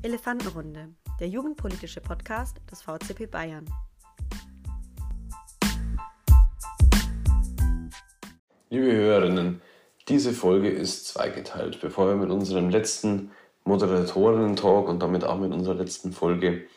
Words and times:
Elefantenrunde, 0.00 0.90
der 1.18 1.26
jugendpolitische 1.26 2.00
Podcast 2.00 2.58
des 2.70 2.82
VCP 2.82 3.26
Bayern. 3.26 3.64
Liebe 8.70 8.92
Hörerinnen, 8.92 9.60
diese 10.06 10.32
Folge 10.32 10.70
ist 10.70 11.08
zweigeteilt. 11.08 11.80
Bevor 11.80 12.06
wir 12.06 12.14
mit 12.14 12.30
unserem 12.30 12.70
letzten 12.70 13.32
Moderatorinnen-Talk 13.64 14.88
und 14.88 15.02
damit 15.02 15.24
auch 15.24 15.40
mit 15.40 15.52
unserer 15.52 15.74
letzten 15.74 16.12
Folge 16.12 16.68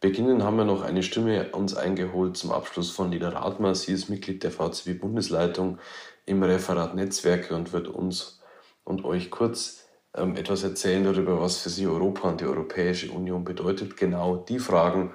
beginnen, 0.00 0.44
haben 0.44 0.58
wir 0.58 0.66
noch 0.66 0.82
eine 0.82 1.02
Stimme 1.02 1.50
uns 1.52 1.74
eingeholt 1.74 2.36
zum 2.36 2.52
Abschluss 2.52 2.90
von 2.90 3.10
Lida 3.10 3.30
Rathmer. 3.30 3.74
Sie 3.74 3.92
ist 3.92 4.10
Mitglied 4.10 4.42
der 4.42 4.50
VCB-Bundesleitung 4.50 5.78
im 6.26 6.42
Referat 6.42 6.94
Netzwerke 6.94 7.54
und 7.54 7.72
wird 7.72 7.88
uns 7.88 8.42
und 8.84 9.06
euch 9.06 9.30
kurz 9.30 9.87
ähm, 10.14 10.36
etwas 10.36 10.62
erzählen 10.62 11.04
darüber, 11.04 11.40
was 11.40 11.58
für 11.58 11.70
sie 11.70 11.86
Europa 11.86 12.28
und 12.28 12.40
die 12.40 12.46
Europäische 12.46 13.10
Union 13.10 13.44
bedeutet. 13.44 13.96
Genau 13.96 14.36
die 14.36 14.58
Fragen, 14.58 15.14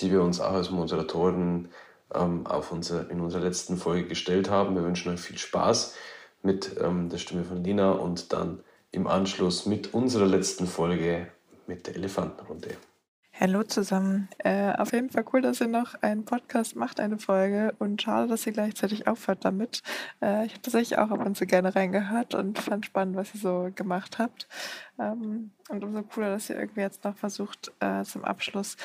die 0.00 0.10
wir 0.10 0.22
uns 0.22 0.40
auch 0.40 0.52
als 0.52 0.70
Moderatoren 0.70 1.68
ähm, 2.14 2.46
auf 2.46 2.72
unser, 2.72 3.10
in 3.10 3.20
unserer 3.20 3.42
letzten 3.42 3.76
Folge 3.76 4.08
gestellt 4.08 4.50
haben. 4.50 4.74
Wir 4.74 4.82
wünschen 4.82 5.12
euch 5.12 5.20
viel 5.20 5.38
Spaß 5.38 5.94
mit 6.42 6.76
ähm, 6.80 7.08
der 7.08 7.18
Stimme 7.18 7.44
von 7.44 7.62
Lina 7.62 7.92
und 7.92 8.32
dann 8.32 8.60
im 8.92 9.06
Anschluss 9.06 9.66
mit 9.66 9.94
unserer 9.94 10.26
letzten 10.26 10.66
Folge 10.66 11.28
mit 11.66 11.86
der 11.86 11.96
Elefantenrunde. 11.96 12.76
Hallo 13.42 13.62
zusammen. 13.62 14.28
Äh, 14.36 14.74
auf 14.74 14.92
jeden 14.92 15.08
Fall 15.08 15.24
cool, 15.32 15.40
dass 15.40 15.62
ihr 15.62 15.66
noch 15.66 15.94
einen 16.02 16.26
Podcast 16.26 16.76
macht, 16.76 17.00
eine 17.00 17.18
Folge. 17.18 17.74
Und 17.78 18.02
schade, 18.02 18.28
dass 18.28 18.46
ihr 18.46 18.52
gleichzeitig 18.52 19.06
aufhört 19.08 19.46
damit. 19.46 19.82
Äh, 20.20 20.44
ich 20.44 20.52
habe 20.52 20.60
tatsächlich 20.60 20.98
auch 20.98 21.10
ab 21.10 21.24
und 21.24 21.38
zu 21.38 21.46
gerne 21.46 21.74
reingehört 21.74 22.34
und 22.34 22.58
fand 22.58 22.84
spannend, 22.84 23.16
was 23.16 23.34
ihr 23.34 23.40
so 23.40 23.70
gemacht 23.74 24.18
habt. 24.18 24.46
Ähm, 24.98 25.52
und 25.70 25.82
umso 25.82 26.02
cooler, 26.02 26.28
dass 26.28 26.50
ihr 26.50 26.58
irgendwie 26.58 26.82
jetzt 26.82 27.02
noch 27.04 27.16
versucht, 27.16 27.72
äh, 27.80 28.02
zum 28.04 28.26
Abschluss 28.26 28.76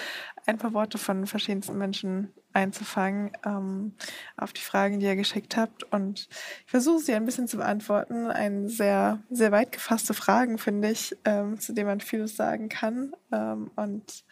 ein 0.46 0.58
paar 0.58 0.72
Worte 0.72 0.98
von 0.98 1.28
verschiedensten 1.28 1.78
Menschen 1.78 2.32
einzufangen 2.54 3.32
ähm, 3.46 3.94
auf 4.38 4.54
die 4.54 4.62
Fragen, 4.62 5.02
die 5.02 5.06
ihr 5.06 5.18
geschickt 5.18 5.58
habt. 5.58 5.84
Und 5.92 6.30
ich 6.66 6.72
versuche 6.72 7.00
sie 7.00 7.14
ein 7.14 7.26
bisschen 7.26 7.50
zu 7.50 7.58
beantworten. 7.58 8.28
Ein 8.28 8.70
sehr, 8.70 9.20
sehr 9.30 9.52
weit 9.52 9.74
gefasste 9.74 10.14
Fragen, 10.14 10.58
finde 10.58 10.90
ich, 10.90 11.18
ähm, 11.26 11.60
zu 11.60 11.74
denen 11.74 11.88
man 11.88 12.00
vieles 12.00 12.38
sagen 12.38 12.70
kann. 12.70 13.14
Ähm, 13.34 13.72
und 13.76 14.24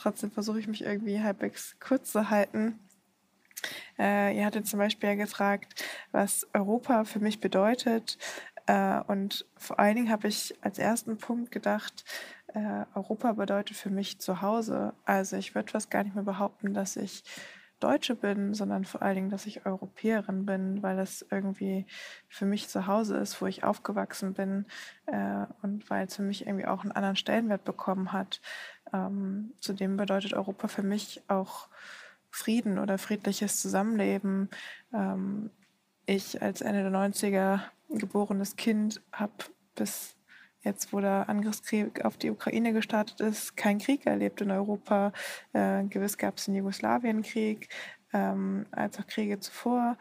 Trotzdem 0.00 0.30
versuche 0.30 0.58
ich 0.58 0.66
mich 0.66 0.82
irgendwie 0.82 1.20
halbwegs 1.20 1.76
kurz 1.78 2.12
zu 2.12 2.30
halten. 2.30 2.78
Äh, 3.98 4.34
ihr 4.34 4.46
hattet 4.46 4.66
zum 4.66 4.78
Beispiel 4.78 5.10
ja 5.10 5.14
gefragt, 5.14 5.84
was 6.10 6.48
Europa 6.54 7.04
für 7.04 7.20
mich 7.20 7.40
bedeutet. 7.40 8.16
Äh, 8.66 9.00
und 9.08 9.44
vor 9.58 9.78
allen 9.78 9.96
Dingen 9.96 10.10
habe 10.10 10.28
ich 10.28 10.54
als 10.62 10.78
ersten 10.78 11.18
Punkt 11.18 11.50
gedacht, 11.50 12.04
äh, 12.54 12.84
Europa 12.94 13.32
bedeutet 13.32 13.76
für 13.76 13.90
mich 13.90 14.18
Zuhause. 14.20 14.94
Also 15.04 15.36
ich 15.36 15.54
würde 15.54 15.70
fast 15.70 15.90
gar 15.90 16.02
nicht 16.02 16.14
mehr 16.14 16.24
behaupten, 16.24 16.72
dass 16.72 16.96
ich 16.96 17.22
Deutsche 17.80 18.14
bin, 18.14 18.54
sondern 18.54 18.84
vor 18.84 19.02
allen 19.02 19.16
Dingen, 19.16 19.30
dass 19.30 19.46
ich 19.46 19.66
Europäerin 19.66 20.46
bin, 20.46 20.82
weil 20.82 20.96
das 20.96 21.26
irgendwie 21.30 21.86
für 22.28 22.44
mich 22.44 22.68
zu 22.68 22.86
Hause 22.86 23.16
ist, 23.16 23.40
wo 23.40 23.46
ich 23.46 23.64
aufgewachsen 23.64 24.34
bin 24.34 24.66
äh, 25.06 25.46
und 25.62 25.88
weil 25.90 26.06
es 26.06 26.16
für 26.16 26.22
mich 26.22 26.46
irgendwie 26.46 26.66
auch 26.66 26.82
einen 26.82 26.92
anderen 26.92 27.16
Stellenwert 27.16 27.64
bekommen 27.64 28.12
hat. 28.12 28.40
Ähm, 28.92 29.52
zudem 29.60 29.96
bedeutet 29.96 30.34
Europa 30.34 30.68
für 30.68 30.82
mich 30.82 31.22
auch 31.28 31.68
Frieden 32.30 32.78
oder 32.78 32.98
friedliches 32.98 33.60
Zusammenleben. 33.60 34.48
Ähm, 34.92 35.50
ich 36.06 36.40
als 36.42 36.60
Ende 36.60 36.82
der 36.82 36.92
90er 36.92 37.60
geborenes 37.88 38.56
Kind 38.56 39.00
habe 39.12 39.32
bis 39.74 40.16
jetzt, 40.62 40.92
wo 40.92 41.00
der 41.00 41.28
Angriffskrieg 41.28 42.04
auf 42.04 42.16
die 42.16 42.30
Ukraine 42.30 42.72
gestartet 42.72 43.20
ist, 43.20 43.56
keinen 43.56 43.78
Krieg 43.78 44.06
erlebt 44.06 44.40
in 44.40 44.50
Europa. 44.50 45.12
Äh, 45.52 45.84
gewiss 45.84 46.18
gab 46.18 46.36
es 46.36 46.44
den 46.44 46.54
Jugoslawienkrieg, 46.54 47.68
ähm, 48.12 48.66
als 48.70 48.98
auch 48.98 49.06
Kriege 49.06 49.40
zuvor. 49.40 49.96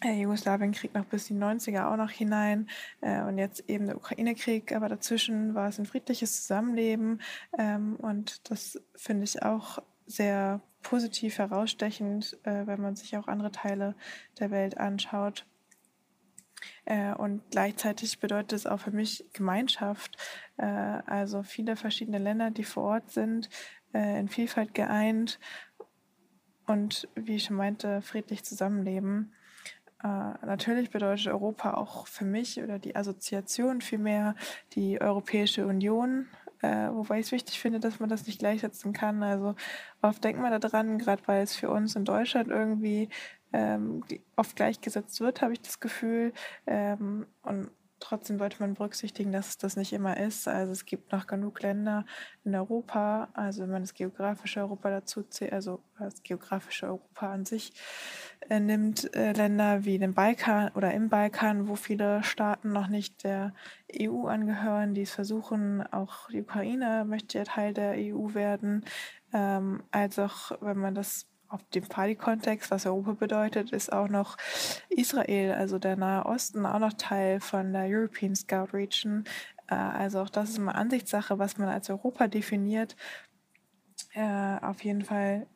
Äh, 0.00 0.20
Jugoslawienkrieg 0.20 0.94
noch 0.94 1.06
bis 1.06 1.26
die 1.26 1.34
90er 1.34 1.90
auch 1.90 1.96
noch 1.96 2.10
hinein 2.10 2.68
äh, 3.00 3.22
und 3.22 3.36
jetzt 3.36 3.68
eben 3.68 3.86
der 3.86 3.96
Ukraine-Krieg, 3.96 4.72
aber 4.72 4.88
dazwischen 4.88 5.56
war 5.56 5.68
es 5.68 5.78
ein 5.78 5.86
friedliches 5.86 6.42
Zusammenleben 6.42 7.20
ähm, 7.58 7.96
und 7.96 8.48
das 8.48 8.80
finde 8.94 9.24
ich 9.24 9.42
auch 9.42 9.80
sehr 10.06 10.60
positiv 10.82 11.38
herausstechend, 11.38 12.38
äh, 12.44 12.66
wenn 12.66 12.80
man 12.80 12.94
sich 12.94 13.16
auch 13.16 13.26
andere 13.26 13.50
Teile 13.50 13.96
der 14.38 14.52
Welt 14.52 14.78
anschaut. 14.78 15.46
Äh, 16.84 17.12
und 17.14 17.42
gleichzeitig 17.50 18.20
bedeutet 18.20 18.52
es 18.52 18.66
auch 18.66 18.80
für 18.80 18.90
mich 18.90 19.24
Gemeinschaft. 19.32 20.16
Äh, 20.56 20.64
also 20.64 21.42
viele 21.42 21.76
verschiedene 21.76 22.18
Länder, 22.18 22.50
die 22.50 22.64
vor 22.64 22.84
Ort 22.84 23.10
sind, 23.10 23.48
äh, 23.92 24.20
in 24.20 24.28
Vielfalt 24.28 24.74
geeint 24.74 25.38
und, 26.66 27.08
wie 27.14 27.36
ich 27.36 27.44
schon 27.44 27.56
meinte, 27.56 28.02
friedlich 28.02 28.44
zusammenleben. 28.44 29.34
Natürlich 30.02 30.90
bedeutet 30.90 31.26
Europa 31.26 31.74
auch 31.74 32.06
für 32.06 32.24
mich 32.24 32.62
oder 32.62 32.78
die 32.78 32.94
Assoziation 32.94 33.80
vielmehr 33.80 34.36
die 34.74 35.00
Europäische 35.00 35.66
Union, 35.66 36.28
äh, 36.62 36.88
wobei 36.90 37.18
ich 37.18 37.26
es 37.26 37.32
wichtig 37.32 37.60
finde, 37.60 37.80
dass 37.80 38.00
man 38.00 38.08
das 38.08 38.26
nicht 38.26 38.38
gleichsetzen 38.38 38.92
kann. 38.92 39.22
Also 39.22 39.54
oft 40.02 40.22
denkt 40.22 40.40
man 40.40 40.60
daran, 40.60 40.98
gerade 40.98 41.22
weil 41.26 41.42
es 41.42 41.56
für 41.56 41.70
uns 41.70 41.96
in 41.96 42.04
Deutschland 42.04 42.48
irgendwie 42.48 43.08
ähm, 43.52 44.04
oft 44.36 44.56
gleichgesetzt 44.56 45.20
wird, 45.20 45.42
habe 45.42 45.54
ich 45.54 45.62
das 45.62 45.80
Gefühl. 45.80 46.32
Ähm, 46.66 47.26
und 47.42 47.70
trotzdem 48.00 48.38
sollte 48.38 48.60
man 48.60 48.74
berücksichtigen, 48.74 49.32
dass 49.32 49.58
das 49.58 49.76
nicht 49.76 49.92
immer 49.92 50.16
ist. 50.16 50.48
Also 50.48 50.72
es 50.72 50.84
gibt 50.84 51.12
noch 51.12 51.26
genug 51.26 51.62
Länder 51.62 52.04
in 52.44 52.54
Europa, 52.54 53.28
also 53.32 53.62
wenn 53.62 53.70
man 53.70 53.82
das 53.82 53.94
geografische 53.94 54.60
Europa 54.60 54.90
dazu 54.90 55.22
zählt, 55.22 55.52
also 55.52 55.80
das 55.98 56.22
geografische 56.22 56.86
Europa 56.86 57.32
an 57.32 57.44
sich 57.44 57.72
äh, 58.48 58.60
nimmt, 58.60 59.14
äh, 59.14 59.32
Länder 59.32 59.84
wie 59.84 59.98
den 59.98 60.14
Balkan 60.14 60.70
oder 60.74 60.92
im 60.94 61.08
Balkan, 61.08 61.68
wo 61.68 61.76
viele 61.76 62.22
Staaten 62.22 62.72
noch 62.72 62.88
nicht 62.88 63.24
der 63.24 63.52
EU 64.00 64.26
angehören, 64.26 64.94
die 64.94 65.02
es 65.02 65.12
versuchen, 65.12 65.82
auch 65.82 66.28
die 66.28 66.42
Ukraine 66.42 67.04
möchte 67.06 67.38
ja 67.38 67.44
Teil 67.44 67.74
der 67.74 67.94
EU 67.96 68.34
werden, 68.34 68.84
ähm, 69.32 69.82
als 69.90 70.18
auch 70.18 70.52
wenn 70.60 70.78
man 70.78 70.94
das 70.94 71.26
auf 71.48 71.62
dem 71.70 71.88
Party-Kontext, 71.88 72.70
was 72.70 72.86
Europa 72.86 73.12
bedeutet, 73.12 73.72
ist 73.72 73.92
auch 73.92 74.08
noch 74.08 74.36
Israel, 74.90 75.52
also 75.52 75.78
der 75.78 75.96
Nahe 75.96 76.26
Osten, 76.26 76.66
auch 76.66 76.78
noch 76.78 76.92
Teil 76.92 77.40
von 77.40 77.72
der 77.72 77.86
European 77.86 78.36
Scout 78.36 78.72
Region. 78.72 79.24
Äh, 79.68 79.74
also 79.74 80.20
auch 80.20 80.30
das 80.30 80.50
ist 80.50 80.58
immer 80.58 80.74
Ansichtssache, 80.74 81.38
was 81.38 81.58
man 81.58 81.68
als 81.68 81.88
Europa 81.90 82.28
definiert. 82.28 82.96
Äh, 84.12 84.58
auf 84.60 84.84
jeden 84.84 85.04
Fall 85.04 85.46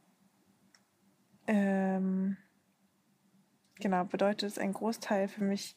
ähm, 1.46 2.36
genau 3.80 4.04
bedeutet 4.04 4.44
es 4.44 4.58
ein 4.58 4.72
Großteil 4.72 5.28
für 5.28 5.44
mich 5.44 5.76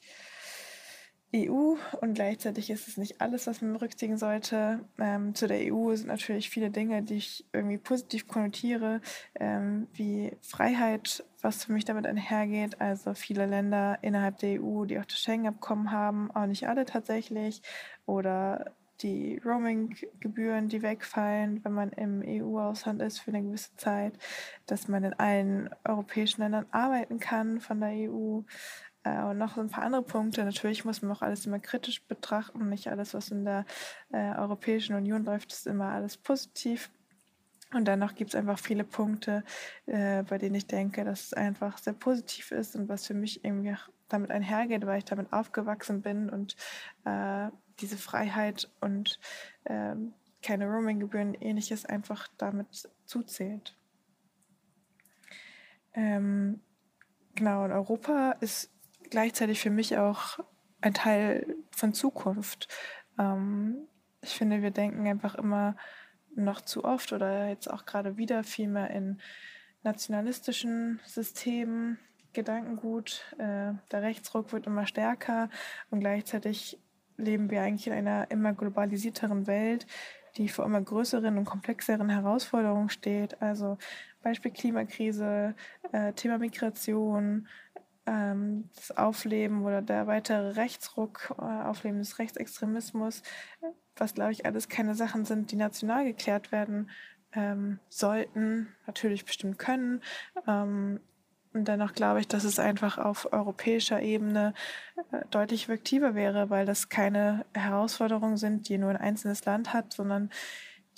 EU 1.35 1.75
und 2.01 2.13
gleichzeitig 2.13 2.69
ist 2.69 2.87
es 2.87 2.97
nicht 2.97 3.21
alles, 3.21 3.47
was 3.47 3.61
man 3.61 3.73
berücksichtigen 3.73 4.17
sollte. 4.17 4.79
Ähm, 4.97 5.35
zu 5.35 5.47
der 5.47 5.73
EU 5.73 5.93
sind 5.95 6.07
natürlich 6.07 6.49
viele 6.49 6.69
Dinge, 6.69 7.03
die 7.03 7.15
ich 7.15 7.45
irgendwie 7.51 7.77
positiv 7.77 8.27
konnotiere, 8.27 9.01
ähm, 9.39 9.87
wie 9.93 10.31
Freiheit, 10.41 11.23
was 11.41 11.65
für 11.65 11.73
mich 11.73 11.85
damit 11.85 12.07
einhergeht. 12.07 12.81
Also 12.81 13.13
viele 13.13 13.45
Länder 13.45 13.99
innerhalb 14.01 14.39
der 14.39 14.61
EU, 14.61 14.85
die 14.85 14.99
auch 14.99 15.05
das 15.05 15.19
Schengen-Abkommen 15.19 15.91
haben, 15.91 16.31
auch 16.31 16.45
nicht 16.45 16.67
alle 16.67 16.85
tatsächlich. 16.85 17.61
Oder 18.05 18.73
die 19.01 19.41
Roaming-Gebühren, 19.43 20.69
die 20.69 20.81
wegfallen, 20.81 21.63
wenn 21.63 21.73
man 21.73 21.89
im 21.89 22.23
EU-Ausland 22.25 23.01
ist 23.01 23.19
für 23.19 23.31
eine 23.31 23.43
gewisse 23.43 23.75
Zeit, 23.75 24.17
dass 24.67 24.87
man 24.87 25.03
in 25.03 25.13
allen 25.13 25.69
europäischen 25.83 26.41
Ländern 26.41 26.65
arbeiten 26.71 27.19
kann 27.19 27.59
von 27.59 27.79
der 27.81 28.09
EU. 28.09 28.41
Äh, 29.05 29.23
und 29.23 29.37
noch 29.37 29.57
ein 29.57 29.69
paar 29.69 29.83
andere 29.83 30.01
Punkte. 30.01 30.43
Natürlich 30.43 30.83
muss 30.83 31.01
man 31.01 31.15
auch 31.15 31.21
alles 31.21 31.45
immer 31.45 31.59
kritisch 31.59 32.03
betrachten. 32.03 32.67
Nicht 32.67 32.89
alles, 32.89 33.13
was 33.13 33.29
in 33.29 33.45
der 33.45 33.65
äh, 34.11 34.35
Europäischen 34.35 34.95
Union 34.95 35.23
läuft, 35.23 35.53
ist 35.53 35.67
immer 35.67 35.89
alles 35.91 36.17
positiv. 36.17 36.91
Und 37.73 37.87
dennoch 37.87 38.15
gibt 38.15 38.31
es 38.31 38.35
einfach 38.35 38.59
viele 38.59 38.83
Punkte, 38.83 39.43
äh, 39.85 40.23
bei 40.23 40.37
denen 40.37 40.55
ich 40.55 40.67
denke, 40.67 41.03
dass 41.03 41.27
es 41.27 41.33
einfach 41.33 41.77
sehr 41.77 41.93
positiv 41.93 42.51
ist 42.51 42.75
und 42.75 42.89
was 42.89 43.05
für 43.05 43.13
mich 43.13 43.43
irgendwie 43.43 43.75
damit 44.07 44.31
einhergeht, 44.31 44.85
weil 44.85 44.99
ich 44.99 45.05
damit 45.05 45.33
aufgewachsen 45.33 46.01
bin 46.01 46.29
und 46.29 46.55
äh, 47.05 47.49
diese 47.79 47.97
Freiheit 47.97 48.69
und 48.81 49.19
äh, 49.65 49.95
keine 50.41 50.67
Roaming-Gebühren 50.67 51.33
ähnliches 51.33 51.85
einfach 51.85 52.27
damit 52.37 52.87
zuzählt. 53.05 53.75
Ähm, 55.95 56.61
genau, 57.33 57.63
und 57.63 57.71
Europa 57.71 58.35
ist 58.41 58.74
gleichzeitig 59.09 59.59
für 59.59 59.69
mich 59.69 59.97
auch 59.97 60.39
ein 60.81 60.93
Teil 60.93 61.55
von 61.71 61.93
Zukunft. 61.93 62.67
Ähm, 63.19 63.87
ich 64.21 64.35
finde, 64.35 64.61
wir 64.61 64.71
denken 64.71 65.07
einfach 65.07 65.35
immer 65.35 65.75
noch 66.35 66.61
zu 66.61 66.83
oft 66.83 67.13
oder 67.13 67.47
jetzt 67.47 67.71
auch 67.71 67.85
gerade 67.85 68.17
wieder 68.17 68.43
viel 68.43 68.67
mehr 68.67 68.89
in 68.89 69.19
nationalistischen 69.83 70.99
Systemen, 71.05 71.99
Gedankengut. 72.33 73.23
Äh, 73.37 73.73
der 73.91 74.01
Rechtsruck 74.01 74.51
wird 74.51 74.67
immer 74.67 74.85
stärker 74.85 75.49
und 75.89 76.01
gleichzeitig 76.01 76.79
leben 77.17 77.49
wir 77.49 77.61
eigentlich 77.61 77.87
in 77.87 77.93
einer 77.93 78.29
immer 78.29 78.53
globalisierteren 78.53 79.47
Welt, 79.47 79.87
die 80.37 80.49
vor 80.49 80.65
immer 80.65 80.81
größeren 80.81 81.37
und 81.37 81.45
komplexeren 81.45 82.09
Herausforderungen 82.09 82.89
steht. 82.89 83.41
Also 83.41 83.77
Beispiel 84.21 84.51
Klimakrise, 84.51 85.55
äh, 85.91 86.11
Thema 86.13 86.37
Migration, 86.37 87.47
das 88.05 88.91
Aufleben 88.95 89.63
oder 89.65 89.81
der 89.81 90.07
weitere 90.07 90.51
Rechtsruck, 90.51 91.33
äh, 91.39 91.41
Aufleben 91.41 91.99
des 91.99 92.19
Rechtsextremismus, 92.19 93.23
was 93.95 94.13
glaube 94.13 94.31
ich 94.31 94.45
alles 94.45 94.69
keine 94.69 94.95
Sachen 94.95 95.25
sind, 95.25 95.51
die 95.51 95.55
national 95.55 96.05
geklärt 96.05 96.51
werden 96.51 96.89
ähm, 97.33 97.79
sollten, 97.89 98.67
natürlich 98.85 99.25
bestimmt 99.25 99.59
können. 99.59 100.01
Ähm, 100.47 100.99
und 101.53 101.69
dennoch 101.69 101.93
glaube 101.93 102.19
ich, 102.19 102.27
dass 102.27 102.43
es 102.43 102.59
einfach 102.59 102.97
auf 102.97 103.31
europäischer 103.31 104.01
Ebene 104.01 104.53
äh, 105.11 105.21
deutlich 105.31 105.63
effektiver 105.63 106.13
wäre, 106.13 106.49
weil 106.49 106.65
das 106.65 106.89
keine 106.89 107.45
Herausforderungen 107.53 108.37
sind, 108.37 108.67
die 108.67 108.77
nur 108.77 108.89
ein 108.89 108.97
einzelnes 108.97 109.45
Land 109.45 109.73
hat, 109.73 109.93
sondern 109.93 110.29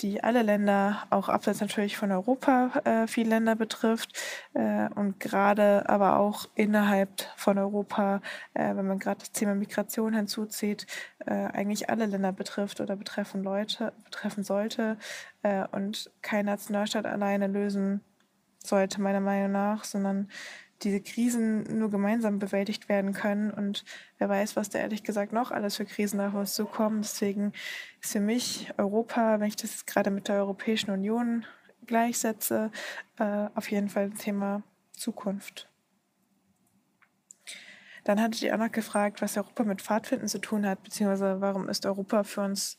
die 0.02 0.24
alle 0.24 0.44
Länder, 0.44 1.04
auch 1.10 1.30
abseits 1.30 1.62
natürlich 1.62 1.98
von 1.98 2.12
Europa, 2.12 2.72
äh, 2.84 3.08
viele 3.08 3.30
Länder 3.30 3.56
betrifft 3.56 4.18
äh, 4.54 4.90
und 4.96 5.20
gerade 5.20 5.90
aber 5.90 6.20
auch 6.20 6.48
innerhalb 6.56 7.10
von 7.36 7.58
Europa, 7.58 8.22
äh, 8.54 8.76
wenn 8.76 8.88
man 8.88 9.00
gerade 9.00 9.20
das 9.20 9.32
Thema 9.32 9.56
Migration 9.56 10.14
hinzuzieht, 10.14 10.86
äh, 11.26 11.34
eigentlich 11.34 11.90
alle 11.90 12.06
Länder 12.06 12.32
betrifft 12.32 12.80
oder 12.80 12.96
betreffen 12.96 13.44
Leute, 13.44 13.94
betreffen 14.04 14.44
sollte 14.44 14.98
äh, 15.44 15.66
und 15.72 16.12
kein 16.22 16.46
Nationalstaat 16.46 17.06
alleine 17.06 17.48
lösen 17.48 18.02
sollte, 18.64 19.02
meiner 19.02 19.22
Meinung 19.22 19.52
nach, 19.52 19.84
sondern 19.84 20.30
diese 20.84 21.02
Krisen 21.02 21.64
nur 21.80 21.90
gemeinsam 21.90 22.40
bewältigt 22.40 22.90
werden 22.90 23.14
können. 23.14 23.52
Und 23.52 23.84
wer 24.18 24.30
weiß, 24.30 24.56
was 24.56 24.70
da 24.70 24.80
ehrlich 24.80 25.04
gesagt 25.04 25.34
noch 25.34 25.52
alles 25.52 25.78
für 25.78 25.86
Krisen 25.86 26.20
auf 26.22 26.34
uns 26.34 26.54
zukommen. 26.54 27.02
Deswegen 27.02 27.54
ist 28.02 28.12
für 28.12 28.20
mich 28.20 28.72
Europa, 28.78 29.40
wenn 29.40 29.48
ich 29.48 29.56
das 29.56 29.86
gerade 29.86 30.12
mit 30.12 30.28
der 30.28 30.36
Europäischen 30.36 30.92
Union 30.92 31.46
gleichsetze, 31.86 32.72
äh, 33.18 33.48
auf 33.56 33.72
jeden 33.72 33.90
Fall 33.90 34.06
ein 34.06 34.16
Thema 34.16 34.64
Zukunft. 34.92 35.70
Dann 38.04 38.22
hattet 38.22 38.42
ihr 38.42 38.54
auch 38.54 38.60
noch 38.60 38.72
gefragt, 38.72 39.22
was 39.22 39.36
Europa 39.36 39.64
mit 39.64 39.82
Pfadfinden 39.82 40.28
zu 40.30 40.40
tun 40.40 40.66
hat, 40.66 40.82
beziehungsweise 40.84 41.42
warum 41.42 41.68
ist 41.68 41.86
Europa 41.86 42.24
für 42.24 42.42
uns 42.42 42.78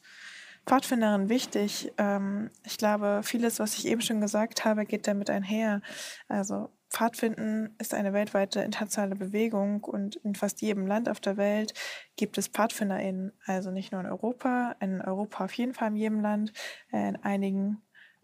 Pfadfinderin 0.67 1.29
wichtig? 1.29 1.93
Ähm, 1.99 2.51
ich 2.65 2.79
glaube, 2.79 3.21
vieles, 3.25 3.59
was 3.59 3.77
ich 3.77 3.87
eben 3.87 4.01
schon 4.01 4.21
gesagt 4.21 4.65
habe, 4.65 4.87
geht 4.87 5.07
damit 5.07 5.31
einher. 5.31 5.83
Also 6.29 6.71
Pfadfinden 6.91 7.75
ist 7.79 7.95
eine 7.95 8.13
weltweite 8.13 8.61
internationale 8.61 9.15
Bewegung 9.15 9.85
und 9.85 10.17
in 10.17 10.35
fast 10.35 10.63
jedem 10.63 10.87
Land 10.87 11.09
auf 11.09 11.21
der 11.21 11.37
Welt 11.37 11.75
gibt 12.17 12.39
es 12.39 12.49
PfadfinderInnen. 12.49 13.33
Also 13.45 13.71
nicht 13.71 13.93
nur 13.93 14.01
in 14.01 14.07
Europa, 14.07 14.75
in 14.81 15.01
Europa 15.01 15.45
auf 15.45 15.53
jeden 15.53 15.75
Fall 15.75 15.89
in 15.89 15.97
jedem 15.97 16.21
Land. 16.21 16.53
In 16.91 17.17
einigen 17.17 17.83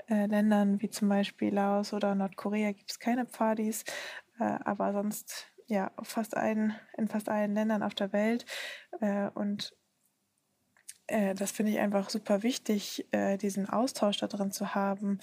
äh, 0.09 0.27
Ländern 0.27 0.81
wie 0.81 0.91
zum 0.91 1.09
Beispiel 1.09 1.53
Laos 1.53 1.93
oder 1.93 2.15
Nordkorea 2.15 2.73
gibt 2.73 2.91
es 2.91 2.99
keine 2.99 3.27
Pfadis, 3.27 3.85
äh, 4.39 4.59
aber 4.65 4.93
sonst 4.93 5.47
ja 5.67 5.91
fast 6.03 6.37
allen, 6.37 6.75
in 6.97 7.09
fast 7.09 7.29
allen 7.29 7.55
Ländern 7.55 7.83
auf 7.83 7.95
der 7.95 8.13
Welt. 8.13 8.45
Äh, 9.01 9.29
und 9.35 9.75
äh, 11.07 11.35
das 11.35 11.51
finde 11.51 11.73
ich 11.73 11.79
einfach 11.79 12.11
super 12.11 12.43
wichtig, 12.43 13.07
äh, 13.13 13.37
diesen 13.37 13.69
Austausch 13.69 14.19
da 14.19 14.27
drin 14.27 14.51
zu 14.51 14.75
haben. 14.75 15.19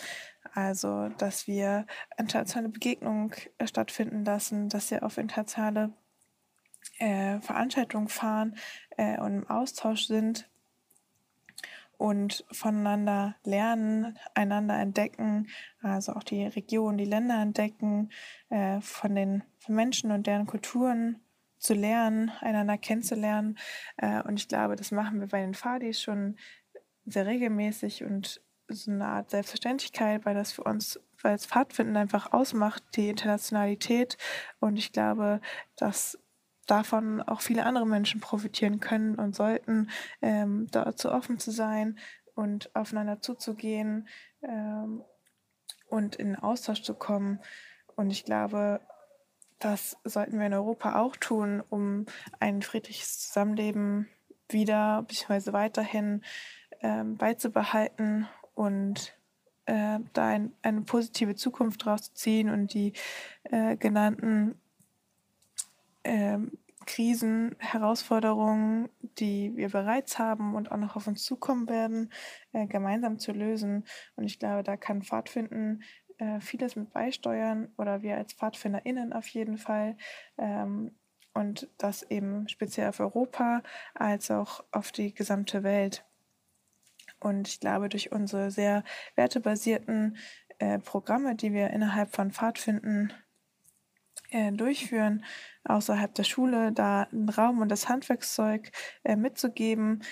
Also, 0.54 1.10
dass 1.18 1.48
wir 1.48 1.86
internationale 2.18 2.70
Begegnungen 2.70 3.32
äh, 3.58 3.68
stattfinden 3.68 4.26
lassen, 4.26 4.70
dass 4.70 4.92
wir 4.92 5.04
auf 5.04 5.18
internationale 5.18 5.94
äh, 7.00 7.40
Veranstaltungen 7.40 8.10
fahren 8.10 8.56
äh, 8.98 9.20
und 9.20 9.34
im 9.34 9.50
Austausch 9.50 10.08
sind 10.08 10.50
und 11.98 12.46
voneinander 12.52 13.36
lernen, 13.44 14.18
einander 14.34 14.80
entdecken, 14.80 15.48
also 15.82 16.14
auch 16.14 16.24
die 16.24 16.46
Region, 16.46 16.98
die 16.98 17.06
Länder 17.06 17.40
entdecken, 17.42 18.10
äh, 18.50 18.82
von 18.82 19.14
den 19.16 19.44
von 19.60 19.76
Menschen 19.76 20.12
und 20.12 20.26
deren 20.26 20.48
Kulturen 20.48 21.22
zu 21.60 21.76
lernen, 21.76 22.32
einander 22.42 22.80
kennenzulernen. 22.80 23.58
Äh, 23.98 24.24
und 24.24 24.40
ich 24.40 24.48
glaube, 24.48 24.76
das 24.76 24.92
machen 24.92 25.20
wir 25.20 25.28
bei 25.28 25.42
den 25.42 25.54
Fadis 25.54 26.02
schon 26.02 26.38
sehr 27.06 27.28
regelmäßig 27.28 28.04
und 28.04 28.42
so 28.74 28.92
eine 28.92 29.08
Art 29.08 29.30
Selbstverständlichkeit, 29.30 30.26
weil 30.26 30.36
das 30.36 30.52
für 30.52 30.64
uns, 30.64 31.00
weil 31.22 31.36
es 31.36 31.46
Pfadfinden 31.46 31.98
einfach 31.98 32.34
ausmacht, 32.34 32.84
die 32.96 33.10
Internationalität. 33.10 34.18
Und 34.60 34.78
ich 34.78 34.92
glaube, 34.92 35.42
dass 35.76 36.18
davon 36.68 37.22
auch 37.22 37.42
viele 37.42 37.66
andere 37.66 37.86
Menschen 37.86 38.22
profitieren 38.22 38.80
können 38.80 39.16
und 39.16 39.36
sollten, 39.36 39.90
ähm, 40.22 40.68
dazu 40.72 41.12
offen 41.12 41.40
zu 41.40 41.52
sein 41.52 41.98
und 42.36 42.74
aufeinander 42.76 43.22
zuzugehen 43.22 44.08
ähm, 44.42 45.04
und 45.88 46.16
in 46.16 46.36
Austausch 46.36 46.82
zu 46.82 46.94
kommen. 46.94 47.40
Und 47.96 48.12
ich 48.12 48.24
glaube, 48.24 48.80
das 49.60 49.98
sollten 50.04 50.40
wir 50.40 50.48
in 50.48 50.54
Europa 50.54 51.00
auch 51.00 51.16
tun, 51.16 51.62
um 51.70 52.06
ein 52.40 52.62
friedliches 52.62 53.20
Zusammenleben 53.20 54.08
wieder 54.50 55.04
bzw. 55.04 55.54
weiterhin 55.54 56.24
ähm, 56.82 57.18
beizubehalten 57.18 58.28
und 58.62 59.18
äh, 59.66 60.00
da 60.14 60.28
ein, 60.28 60.54
eine 60.62 60.82
positive 60.82 61.34
Zukunft 61.34 61.84
draus 61.84 62.04
zu 62.04 62.14
ziehen 62.14 62.50
und 62.52 62.76
die 62.76 62.94
äh, 63.46 63.76
genannten 63.76 64.54
äh, 66.04 66.38
Krisen, 66.86 67.56
Herausforderungen, 67.58 68.90
die 69.18 69.56
wir 69.56 69.70
bereits 69.70 70.20
haben 70.20 70.54
und 70.54 70.72
auch 70.72 70.78
noch 70.78 70.96
auf 70.96 71.08
uns 71.08 71.24
zukommen 71.24 71.68
werden, 71.70 72.12
äh, 72.54 72.68
gemeinsam 72.68 73.18
zu 73.18 73.32
lösen. 73.32 73.84
Und 74.16 74.26
ich 74.26 74.38
glaube, 74.38 74.62
da 74.62 74.78
kann 74.78 75.02
Pfadfinden 75.02 75.82
äh, 76.20 76.40
vieles 76.40 76.76
mit 76.76 76.94
beisteuern 76.94 77.74
oder 77.80 78.04
wir 78.04 78.16
als 78.18 78.34
PfadfinderInnen 78.34 79.12
auf 79.12 79.28
jeden 79.30 79.58
Fall. 79.58 79.98
Ähm, 80.38 80.92
und 81.34 81.68
das 81.80 82.04
eben 82.04 82.48
speziell 82.48 82.90
auf 82.90 83.00
Europa 83.00 83.64
als 83.96 84.30
auch 84.30 84.64
auf 84.72 84.92
die 84.92 85.16
gesamte 85.16 85.64
Welt. 85.64 86.06
Und 87.24 87.48
ich 87.48 87.60
glaube, 87.60 87.90
durch 87.90 88.12
unsere 88.12 88.52
sehr 88.52 88.84
wertebasierten 89.16 90.18
äh, 90.60 90.80
Programme, 90.80 91.36
die 91.36 91.54
wir 91.54 91.70
innerhalb 91.70 92.14
von 92.16 92.32
Pfadfinden 92.32 93.14
äh, 94.32 94.52
durchführen, 94.52 95.24
außerhalb 95.64 96.14
der 96.16 96.24
Schule, 96.24 96.72
da 96.72 97.04
einen 97.04 97.30
Raum 97.30 97.60
und 97.60 97.70
das 97.70 97.90
Handwerkszeug 97.90 98.72
äh, 99.04 99.16
mitzugeben, 99.16 100.04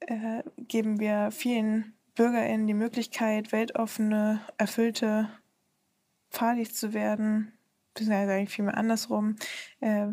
äh, 0.00 0.42
geben 0.56 1.00
wir 1.00 1.30
vielen 1.30 1.94
BürgerInnen 2.14 2.66
die 2.66 2.74
Möglichkeit, 2.74 3.52
weltoffene, 3.52 4.40
erfüllte 4.58 5.28
Fadis 6.30 6.74
zu 6.74 6.92
werden, 6.92 7.52
beziehungsweise 7.92 8.32
eigentlich 8.32 8.54
vielmehr 8.54 8.76
andersrum, 8.76 9.36
äh, 9.80 10.08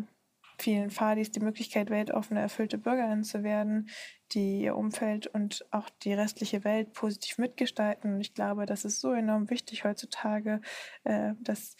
vielen 0.62 0.90
Fadis 0.90 1.30
die 1.30 1.40
Möglichkeit, 1.40 1.90
weltoffene, 1.90 2.40
erfüllte 2.40 2.78
Bürgerinnen 2.78 3.24
zu 3.24 3.42
werden, 3.42 3.88
die 4.32 4.62
ihr 4.62 4.76
Umfeld 4.76 5.26
und 5.26 5.66
auch 5.70 5.90
die 5.90 6.14
restliche 6.14 6.64
Welt 6.64 6.92
positiv 6.92 7.38
mitgestalten. 7.38 8.14
Und 8.14 8.20
ich 8.20 8.34
glaube, 8.34 8.64
das 8.64 8.84
ist 8.84 9.00
so 9.00 9.12
enorm 9.12 9.50
wichtig 9.50 9.84
heutzutage, 9.84 10.60
äh, 11.04 11.34
dass 11.40 11.76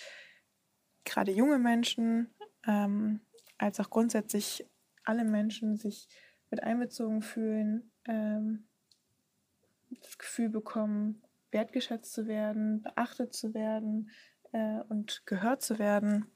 gerade 1.04 1.30
junge 1.32 1.58
Menschen 1.58 2.34
ähm, 2.66 3.20
als 3.58 3.78
auch 3.80 3.90
grundsätzlich 3.90 4.66
alle 5.04 5.24
Menschen 5.24 5.76
sich 5.76 6.08
mit 6.50 6.62
einbezogen 6.62 7.22
fühlen, 7.22 7.92
ähm, 8.06 8.68
das 9.90 10.18
Gefühl 10.18 10.48
bekommen, 10.48 11.22
wertgeschätzt 11.50 12.12
zu 12.12 12.26
werden, 12.26 12.82
beachtet 12.82 13.32
zu 13.34 13.54
werden, 13.54 14.10
äh, 14.52 14.80
und 14.88 15.22
gehört 15.26 15.62
zu 15.62 15.78
werden, 15.78 16.26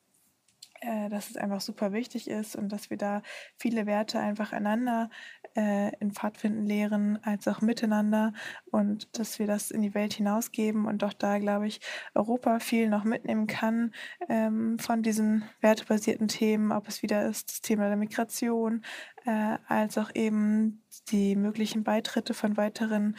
äh, 0.81 1.09
dass 1.09 1.31
es 1.31 1.37
einfach 1.37 1.61
super 1.61 1.93
wichtig 1.93 2.29
ist 2.29 2.57
und 2.57 2.71
dass 2.71 2.91
wir 2.91 2.97
da 2.97 3.23
viele 3.57 3.87
Werte 3.87 4.19
einfach 4.19 4.53
einander 4.53 5.11
äh, 5.55 5.95
in 6.01 6.13
Pfadfinden 6.13 6.67
lehren, 6.67 7.19
als 7.23 7.49
auch 7.49 7.61
miteinander 7.61 8.33
und 8.71 9.19
dass 9.19 9.39
wir 9.39 9.47
das 9.47 9.71
in 9.71 9.83
die 9.83 9.95
Welt 9.95 10.15
hinausgeben 10.15 10.87
und 10.87 11.03
auch 11.05 11.13
da, 11.13 11.39
glaube 11.39 11.67
ich, 11.67 11.81
Europa 12.15 12.59
viel 12.59 12.89
noch 12.89 13.05
mitnehmen 13.05 13.47
kann 13.47 13.93
ähm, 14.29 14.79
von 14.79 15.03
diesen 15.03 15.45
wertebasierten 15.61 16.29
Themen, 16.29 16.73
ob 16.73 16.89
es 16.89 17.03
wieder 17.03 17.27
ist 17.27 17.51
das 17.51 17.61
Thema 17.61 17.89
der 17.89 17.97
Migration, 17.97 18.85
äh, 19.25 19.59
als 19.67 19.99
auch 19.99 20.11
eben 20.15 20.83
die 21.11 21.37
möglichen 21.37 21.85
Beitritte 21.85 22.35
von 22.35 22.57
weiteren 22.57 23.17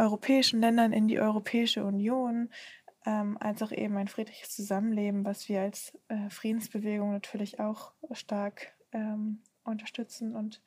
europäischen 0.00 0.60
Ländern 0.60 0.92
in 0.92 1.08
die 1.08 1.20
Europäische 1.20 1.84
Union, 1.84 2.50
ähm, 3.06 3.38
als 3.40 3.62
auch 3.62 3.72
eben 3.72 3.96
ein 3.96 4.08
friedliches 4.08 4.54
Zusammenleben, 4.54 5.24
was 5.24 5.48
wir 5.48 5.62
als 5.62 5.98
äh, 6.08 6.28
Friedensbewegung 6.28 7.12
natürlich 7.12 7.60
auch 7.60 7.92
stark 8.12 8.72
ähm, 8.92 9.42
unterstützen 9.64 10.34
und 10.36 10.60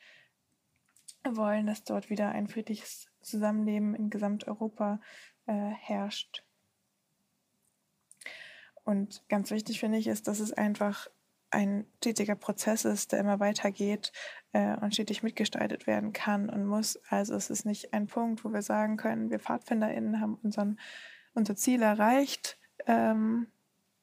wollen, 1.23 1.67
dass 1.67 1.83
dort 1.83 2.09
wieder 2.09 2.29
ein 2.29 2.47
friedliches 2.47 3.07
Zusammenleben 3.21 3.95
in 3.95 4.09
Gesamteuropa 4.09 4.99
äh, 5.45 5.53
herrscht. 5.53 6.43
Und 8.83 9.23
ganz 9.29 9.51
wichtig 9.51 9.79
finde 9.79 9.97
ich 9.97 10.07
ist, 10.07 10.27
dass 10.27 10.39
es 10.39 10.51
einfach 10.51 11.07
ein 11.51 11.85
stetiger 11.97 12.35
Prozess 12.35 12.83
ist, 12.83 13.11
der 13.11 13.19
immer 13.19 13.39
weitergeht 13.39 14.11
äh, 14.53 14.75
und 14.77 14.93
stetig 14.93 15.23
mitgestaltet 15.23 15.87
werden 15.87 16.11
kann 16.11 16.49
und 16.49 16.65
muss. 16.65 16.99
Also 17.09 17.35
es 17.35 17.49
ist 17.49 17.65
nicht 17.65 17.93
ein 17.93 18.07
Punkt, 18.07 18.43
wo 18.43 18.51
wir 18.51 18.63
sagen 18.63 18.97
können, 18.97 19.29
wir 19.29 19.39
PfadfinderInnen 19.39 20.19
haben 20.19 20.35
unseren, 20.35 20.79
unser 21.33 21.55
Ziel 21.55 21.81
erreicht. 21.81 22.57
Ähm, 22.85 23.47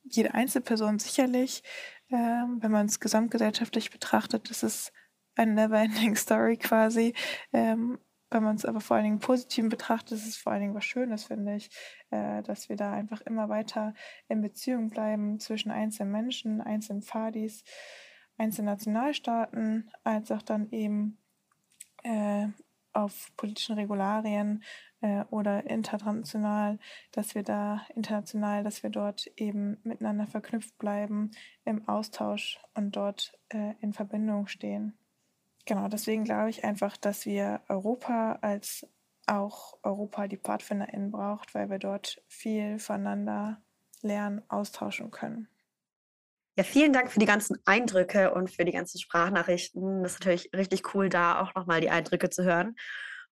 jede 0.02 0.34
Einzelperson 0.34 0.98
sicherlich, 0.98 1.62
ähm, 2.10 2.58
wenn 2.60 2.70
man 2.70 2.86
es 2.86 3.00
gesamtgesellschaftlich 3.00 3.90
betrachtet, 3.90 4.50
das 4.50 4.62
ist 4.62 4.92
eine 5.36 5.52
never-ending 5.54 6.16
Story 6.16 6.56
quasi. 6.56 7.14
Ähm, 7.52 7.98
wenn 8.30 8.44
man 8.44 8.56
es 8.56 8.64
aber 8.64 8.80
vor 8.80 8.96
allen 8.96 9.04
Dingen 9.04 9.18
positiv 9.18 9.68
betrachtet, 9.68 10.12
ist 10.12 10.26
es 10.26 10.36
vor 10.36 10.52
allen 10.52 10.60
Dingen 10.62 10.74
was 10.74 10.84
Schönes, 10.84 11.24
finde 11.24 11.56
ich, 11.56 11.70
äh, 12.10 12.42
dass 12.42 12.68
wir 12.68 12.76
da 12.76 12.92
einfach 12.92 13.20
immer 13.22 13.48
weiter 13.48 13.92
in 14.28 14.40
Beziehung 14.40 14.88
bleiben 14.88 15.40
zwischen 15.40 15.72
einzelnen 15.72 16.12
Menschen, 16.12 16.60
einzelnen 16.60 17.02
Fadis, 17.02 17.64
einzelnen 18.38 18.66
Nationalstaaten, 18.66 19.90
als 20.04 20.30
auch 20.30 20.42
dann 20.42 20.70
eben 20.70 21.18
äh, 22.04 22.46
auf 22.92 23.30
politischen 23.36 23.74
Regularien 23.74 24.62
äh, 25.00 25.24
oder 25.30 25.66
international, 25.66 26.78
dass 27.12 27.34
wir 27.34 27.42
da 27.42 27.82
international, 27.94 28.64
dass 28.64 28.82
wir 28.82 28.90
dort 28.90 29.26
eben 29.36 29.78
miteinander 29.82 30.26
verknüpft 30.26 30.76
bleiben, 30.78 31.30
im 31.64 31.88
Austausch 31.88 32.60
und 32.74 32.96
dort 32.96 33.38
äh, 33.48 33.74
in 33.80 33.92
Verbindung 33.92 34.46
stehen. 34.46 34.96
Genau, 35.66 35.88
deswegen 35.88 36.24
glaube 36.24 36.50
ich 36.50 36.64
einfach, 36.64 36.96
dass 36.96 37.26
wir 37.26 37.60
Europa 37.68 38.38
als 38.40 38.86
auch 39.26 39.78
Europa 39.82 40.26
die 40.26 40.38
PfadfinderInnen 40.38 41.10
braucht, 41.10 41.54
weil 41.54 41.70
wir 41.70 41.78
dort 41.78 42.22
viel 42.26 42.78
voneinander 42.78 43.62
lernen, 44.02 44.42
austauschen 44.48 45.10
können. 45.10 45.48
Ja, 46.56 46.64
vielen 46.64 46.92
Dank 46.92 47.10
für 47.12 47.20
die 47.20 47.26
ganzen 47.26 47.56
Eindrücke 47.64 48.34
und 48.34 48.50
für 48.50 48.64
die 48.64 48.72
ganzen 48.72 48.98
Sprachnachrichten. 48.98 50.02
Das 50.02 50.14
ist 50.14 50.20
natürlich 50.20 50.50
richtig 50.54 50.94
cool, 50.94 51.08
da 51.08 51.40
auch 51.40 51.54
nochmal 51.54 51.80
die 51.80 51.90
Eindrücke 51.90 52.28
zu 52.28 52.44
hören. 52.44 52.74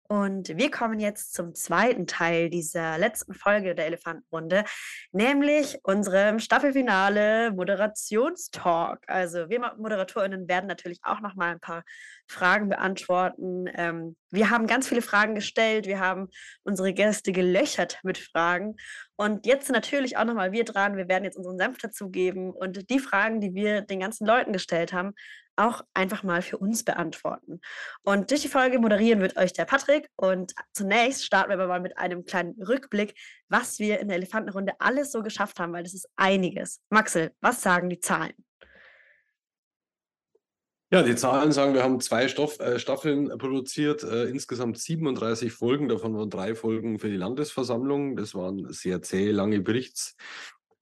Und 0.09 0.57
wir 0.57 0.71
kommen 0.71 1.01
jetzt 1.01 1.35
zum 1.35 1.55
zweiten 1.55 2.07
Teil 2.07 2.51
dieser 2.51 2.99
letzten 2.99 3.35
Folge 3.35 3.75
der 3.75 3.87
Elefantenrunde, 3.87 4.65
nämlich 5.13 5.79
unserem 5.83 6.39
Staffelfinale 6.39 7.53
Moderationstalk. 7.53 9.05
Also 9.07 9.49
wir 9.49 9.75
ModeratorInnen 9.77 10.49
werden 10.49 10.67
natürlich 10.67 11.01
auch 11.03 11.21
noch 11.21 11.35
mal 11.35 11.53
ein 11.53 11.61
paar 11.61 11.85
Fragen 12.29 12.69
beantworten. 12.69 13.67
Ähm, 13.75 14.17
wir 14.31 14.51
haben 14.51 14.67
ganz 14.67 14.89
viele 14.89 15.03
Fragen 15.03 15.35
gestellt, 15.35 15.87
wir 15.87 16.01
haben 16.01 16.29
unsere 16.63 16.93
Gäste 16.93 17.33
gelöchert 17.33 18.01
mit 18.03 18.19
Fragen. 18.19 18.77
Und 19.17 19.47
jetzt 19.47 19.71
natürlich 19.71 20.17
auch 20.17 20.25
noch 20.25 20.35
mal 20.35 20.53
wir 20.53 20.65
dran. 20.65 20.97
Wir 20.97 21.09
werden 21.09 21.25
jetzt 21.25 21.37
unseren 21.37 21.59
Senf 21.59 21.79
dazugeben 21.79 22.51
und 22.51 22.91
die 22.91 22.99
Fragen, 22.99 23.41
die 23.41 23.55
wir 23.55 23.81
den 23.81 24.01
ganzen 24.01 24.27
Leuten 24.27 24.53
gestellt 24.53 24.93
haben, 24.93 25.15
auch 25.57 25.83
einfach 25.95 26.23
mal 26.23 26.43
für 26.43 26.59
uns 26.59 26.85
beantworten. 26.85 27.61
Und 28.03 28.31
durch 28.31 28.43
die 28.43 28.49
Folge 28.49 28.79
moderieren 28.79 29.21
wird 29.21 29.37
euch 29.37 29.53
der 29.53 29.65
Patrick. 29.65 30.09
Und 30.17 30.55
zunächst 30.73 31.25
starten 31.25 31.51
wir 31.51 31.55
aber 31.55 31.67
mal 31.67 31.81
mit 31.81 31.99
einem 31.99 32.25
kleinen 32.25 32.61
Rückblick, 32.63 33.15
was 33.49 33.79
wir 33.79 34.01
in 34.01 34.09
der 34.09 34.17
Elefantenrunde 34.17 34.75
alles 34.79 35.13
so 35.13 35.23
geschafft 35.23 35.59
haben, 35.59 35.73
weil 35.73 35.85
das 35.85 35.95
ist 35.95 36.09
einiges. 36.17 36.81
Maxel, 36.91 37.33
was 37.41 37.63
sagen 37.63 37.89
die 37.89 38.01
Zahlen? 38.01 38.35
Ja, 40.93 41.03
die 41.03 41.17
Zahlen 41.17 41.51
sagen, 41.51 41.75
wir 41.75 41.83
haben 41.83 42.01
zwei 42.01 42.29
Stoff, 42.29 42.61
äh, 42.61 42.79
Staffeln 42.79 43.37
produziert, 43.39 44.05
äh, 44.05 44.27
insgesamt 44.27 44.79
37 44.79 45.53
Folgen, 45.53 45.89
davon 45.89 46.17
waren 46.17 46.31
drei 46.31 46.55
Folgen 46.55 47.01
für 47.01 47.09
die 47.09 47.17
Landesversammlung. 47.17 48.15
Das 48.15 48.37
waren 48.37 48.73
sehr 48.73 49.03
zäh, 49.03 49.33
lange 49.33 49.61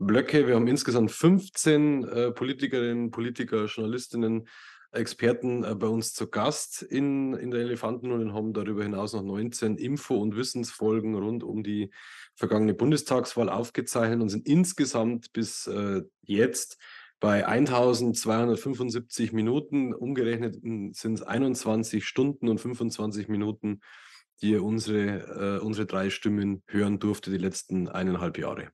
Berichtsblöcke. 0.04 0.46
Wir 0.46 0.54
haben 0.54 0.68
insgesamt 0.68 1.10
15 1.10 2.04
äh, 2.04 2.30
Politikerinnen, 2.32 3.10
Politiker, 3.10 3.66
Journalistinnen, 3.66 4.48
Experten 4.92 5.64
äh, 5.64 5.74
bei 5.74 5.86
uns 5.86 6.12
zu 6.12 6.28
Gast 6.28 6.82
in, 6.82 7.34
in 7.34 7.50
der 7.50 7.60
Elefanten 7.60 8.12
und 8.12 8.32
haben 8.32 8.52
darüber 8.52 8.82
hinaus 8.82 9.12
noch 9.14 9.22
19 9.22 9.76
Info- 9.76 10.18
und 10.18 10.36
Wissensfolgen 10.36 11.14
rund 11.14 11.42
um 11.42 11.62
die 11.62 11.90
vergangene 12.34 12.74
Bundestagswahl 12.74 13.48
aufgezeichnet 13.48 14.20
und 14.20 14.28
sind 14.28 14.46
insgesamt 14.46 15.32
bis 15.32 15.66
äh, 15.66 16.02
jetzt 16.22 16.78
bei 17.20 17.46
1275 17.46 19.32
Minuten. 19.32 19.94
Umgerechnet 19.94 20.56
sind 20.62 21.14
es 21.14 21.22
21 21.22 22.06
Stunden 22.06 22.48
und 22.48 22.58
25 22.58 23.28
Minuten, 23.28 23.80
die 24.42 24.50
ihr 24.50 24.62
unsere, 24.62 25.58
äh, 25.58 25.64
unsere 25.64 25.86
drei 25.86 26.10
Stimmen 26.10 26.62
hören 26.66 26.98
durfte 26.98 27.30
die 27.30 27.38
letzten 27.38 27.88
eineinhalb 27.88 28.38
Jahre. 28.38 28.70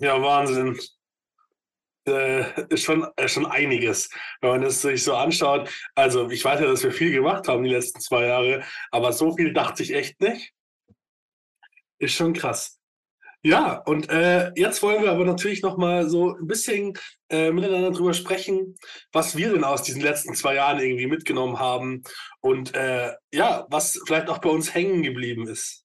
Ja, 0.00 0.20
Wahnsinn. 0.20 0.78
Äh, 2.06 2.66
ist 2.68 2.84
schon, 2.84 3.06
äh, 3.16 3.28
schon 3.28 3.46
einiges, 3.46 4.10
wenn 4.42 4.50
man 4.50 4.62
das 4.62 4.82
sich 4.82 5.02
so 5.02 5.14
anschaut. 5.14 5.70
Also, 5.94 6.28
ich 6.28 6.44
weiß 6.44 6.60
ja, 6.60 6.66
dass 6.66 6.84
wir 6.84 6.92
viel 6.92 7.12
gemacht 7.12 7.48
haben 7.48 7.64
die 7.64 7.70
letzten 7.70 8.00
zwei 8.00 8.26
Jahre, 8.26 8.62
aber 8.90 9.12
so 9.12 9.34
viel 9.34 9.54
dachte 9.54 9.82
ich 9.82 9.94
echt 9.94 10.20
nicht. 10.20 10.52
Ist 11.98 12.14
schon 12.14 12.34
krass. 12.34 12.78
Ja, 13.46 13.76
und 13.84 14.08
äh, 14.08 14.52
jetzt 14.56 14.82
wollen 14.82 15.02
wir 15.02 15.10
aber 15.10 15.26
natürlich 15.26 15.62
noch 15.62 15.76
mal 15.76 16.08
so 16.08 16.34
ein 16.34 16.46
bisschen 16.46 16.98
äh, 17.28 17.50
miteinander 17.52 17.90
drüber 17.90 18.14
sprechen, 18.14 18.74
was 19.12 19.36
wir 19.36 19.52
denn 19.52 19.64
aus 19.64 19.82
diesen 19.82 20.00
letzten 20.00 20.34
zwei 20.34 20.54
Jahren 20.54 20.80
irgendwie 20.80 21.06
mitgenommen 21.06 21.58
haben 21.58 22.02
und 22.40 22.74
äh, 22.74 23.12
ja, 23.34 23.66
was 23.68 24.00
vielleicht 24.06 24.30
auch 24.30 24.38
bei 24.38 24.48
uns 24.48 24.74
hängen 24.74 25.02
geblieben 25.02 25.46
ist. 25.46 25.84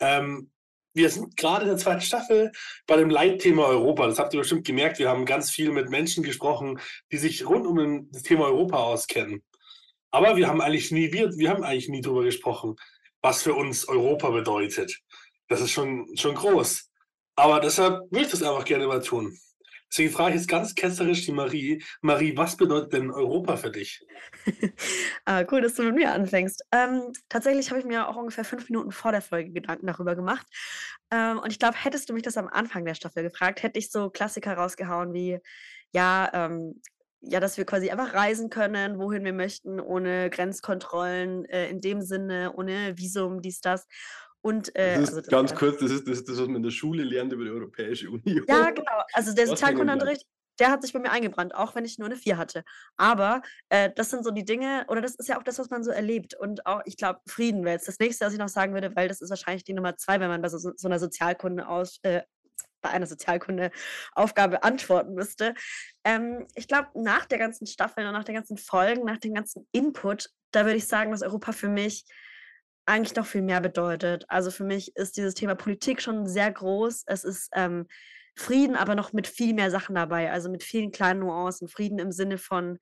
Ähm, 0.00 0.50
wir 0.94 1.10
sind 1.10 1.36
gerade 1.36 1.62
in 1.62 1.68
der 1.68 1.76
zweiten 1.78 2.00
Staffel 2.00 2.52
bei 2.86 2.96
dem 2.96 3.10
Leitthema 3.10 3.64
Europa. 3.64 4.06
Das 4.06 4.18
habt 4.18 4.34
ihr 4.34 4.40
bestimmt 4.40 4.66
gemerkt. 4.66 4.98
Wir 4.98 5.08
haben 5.08 5.26
ganz 5.26 5.50
viel 5.50 5.70
mit 5.70 5.90
Menschen 5.90 6.22
gesprochen, 6.22 6.80
die 7.12 7.18
sich 7.18 7.46
rund 7.46 7.66
um 7.66 8.10
das 8.10 8.22
Thema 8.22 8.46
Europa 8.46 8.78
auskennen. 8.78 9.42
Aber 10.10 10.36
wir 10.36 10.48
haben 10.48 10.60
eigentlich 10.60 10.90
nie, 10.90 11.12
wir, 11.12 11.30
wir 11.36 11.50
haben 11.50 11.62
eigentlich 11.62 11.88
nie 11.88 12.00
darüber 12.00 12.24
gesprochen, 12.24 12.76
was 13.20 13.42
für 13.42 13.54
uns 13.54 13.86
Europa 13.86 14.30
bedeutet. 14.30 14.98
Das 15.48 15.60
ist 15.60 15.70
schon, 15.70 16.08
schon 16.16 16.34
groß. 16.34 16.90
Aber 17.36 17.60
deshalb 17.60 18.10
würde 18.10 18.24
ich 18.24 18.30
das 18.30 18.42
einfach 18.42 18.64
gerne 18.64 18.86
mal 18.86 19.02
tun. 19.02 19.38
Deswegen 19.90 20.12
frage 20.12 20.30
ich 20.30 20.40
jetzt 20.40 20.48
ganz 20.48 20.74
ketzerisch 20.74 21.24
die 21.24 21.32
Marie. 21.32 21.82
Marie, 22.02 22.36
was 22.36 22.56
bedeutet 22.56 22.92
denn 22.92 23.10
Europa 23.10 23.56
für 23.56 23.70
dich? 23.70 24.04
ah, 25.24 25.44
cool, 25.50 25.62
dass 25.62 25.74
du 25.74 25.82
mit 25.82 25.94
mir 25.94 26.12
anfängst. 26.12 26.64
Ähm, 26.72 27.12
tatsächlich 27.28 27.70
habe 27.70 27.80
ich 27.80 27.86
mir 27.86 28.08
auch 28.08 28.16
ungefähr 28.16 28.44
fünf 28.44 28.68
Minuten 28.68 28.92
vor 28.92 29.12
der 29.12 29.22
Folge 29.22 29.50
Gedanken 29.50 29.86
darüber 29.86 30.14
gemacht. 30.14 30.46
Ähm, 31.10 31.38
und 31.38 31.50
ich 31.50 31.58
glaube, 31.58 31.76
hättest 31.82 32.08
du 32.08 32.12
mich 32.12 32.22
das 32.22 32.36
am 32.36 32.48
Anfang 32.48 32.84
der 32.84 32.94
Staffel 32.94 33.22
gefragt, 33.22 33.62
hätte 33.62 33.78
ich 33.78 33.90
so 33.90 34.10
Klassiker 34.10 34.54
rausgehauen 34.54 35.14
wie, 35.14 35.38
ja, 35.92 36.30
ähm, 36.34 36.80
ja, 37.20 37.40
dass 37.40 37.56
wir 37.56 37.64
quasi 37.64 37.90
einfach 37.90 38.14
reisen 38.14 38.50
können, 38.50 38.98
wohin 38.98 39.24
wir 39.24 39.32
möchten, 39.32 39.80
ohne 39.80 40.30
Grenzkontrollen, 40.30 41.44
äh, 41.46 41.68
in 41.68 41.80
dem 41.80 42.00
Sinne, 42.02 42.52
ohne 42.54 42.96
Visum, 42.96 43.42
dies, 43.42 43.60
das. 43.60 43.86
Und, 44.40 44.74
äh, 44.76 45.00
das 45.00 45.10
ist 45.10 45.16
also, 45.16 45.30
ganz 45.30 45.50
das, 45.50 45.58
kurz, 45.58 45.80
das 45.80 45.90
ist, 45.90 46.06
das 46.08 46.18
ist 46.18 46.28
das, 46.28 46.38
was 46.38 46.46
man 46.46 46.56
in 46.56 46.62
der 46.62 46.70
Schule 46.70 47.02
lernt 47.02 47.32
über 47.32 47.44
die 47.44 47.50
Europäische 47.50 48.10
Union. 48.10 48.44
Ja, 48.48 48.70
genau. 48.70 49.02
Also 49.12 49.34
der 49.34 49.46
Sozialkundenunterricht, 49.46 50.24
der 50.58 50.70
hat 50.70 50.82
sich 50.82 50.92
bei 50.92 50.98
mir 50.98 51.10
eingebrannt, 51.10 51.54
auch 51.54 51.74
wenn 51.74 51.84
ich 51.84 51.98
nur 51.98 52.06
eine 52.06 52.16
4 52.16 52.36
hatte. 52.36 52.64
Aber 52.96 53.42
äh, 53.68 53.90
das 53.94 54.10
sind 54.10 54.24
so 54.24 54.30
die 54.30 54.44
Dinge, 54.44 54.84
oder 54.88 55.00
das 55.00 55.14
ist 55.14 55.28
ja 55.28 55.38
auch 55.38 55.42
das, 55.42 55.58
was 55.58 55.70
man 55.70 55.84
so 55.84 55.90
erlebt. 55.90 56.34
Und 56.34 56.66
auch, 56.66 56.82
ich 56.84 56.96
glaube, 56.96 57.20
Frieden 57.26 57.64
wäre 57.64 57.74
jetzt 57.74 57.88
das 57.88 57.98
nächste, 57.98 58.26
was 58.26 58.32
ich 58.32 58.38
noch 58.38 58.48
sagen 58.48 58.74
würde, 58.74 58.94
weil 58.96 59.08
das 59.08 59.20
ist 59.20 59.30
wahrscheinlich 59.30 59.64
die 59.64 59.74
Nummer 59.74 59.96
zwei, 59.96 60.20
wenn 60.20 60.28
man 60.28 60.42
bei 60.42 60.48
so, 60.48 60.58
so 60.58 60.88
einer 60.88 60.98
Sozialkunde 60.98 61.68
aus, 61.68 61.98
äh, 62.02 62.22
bei 62.80 62.90
einer 62.90 63.06
Sozialkunde-Aufgabe 63.06 64.62
antworten 64.62 65.14
müsste. 65.14 65.54
Ähm, 66.04 66.46
ich 66.54 66.68
glaube, 66.68 66.88
nach 66.94 67.26
der 67.26 67.38
ganzen 67.38 67.66
Staffel 67.66 68.06
und 68.06 68.12
nach 68.12 68.24
den 68.24 68.36
ganzen 68.36 68.56
Folgen, 68.56 69.04
nach 69.04 69.18
dem 69.18 69.34
ganzen 69.34 69.66
Input, 69.72 70.30
da 70.52 70.64
würde 70.64 70.76
ich 70.76 70.86
sagen, 70.86 71.10
dass 71.10 71.22
Europa 71.22 71.52
für 71.52 71.68
mich 71.68 72.04
eigentlich 72.88 73.14
noch 73.16 73.26
viel 73.26 73.42
mehr 73.42 73.60
bedeutet. 73.60 74.24
Also 74.28 74.50
für 74.50 74.64
mich 74.64 74.96
ist 74.96 75.16
dieses 75.16 75.34
Thema 75.34 75.54
Politik 75.54 76.00
schon 76.02 76.26
sehr 76.26 76.50
groß. 76.50 77.04
Es 77.06 77.24
ist 77.24 77.50
ähm, 77.54 77.86
Frieden, 78.34 78.76
aber 78.76 78.94
noch 78.94 79.12
mit 79.12 79.26
viel 79.26 79.52
mehr 79.52 79.70
Sachen 79.70 79.96
dabei, 79.96 80.30
also 80.30 80.48
mit 80.48 80.62
vielen 80.62 80.92
kleinen 80.92 81.20
Nuancen. 81.20 81.68
Frieden 81.68 81.98
im 81.98 82.12
Sinne 82.12 82.38
von, 82.38 82.78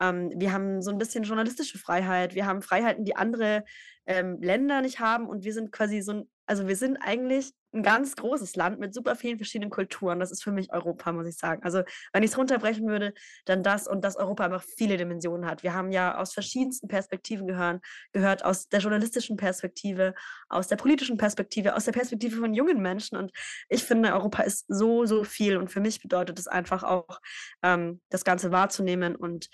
ähm, 0.00 0.32
wir 0.36 0.52
haben 0.52 0.82
so 0.82 0.90
ein 0.90 0.98
bisschen 0.98 1.24
journalistische 1.24 1.78
Freiheit, 1.78 2.34
wir 2.34 2.46
haben 2.46 2.62
Freiheiten, 2.62 3.04
die 3.04 3.16
andere 3.16 3.64
ähm, 4.06 4.38
Länder 4.40 4.82
nicht 4.82 5.00
haben 5.00 5.28
und 5.28 5.44
wir 5.44 5.52
sind 5.52 5.72
quasi 5.72 6.00
so 6.00 6.12
ein, 6.12 6.30
also 6.46 6.68
wir 6.68 6.76
sind 6.76 6.96
eigentlich 6.96 7.52
ein 7.72 7.82
ganz 7.82 8.16
großes 8.16 8.56
Land 8.56 8.80
mit 8.80 8.94
super 8.94 9.16
vielen 9.16 9.36
verschiedenen 9.36 9.70
Kulturen. 9.70 10.18
Das 10.18 10.30
ist 10.30 10.42
für 10.42 10.52
mich 10.52 10.72
Europa, 10.72 11.12
muss 11.12 11.26
ich 11.26 11.36
sagen. 11.36 11.62
Also 11.62 11.82
wenn 12.12 12.22
ich 12.22 12.30
es 12.30 12.38
runterbrechen 12.38 12.86
würde, 12.86 13.14
dann 13.44 13.62
das 13.62 13.86
und 13.86 14.02
dass 14.04 14.16
Europa 14.16 14.44
einfach 14.44 14.64
viele 14.76 14.96
Dimensionen 14.96 15.46
hat. 15.46 15.62
Wir 15.62 15.74
haben 15.74 15.92
ja 15.92 16.18
aus 16.18 16.32
verschiedensten 16.32 16.88
Perspektiven 16.88 17.46
gehören, 17.46 17.80
gehört, 18.12 18.44
aus 18.44 18.68
der 18.68 18.80
journalistischen 18.80 19.36
Perspektive, 19.36 20.14
aus 20.48 20.68
der 20.68 20.76
politischen 20.76 21.16
Perspektive, 21.16 21.76
aus 21.76 21.84
der 21.84 21.92
Perspektive 21.92 22.36
von 22.36 22.54
jungen 22.54 22.82
Menschen. 22.82 23.16
Und 23.16 23.32
ich 23.68 23.84
finde, 23.84 24.12
Europa 24.12 24.42
ist 24.42 24.64
so, 24.68 25.06
so 25.06 25.24
viel. 25.24 25.56
Und 25.56 25.68
für 25.70 25.80
mich 25.80 26.00
bedeutet 26.00 26.38
es 26.38 26.48
einfach 26.48 26.82
auch, 26.82 27.20
ähm, 27.62 28.00
das 28.08 28.24
Ganze 28.24 28.50
wahrzunehmen 28.52 29.16
und 29.16 29.48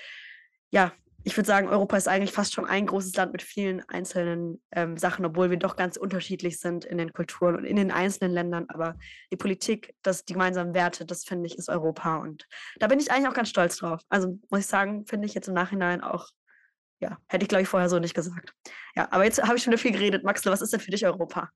ja, 0.70 0.92
ich 1.26 1.36
würde 1.36 1.48
sagen, 1.48 1.68
Europa 1.68 1.96
ist 1.96 2.06
eigentlich 2.06 2.30
fast 2.30 2.54
schon 2.54 2.66
ein 2.66 2.86
großes 2.86 3.16
Land 3.16 3.32
mit 3.32 3.42
vielen 3.42 3.82
einzelnen 3.88 4.62
ähm, 4.70 4.96
Sachen, 4.96 5.26
obwohl 5.26 5.50
wir 5.50 5.56
doch 5.56 5.74
ganz 5.74 5.96
unterschiedlich 5.96 6.60
sind 6.60 6.84
in 6.84 6.98
den 6.98 7.12
Kulturen 7.12 7.56
und 7.56 7.64
in 7.64 7.74
den 7.74 7.90
einzelnen 7.90 8.32
Ländern. 8.32 8.66
Aber 8.68 8.94
die 9.32 9.36
Politik, 9.36 9.92
das, 10.02 10.24
die 10.24 10.34
gemeinsamen 10.34 10.72
Werte, 10.72 11.04
das 11.04 11.24
finde 11.24 11.48
ich, 11.48 11.58
ist 11.58 11.68
Europa. 11.68 12.18
Und 12.18 12.46
da 12.78 12.86
bin 12.86 13.00
ich 13.00 13.10
eigentlich 13.10 13.28
auch 13.28 13.34
ganz 13.34 13.48
stolz 13.48 13.76
drauf. 13.76 14.02
Also 14.08 14.38
muss 14.50 14.60
ich 14.60 14.66
sagen, 14.68 15.04
finde 15.04 15.26
ich 15.26 15.34
jetzt 15.34 15.48
im 15.48 15.54
Nachhinein 15.54 16.00
auch, 16.00 16.28
ja, 17.00 17.18
hätte 17.26 17.42
ich, 17.42 17.48
glaube 17.48 17.62
ich, 17.62 17.68
vorher 17.68 17.88
so 17.88 17.98
nicht 17.98 18.14
gesagt. 18.14 18.54
Ja, 18.94 19.08
aber 19.10 19.24
jetzt 19.24 19.42
habe 19.42 19.56
ich 19.56 19.64
schon 19.64 19.76
viel 19.78 19.90
geredet. 19.90 20.22
Maxle, 20.22 20.52
was 20.52 20.62
ist 20.62 20.72
denn 20.72 20.80
für 20.80 20.92
dich 20.92 21.06
Europa? 21.06 21.50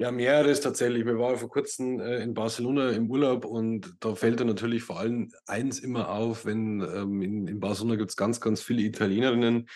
Ja, 0.00 0.10
mehreres 0.10 0.62
tatsächlich. 0.62 1.04
Wir 1.04 1.18
waren 1.18 1.36
vor 1.36 1.50
kurzem 1.50 2.00
äh, 2.00 2.22
in 2.22 2.32
Barcelona 2.32 2.88
im 2.92 3.10
Urlaub 3.10 3.44
und 3.44 3.96
da 4.00 4.14
fällt 4.14 4.40
dann 4.40 4.46
natürlich 4.46 4.82
vor 4.82 4.98
allem 4.98 5.30
eins 5.44 5.78
immer 5.78 6.08
auf, 6.08 6.46
wenn 6.46 6.80
ähm, 6.80 7.20
in, 7.20 7.46
in, 7.46 7.60
Barcelona 7.60 7.96
gibt 7.96 8.08
es 8.08 8.16
ganz, 8.16 8.40
ganz 8.40 8.62
viele 8.62 8.80
Italienerinnen, 8.80 9.68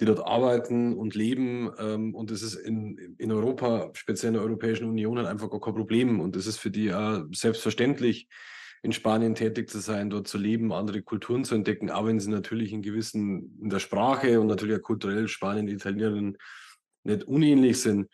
die 0.00 0.06
dort 0.06 0.26
arbeiten 0.26 0.94
und 0.94 1.14
leben. 1.14 1.70
Ähm, 1.78 2.14
und 2.14 2.30
das 2.30 2.40
ist 2.40 2.54
in, 2.54 3.16
in 3.18 3.30
Europa, 3.30 3.90
speziell 3.92 4.28
in 4.28 4.34
der 4.36 4.44
Europäischen 4.44 4.88
Union, 4.88 5.18
halt 5.18 5.28
einfach 5.28 5.50
gar 5.50 5.60
kein 5.60 5.74
Problem. 5.74 6.20
Und 6.20 6.36
das 6.36 6.46
ist 6.46 6.56
für 6.56 6.70
die 6.70 6.86
ja 6.86 7.26
selbstverständlich, 7.30 8.28
in 8.82 8.92
Spanien 8.92 9.34
tätig 9.34 9.68
zu 9.68 9.80
sein, 9.80 10.08
dort 10.08 10.26
zu 10.26 10.38
leben, 10.38 10.72
andere 10.72 11.02
Kulturen 11.02 11.44
zu 11.44 11.54
entdecken, 11.54 11.90
auch 11.90 12.06
wenn 12.06 12.18
sie 12.18 12.30
natürlich 12.30 12.72
in 12.72 12.80
gewissen, 12.80 13.58
in 13.60 13.68
der 13.68 13.80
Sprache 13.80 14.40
und 14.40 14.46
natürlich 14.46 14.78
auch 14.78 14.82
kulturell 14.82 15.28
Spanien, 15.28 15.68
Italienerinnen 15.68 16.38
nicht 17.04 17.24
unähnlich 17.24 17.82
sind. 17.82 18.08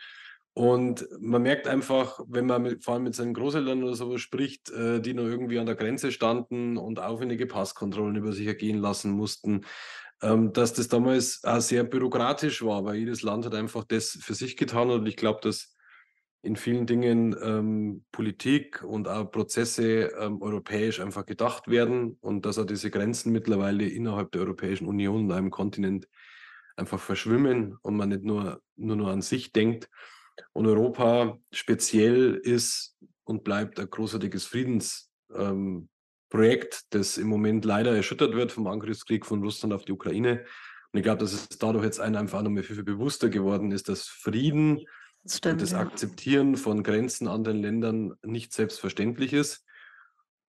Und 0.54 1.08
man 1.18 1.42
merkt 1.42 1.66
einfach, 1.66 2.20
wenn 2.28 2.46
man 2.46 2.62
mit, 2.62 2.84
vor 2.84 2.94
allem 2.94 3.04
mit 3.04 3.14
seinen 3.14 3.32
Großeltern 3.32 3.82
oder 3.82 3.94
sowas 3.94 4.20
spricht, 4.20 4.70
äh, 4.70 5.00
die 5.00 5.14
noch 5.14 5.24
irgendwie 5.24 5.58
an 5.58 5.66
der 5.66 5.76
Grenze 5.76 6.12
standen 6.12 6.76
und 6.76 7.00
aufwendige 7.00 7.46
Passkontrollen 7.46 8.16
über 8.16 8.32
sich 8.32 8.46
ergehen 8.46 8.78
lassen 8.78 9.12
mussten, 9.12 9.64
ähm, 10.20 10.52
dass 10.52 10.74
das 10.74 10.88
damals 10.88 11.42
auch 11.44 11.60
sehr 11.60 11.84
bürokratisch 11.84 12.62
war, 12.62 12.84
weil 12.84 12.96
jedes 12.96 13.22
Land 13.22 13.46
hat 13.46 13.54
einfach 13.54 13.84
das 13.84 14.10
für 14.20 14.34
sich 14.34 14.58
getan. 14.58 14.90
Und 14.90 15.06
ich 15.06 15.16
glaube, 15.16 15.40
dass 15.42 15.74
in 16.42 16.56
vielen 16.56 16.86
Dingen 16.86 17.34
ähm, 17.40 18.04
Politik 18.12 18.82
und 18.82 19.08
auch 19.08 19.30
Prozesse 19.30 20.12
ähm, 20.18 20.42
europäisch 20.42 21.00
einfach 21.00 21.24
gedacht 21.24 21.68
werden 21.68 22.18
und 22.20 22.44
dass 22.44 22.58
auch 22.58 22.66
diese 22.66 22.90
Grenzen 22.90 23.32
mittlerweile 23.32 23.86
innerhalb 23.88 24.32
der 24.32 24.42
Europäischen 24.42 24.86
Union 24.86 25.24
und 25.24 25.32
einem 25.32 25.50
Kontinent 25.50 26.08
einfach 26.76 26.98
verschwimmen 26.98 27.78
und 27.82 27.96
man 27.96 28.08
nicht 28.08 28.24
nur, 28.24 28.60
nur, 28.76 28.96
nur 28.96 29.10
an 29.10 29.22
sich 29.22 29.52
denkt. 29.52 29.88
Und 30.52 30.66
Europa 30.66 31.38
speziell 31.50 32.34
ist 32.34 32.96
und 33.24 33.44
bleibt 33.44 33.78
ein 33.80 33.90
großartiges 33.90 34.44
Friedensprojekt, 34.44 35.08
ähm, 36.32 36.88
das 36.90 37.18
im 37.18 37.28
Moment 37.28 37.64
leider 37.64 37.94
erschüttert 37.94 38.34
wird 38.34 38.52
vom 38.52 38.66
Angriffskrieg 38.66 39.24
von 39.26 39.42
Russland 39.42 39.72
auf 39.72 39.84
die 39.84 39.92
Ukraine. 39.92 40.44
Und 40.92 40.98
ich 40.98 41.04
glaube, 41.04 41.20
dass 41.20 41.32
es 41.32 41.48
dadurch 41.48 41.84
jetzt 41.84 42.00
einfach 42.00 42.42
noch 42.42 42.50
mal 42.50 42.62
viel, 42.62 42.76
viel 42.76 42.84
bewusster 42.84 43.30
geworden 43.30 43.72
ist, 43.72 43.88
dass 43.88 44.08
Frieden 44.08 44.84
das 45.24 45.36
stimmt, 45.38 45.54
und 45.54 45.62
das. 45.62 45.74
Akzeptieren 45.74 46.56
von 46.56 46.82
Grenzen 46.82 47.28
anderen 47.28 47.62
Ländern 47.62 48.14
nicht 48.22 48.52
selbstverständlich 48.52 49.32
ist. 49.32 49.64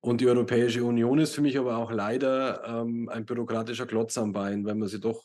Und 0.01 0.19
die 0.19 0.27
Europäische 0.27 0.83
Union 0.83 1.19
ist 1.19 1.33
für 1.33 1.41
mich 1.41 1.57
aber 1.57 1.77
auch 1.77 1.91
leider 1.91 2.63
ähm, 2.65 3.07
ein 3.07 3.25
bürokratischer 3.25 3.85
Klotz 3.85 4.17
am 4.17 4.33
Bein, 4.33 4.65
weil 4.65 4.75
man 4.75 4.89
sie 4.89 4.99
doch 4.99 5.23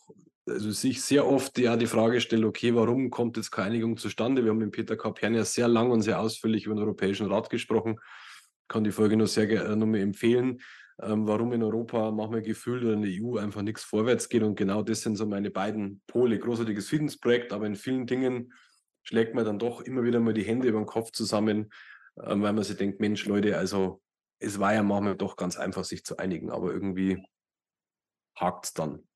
also 0.49 0.71
sich 0.71 1.02
sehr 1.02 1.26
oft 1.26 1.59
ja 1.59 1.76
die 1.76 1.87
Frage 1.87 2.21
stellt, 2.21 2.45
okay, 2.45 2.75
warum 2.75 3.11
kommt 3.11 3.37
jetzt 3.37 3.50
keine 3.50 3.69
Einigung 3.69 3.97
zustande? 3.97 4.45
Wir 4.45 4.50
haben 4.50 4.59
mit 4.59 4.73
Peter 4.73 4.97
Kapern 4.97 5.35
ja 5.35 5.45
sehr 5.45 5.69
lang 5.69 5.90
und 5.90 6.02
sehr 6.02 6.21
ausführlich 6.21 6.67
über 6.67 6.75
den 6.75 6.83
Europäischen 6.83 7.31
Rat 7.31 7.50
gesprochen. 7.50 7.99
Kann 8.69 8.85
die 8.85 8.93
Folge 8.93 9.17
nur 9.17 9.26
sehr 9.26 9.47
gerne 9.47 9.76
nochmal 9.76 10.00
empfehlen. 10.00 10.61
Ähm, 11.00 11.28
warum 11.28 11.52
in 11.52 11.62
Europa 11.62 12.11
manchmal 12.11 12.43
gefühlt 12.43 12.83
oder 12.83 12.95
in 12.95 13.02
der 13.02 13.12
EU 13.23 13.37
einfach 13.37 13.62
nichts 13.62 13.85
vorwärts 13.85 14.28
geht. 14.28 14.43
Und 14.43 14.57
genau 14.57 14.83
das 14.83 15.02
sind 15.02 15.17
so 15.17 15.26
meine 15.26 15.50
beiden 15.50 16.02
Pole. 16.07 16.38
Großartiges 16.38 16.88
Friedensprojekt, 16.88 17.52
aber 17.52 17.67
in 17.67 17.76
vielen 17.76 18.07
Dingen 18.07 18.52
schlägt 19.02 19.35
man 19.35 19.45
dann 19.45 19.59
doch 19.59 19.81
immer 19.81 20.02
wieder 20.02 20.21
mal 20.21 20.35
die 20.35 20.43
Hände 20.43 20.69
über 20.69 20.81
den 20.81 20.87
Kopf 20.87 21.12
zusammen, 21.12 21.71
ähm, 22.23 22.43
weil 22.43 22.52
man 22.52 22.64
sich 22.64 22.76
denkt, 22.76 23.00
Mensch, 23.00 23.26
Leute, 23.26 23.57
also 23.57 24.02
es 24.40 24.59
war 24.59 24.75
ja 24.75 24.83
manchmal 24.83 25.17
doch 25.17 25.37
ganz 25.37 25.57
einfach, 25.57 25.85
sich 25.85 26.05
zu 26.05 26.17
einigen, 26.17 26.50
aber 26.50 26.73
irgendwie 26.73 27.25
hakt 28.37 28.67
es 28.67 28.73
dann. 28.73 29.08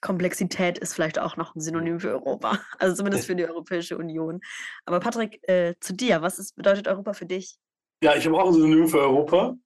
Komplexität 0.00 0.78
ist 0.78 0.94
vielleicht 0.94 1.18
auch 1.18 1.36
noch 1.36 1.54
ein 1.54 1.60
Synonym 1.60 2.00
für 2.00 2.10
Europa, 2.10 2.58
also 2.78 2.96
zumindest 2.96 3.26
für 3.26 3.36
die 3.36 3.46
Europäische 3.46 3.96
Union. 3.98 4.40
Aber 4.86 5.00
Patrick, 5.00 5.40
äh, 5.48 5.74
zu 5.80 5.92
dir, 5.92 6.22
was 6.22 6.38
ist, 6.38 6.56
bedeutet 6.56 6.88
Europa 6.88 7.12
für 7.12 7.26
dich? 7.26 7.56
Ja, 8.02 8.14
ich 8.16 8.26
habe 8.26 8.40
auch 8.40 8.48
ein 8.48 8.54
Synonym 8.54 8.88
für 8.88 9.00
Europa 9.00 9.56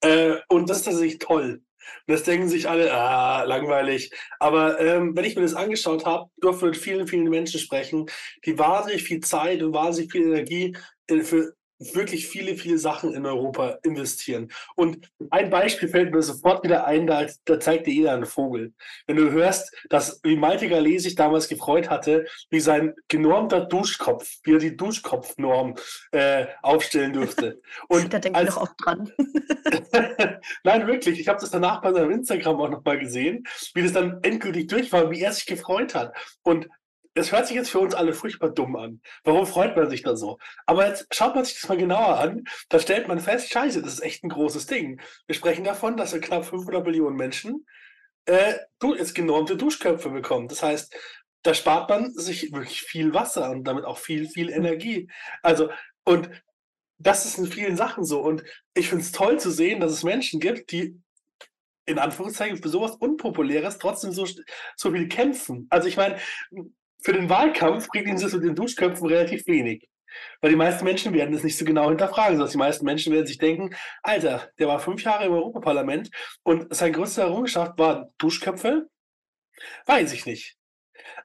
äh, 0.00 0.36
und 0.48 0.68
das 0.68 0.78
ist 0.78 0.84
tatsächlich 0.84 1.18
toll. 1.18 1.62
Und 2.06 2.12
das 2.14 2.22
denken 2.22 2.48
sich 2.48 2.68
alle, 2.68 2.92
ah, 2.92 3.42
langweilig. 3.44 4.10
Aber 4.38 4.80
ähm, 4.80 5.14
wenn 5.14 5.24
ich 5.24 5.36
mir 5.36 5.42
das 5.42 5.54
angeschaut 5.54 6.06
habe, 6.06 6.30
durfte 6.38 6.66
mit 6.66 6.76
vielen, 6.76 7.06
vielen 7.06 7.28
Menschen 7.28 7.60
sprechen, 7.60 8.06
die 8.44 8.58
wahnsinnig 8.58 9.02
viel 9.02 9.20
Zeit 9.20 9.62
und 9.62 9.74
wahnsinnig 9.74 10.12
viel 10.12 10.22
Energie 10.22 10.76
äh, 11.08 11.20
für 11.20 11.54
wirklich 11.78 12.26
viele, 12.28 12.56
viele 12.56 12.78
Sachen 12.78 13.14
in 13.14 13.26
Europa 13.26 13.78
investieren. 13.82 14.50
Und 14.76 15.10
ein 15.30 15.50
Beispiel 15.50 15.88
fällt 15.88 16.12
mir 16.12 16.22
sofort 16.22 16.64
wieder 16.64 16.86
ein, 16.86 17.06
da, 17.06 17.26
da 17.44 17.60
zeigt 17.60 17.86
dir 17.86 17.94
jeder 17.94 18.12
einen 18.12 18.26
Vogel. 18.26 18.72
Wenn 19.06 19.16
du 19.16 19.30
hörst, 19.30 19.74
dass 19.90 20.20
wie 20.22 20.36
Malte 20.36 20.68
Gallet 20.68 21.00
sich 21.00 21.14
damals 21.14 21.48
gefreut 21.48 21.90
hatte, 21.90 22.26
wie 22.50 22.60
sein 22.60 22.94
genormter 23.08 23.60
Duschkopf, 23.62 24.38
wie 24.44 24.54
er 24.54 24.58
die 24.58 24.76
Duschkopfnorm 24.76 25.74
äh, 26.12 26.46
aufstellen 26.62 27.12
durfte. 27.12 27.60
Und 27.88 28.12
da 28.12 28.18
denke 28.18 28.40
ich 28.40 28.48
noch 28.48 28.62
oft 28.62 28.74
dran. 28.84 29.10
Nein, 30.64 30.86
wirklich. 30.86 31.18
Ich 31.20 31.28
habe 31.28 31.40
das 31.40 31.50
danach 31.50 31.82
bei 31.82 31.92
seinem 31.92 32.10
Instagram 32.10 32.60
auch 32.60 32.70
nochmal 32.70 32.98
gesehen, 32.98 33.44
wie 33.74 33.82
das 33.82 33.92
dann 33.92 34.20
endgültig 34.22 34.68
durch 34.68 34.92
war, 34.92 35.10
wie 35.10 35.20
er 35.20 35.32
sich 35.32 35.46
gefreut 35.46 35.94
hat. 35.94 36.14
Und 36.42 36.68
das 37.14 37.32
hört 37.32 37.46
sich 37.46 37.56
jetzt 37.56 37.70
für 37.70 37.78
uns 37.78 37.94
alle 37.94 38.12
furchtbar 38.12 38.50
dumm 38.50 38.76
an. 38.76 39.00
Warum 39.22 39.46
freut 39.46 39.76
man 39.76 39.88
sich 39.88 40.02
da 40.02 40.16
so? 40.16 40.38
Aber 40.66 40.86
jetzt 40.86 41.06
schaut 41.14 41.34
man 41.34 41.44
sich 41.44 41.60
das 41.60 41.68
mal 41.68 41.78
genauer 41.78 42.18
an, 42.18 42.44
da 42.68 42.78
stellt 42.78 43.08
man 43.08 43.20
fest, 43.20 43.50
scheiße, 43.52 43.82
das 43.82 43.94
ist 43.94 44.02
echt 44.02 44.24
ein 44.24 44.28
großes 44.28 44.66
Ding. 44.66 45.00
Wir 45.26 45.34
sprechen 45.34 45.64
davon, 45.64 45.96
dass 45.96 46.12
wir 46.12 46.20
knapp 46.20 46.44
500 46.44 46.84
Millionen 46.84 47.16
Menschen 47.16 47.66
äh, 48.26 48.54
jetzt 48.98 49.14
genormte 49.14 49.56
Duschköpfe 49.56 50.10
bekommen. 50.10 50.48
Das 50.48 50.62
heißt, 50.62 50.94
da 51.42 51.54
spart 51.54 51.88
man 51.90 52.12
sich 52.14 52.52
wirklich 52.52 52.82
viel 52.82 53.14
Wasser 53.14 53.50
und 53.50 53.64
damit 53.64 53.84
auch 53.84 53.98
viel, 53.98 54.28
viel 54.28 54.50
Energie. 54.50 55.10
Also, 55.42 55.70
und 56.04 56.30
das 56.98 57.26
ist 57.26 57.38
in 57.38 57.46
vielen 57.46 57.76
Sachen 57.76 58.04
so. 58.04 58.20
Und 58.20 58.44
ich 58.74 58.88
finde 58.88 59.04
es 59.04 59.12
toll 59.12 59.38
zu 59.38 59.50
sehen, 59.50 59.80
dass 59.80 59.92
es 59.92 60.02
Menschen 60.04 60.40
gibt, 60.40 60.72
die 60.72 60.98
in 61.86 61.98
Anführungszeichen 61.98 62.62
für 62.62 62.68
sowas 62.68 62.96
Unpopuläres 62.96 63.78
trotzdem 63.78 64.12
so, 64.12 64.26
so 64.76 64.90
viel 64.90 65.08
kämpfen. 65.08 65.66
Also 65.68 65.86
ich 65.86 65.98
meine, 65.98 66.18
für 67.04 67.12
den 67.12 67.28
Wahlkampf 67.28 67.88
bringt 67.88 68.08
ihnen 68.08 68.20
das 68.20 68.32
mit 68.32 68.44
den 68.44 68.54
Duschköpfen 68.54 69.06
relativ 69.06 69.46
wenig. 69.46 69.88
Weil 70.40 70.50
die 70.50 70.56
meisten 70.56 70.84
Menschen 70.84 71.12
werden 71.12 71.34
es 71.34 71.44
nicht 71.44 71.58
so 71.58 71.64
genau 71.64 71.88
hinterfragen, 71.88 72.36
sondern 72.36 72.52
die 72.52 72.58
meisten 72.58 72.84
Menschen 72.84 73.12
werden 73.12 73.26
sich 73.26 73.38
denken, 73.38 73.74
Alter, 74.02 74.48
der 74.58 74.68
war 74.68 74.78
fünf 74.78 75.02
Jahre 75.02 75.26
im 75.26 75.32
Europaparlament 75.32 76.10
und 76.44 76.74
seine 76.74 76.92
größte 76.92 77.22
Errungenschaft 77.22 77.78
war 77.78 78.10
Duschköpfe? 78.18 78.88
Weiß 79.86 80.12
ich 80.12 80.24
nicht. 80.24 80.56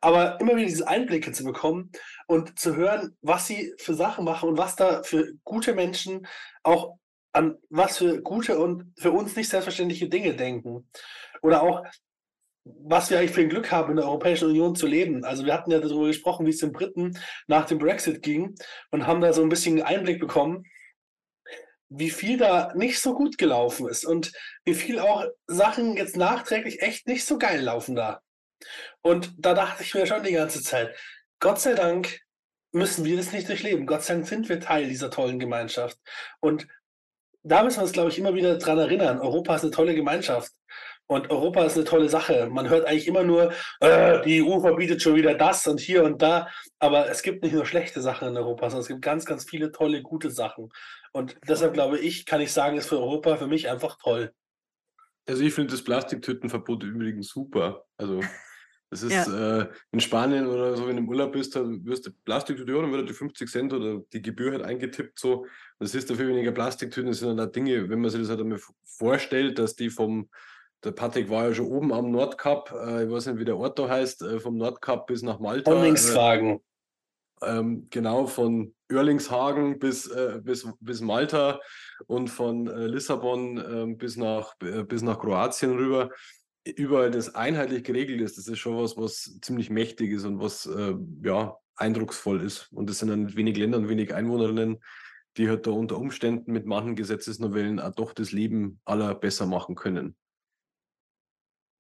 Aber 0.02 0.40
immer 0.42 0.56
wieder 0.56 0.68
diese 0.68 0.88
Einblicke 0.88 1.32
zu 1.32 1.44
bekommen 1.44 1.92
und 2.28 2.60
zu 2.60 2.76
hören, 2.76 3.16
was 3.22 3.48
sie 3.48 3.74
für 3.78 3.94
Sachen 3.94 4.26
machen 4.26 4.50
und 4.50 4.58
was 4.58 4.76
da 4.76 5.04
für 5.04 5.34
gute 5.44 5.74
Menschen 5.74 6.28
auch 6.64 6.98
an 7.32 7.58
was 7.70 8.00
für 8.00 8.22
gute 8.22 8.58
und 8.58 8.92
für 8.98 9.12
uns 9.12 9.36
nicht 9.36 9.50
selbstverständliche 9.50 10.10
Dinge 10.10 10.36
denken. 10.36 10.90
Oder 11.42 11.62
auch 11.62 11.84
was 12.84 13.10
wir 13.10 13.20
eigentlich 13.20 13.32
für 13.32 13.42
ein 13.42 13.50
Glück 13.50 13.72
haben, 13.72 13.92
in 13.92 13.98
der 13.98 14.06
Europäischen 14.06 14.50
Union 14.50 14.76
zu 14.76 14.88
leben. 14.88 15.24
Also 15.24 15.46
wir 15.46 15.54
hatten 15.54 15.72
ja 15.72 15.80
darüber 15.80 16.08
gesprochen, 16.08 16.46
wie 16.46 16.52
es 16.52 16.60
den 16.60 16.72
Briten 16.72 17.18
nach 17.48 17.66
dem 17.66 17.80
Brexit 17.80 18.22
ging 18.22 18.56
und 18.92 19.08
haben 19.08 19.22
da 19.22 19.34
so 19.34 19.42
ein 19.42 19.50
bisschen 19.50 19.82
Einblick 19.82 20.20
bekommen, 20.20 20.66
wie 21.90 22.12
viel 22.12 22.38
da 22.38 22.72
nicht 22.76 23.00
so 23.02 23.16
gut 23.16 23.38
gelaufen 23.38 23.88
ist 23.88 24.06
und 24.06 24.32
wie 24.64 24.76
viel 24.76 25.00
auch 25.00 25.26
Sachen 25.48 25.98
jetzt 25.98 26.18
nachträglich 26.18 26.82
echt 26.82 27.08
nicht 27.08 27.26
so 27.26 27.38
geil 27.38 27.62
laufen 27.62 27.96
da. 27.96 28.22
Und 29.02 29.34
da 29.38 29.54
dachte 29.54 29.84
ich 29.84 29.94
mir 29.94 30.06
schon 30.06 30.24
die 30.24 30.34
ganze 30.34 30.62
Zeit, 30.62 30.96
Gott 31.40 31.60
sei 31.60 31.74
Dank 31.74 32.20
müssen 32.72 33.06
wir 33.06 33.18
das 33.18 33.32
nicht 33.32 33.50
durchleben. 33.50 33.88
Gott 33.88 34.04
sei 34.04 34.16
Dank 34.16 34.28
sind 34.28 34.50
wir 34.50 34.60
Teil 34.60 34.88
dieser 34.88 35.10
tollen 35.10 35.40
Gemeinschaft. 35.40 35.98
Und 36.40 36.68
da 37.42 37.64
müssen 37.64 37.78
wir 37.78 37.84
uns, 37.84 37.94
glaube 37.94 38.10
ich, 38.10 38.20
immer 38.20 38.36
wieder 38.36 38.58
dran 38.58 38.78
erinnern. 38.78 39.20
Europa 39.20 39.56
ist 39.56 39.64
eine 39.64 39.72
tolle 39.72 39.96
Gemeinschaft. 39.96 40.52
Und 41.12 41.32
Europa 41.32 41.66
ist 41.66 41.76
eine 41.76 41.86
tolle 41.86 42.08
Sache. 42.08 42.50
Man 42.52 42.70
hört 42.70 42.86
eigentlich 42.86 43.08
immer 43.08 43.24
nur, 43.24 43.52
äh, 43.80 44.22
die 44.22 44.44
EU 44.44 44.60
verbietet 44.60 45.02
schon 45.02 45.16
wieder 45.16 45.34
das 45.34 45.66
und 45.66 45.80
hier 45.80 46.04
und 46.04 46.22
da. 46.22 46.48
Aber 46.78 47.10
es 47.10 47.24
gibt 47.24 47.42
nicht 47.42 47.54
nur 47.54 47.66
schlechte 47.66 48.00
Sachen 48.00 48.28
in 48.28 48.38
Europa, 48.38 48.70
sondern 48.70 48.82
es 48.82 48.88
gibt 48.90 49.02
ganz, 49.02 49.26
ganz 49.26 49.44
viele 49.44 49.72
tolle, 49.72 50.04
gute 50.04 50.30
Sachen. 50.30 50.70
Und 51.12 51.36
deshalb 51.48 51.74
glaube 51.74 51.98
ich, 51.98 52.28
kann 52.28 52.42
ich 52.42 52.52
sagen, 52.54 52.78
ist 52.78 52.90
für 52.90 53.00
Europa 53.00 53.38
für 53.38 53.48
mich 53.48 53.72
einfach 53.72 53.98
toll. 53.98 54.32
Also 55.28 55.42
ich 55.42 55.52
finde 55.52 55.72
das 55.72 55.84
Plastiktütenverbot 55.84 56.84
übrigens 56.84 57.30
super. 57.30 57.86
Also 57.98 58.20
das 58.92 59.02
ist 59.02 59.12
ja. 59.12 59.62
äh, 59.62 59.70
in 59.92 60.02
Spanien 60.02 60.46
oder 60.46 60.78
so, 60.78 60.88
wenn 60.88 60.96
du 60.96 61.02
im 61.02 61.10
Urlaub 61.10 61.32
bist, 61.32 61.56
dann 61.56 61.84
wirst 61.86 62.06
du 62.06 62.12
Plastiktüte, 62.24 62.72
ja, 62.72 62.82
dann 62.84 62.92
wird 62.92 63.10
die 63.10 63.14
50 63.14 63.50
Cent 63.50 63.74
oder 63.74 64.04
die 64.14 64.22
Gebühr 64.22 64.52
halt 64.52 64.62
eingetippt 64.62 65.18
so. 65.18 65.48
Das 65.80 65.96
ist 65.96 66.08
dafür 66.08 66.28
weniger 66.28 66.52
Plastiktüten, 66.52 67.10
das 67.10 67.18
sind 67.18 67.36
dann 67.36 67.48
auch 67.48 67.52
Dinge, 67.52 67.90
wenn 67.90 68.00
man 68.00 68.12
sich 68.12 68.22
das 68.22 68.30
halt 68.30 68.42
einmal 68.42 68.62
vorstellt, 68.84 69.58
dass 69.58 69.76
die 69.76 69.90
vom 69.90 70.30
der 70.84 70.92
Patrick 70.92 71.30
war 71.30 71.48
ja 71.48 71.54
schon 71.54 71.68
oben 71.68 71.94
am 71.94 72.12
Nordkap, 72.12 72.72
äh, 72.72 73.06
ich 73.06 73.12
weiß 73.12 73.28
nicht, 73.28 73.40
wie 73.40 73.46
der 73.46 73.58
Ort 73.58 73.80
da 73.80 73.90
heißt, 73.90 74.22
äh, 74.22 74.40
vom 74.40 74.58
Nordkap 74.58 75.08
bis 75.08 75.22
nach 75.22 75.40
Malta. 75.40 75.72
Honningshagen. 75.72 76.56
Äh, 76.56 76.60
ähm, 77.42 77.88
genau, 77.90 78.28
von 78.28 78.74
Oerlingshagen 78.92 79.80
bis, 79.80 80.08
äh, 80.08 80.40
bis, 80.44 80.68
bis 80.80 81.02
Malta 81.02 81.60
und 82.08 82.30
von 82.30 82.68
äh, 82.68 82.88
Lissabon 82.88 83.58
ähm, 83.58 83.98
bis, 83.98 84.18
nach, 84.18 84.56
äh, 84.62 84.84
bis 84.84 85.02
nach 85.02 85.20
Kroatien 85.20 85.72
rüber. 85.72 86.10
Überall 86.66 87.12
das 87.12 87.36
einheitlich 87.36 87.84
geregelt 87.84 88.22
ist, 88.22 88.38
das 88.38 88.48
ist 88.48 88.60
schon 88.60 88.78
was, 88.78 88.98
was 88.98 89.40
ziemlich 89.42 89.70
mächtig 89.70 90.12
ist 90.12 90.26
und 90.26 90.40
was 90.40 90.70
ja, 91.24 91.58
eindrucksvoll 91.78 92.44
ist. 92.44 92.72
Und 92.74 92.90
das 92.90 93.00
sind 93.00 93.08
dann 93.08 93.36
wenig 93.36 93.58
Länder 93.58 93.78
und 93.80 93.90
wenig 93.90 94.14
Einwohnerinnen, 94.14 94.78
die 95.38 95.50
halt 95.50 95.66
da 95.66 95.72
unter 95.72 95.98
Umständen 95.98 96.52
mit 96.52 96.66
manchen 96.66 96.96
Gesetzesnovellen 96.96 97.80
auch 97.80 97.96
doch 97.96 98.14
das 98.14 98.34
Leben 98.34 98.82
aller 98.86 99.16
besser 99.16 99.48
machen 99.48 99.74
können. 99.74 100.16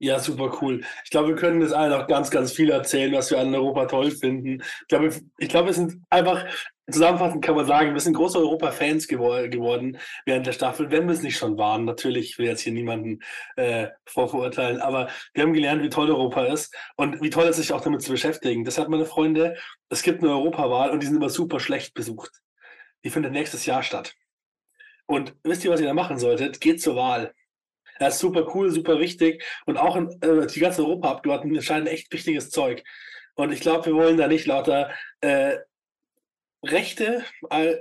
Ja, 0.01 0.17
super 0.17 0.57
cool. 0.61 0.81
Ich 1.03 1.09
glaube, 1.09 1.29
wir 1.29 1.35
können 1.35 1.59
das 1.59 1.73
allen 1.73 1.91
noch 1.91 2.07
ganz, 2.07 2.31
ganz 2.31 2.53
viel 2.53 2.69
erzählen, 2.69 3.11
was 3.13 3.31
wir 3.31 3.39
an 3.39 3.53
Europa 3.53 3.85
toll 3.85 4.11
finden. 4.11 4.61
Ich 4.81 4.87
glaube, 4.87 5.13
ich 5.37 5.49
glaube, 5.49 5.67
wir 5.67 5.73
sind 5.73 6.01
einfach, 6.09 6.45
zusammenfassend 6.89 7.43
kann 7.43 7.55
man 7.55 7.65
sagen, 7.65 7.93
wir 7.93 7.99
sind 7.99 8.13
große 8.13 8.37
Europa-Fans 8.39 9.09
gewor 9.09 9.49
geworden 9.49 9.97
während 10.25 10.47
der 10.47 10.53
Staffel, 10.53 10.89
wenn 10.89 11.05
wir 11.05 11.13
es 11.13 11.21
nicht 11.21 11.37
schon 11.37 11.57
waren. 11.57 11.83
Natürlich, 11.83 12.29
ich 12.31 12.37
will 12.37 12.45
jetzt 12.45 12.61
hier 12.61 12.71
niemanden 12.71 13.19
äh, 13.57 13.87
vorverurteilen, 14.05 14.79
aber 14.79 15.09
wir 15.33 15.43
haben 15.43 15.51
gelernt, 15.51 15.83
wie 15.83 15.89
toll 15.89 16.09
Europa 16.09 16.45
ist 16.45 16.73
und 16.95 17.21
wie 17.21 17.29
toll 17.29 17.43
es 17.43 17.57
ist, 17.57 17.67
sich 17.67 17.73
auch 17.73 17.81
damit 17.81 18.01
zu 18.01 18.11
beschäftigen. 18.11 18.63
Deshalb, 18.63 18.87
meine 18.87 19.05
Freunde, 19.05 19.57
es 19.89 20.01
gibt 20.01 20.23
eine 20.23 20.31
Europawahl 20.31 20.91
und 20.91 21.03
die 21.03 21.07
sind 21.07 21.17
immer 21.17 21.29
super 21.29 21.59
schlecht 21.59 21.93
besucht. 21.93 22.31
Die 23.03 23.09
findet 23.09 23.33
nächstes 23.33 23.65
Jahr 23.65 23.83
statt. 23.83 24.13
Und 25.05 25.35
wisst 25.43 25.65
ihr, 25.65 25.71
was 25.71 25.81
ihr 25.81 25.87
da 25.87 25.93
machen 25.93 26.19
solltet? 26.19 26.61
Geht 26.61 26.81
zur 26.81 26.95
Wahl. 26.95 27.33
Das 27.99 28.15
ist 28.15 28.21
super 28.21 28.55
cool, 28.55 28.71
super 28.71 28.99
wichtig. 28.99 29.43
Und 29.65 29.77
auch 29.77 29.95
in, 29.95 30.09
äh, 30.21 30.47
die 30.47 30.59
ganzen 30.59 30.85
Europaabgeordneten 30.85 31.55
entscheiden 31.55 31.87
echt 31.87 32.11
wichtiges 32.11 32.49
Zeug. 32.49 32.83
Und 33.35 33.51
ich 33.53 33.61
glaube, 33.61 33.87
wir 33.87 33.93
wollen 33.93 34.17
da 34.17 34.27
nicht 34.27 34.47
lauter 34.47 34.89
äh, 35.21 35.57
rechte, 36.63 37.23
äh, 37.49 37.75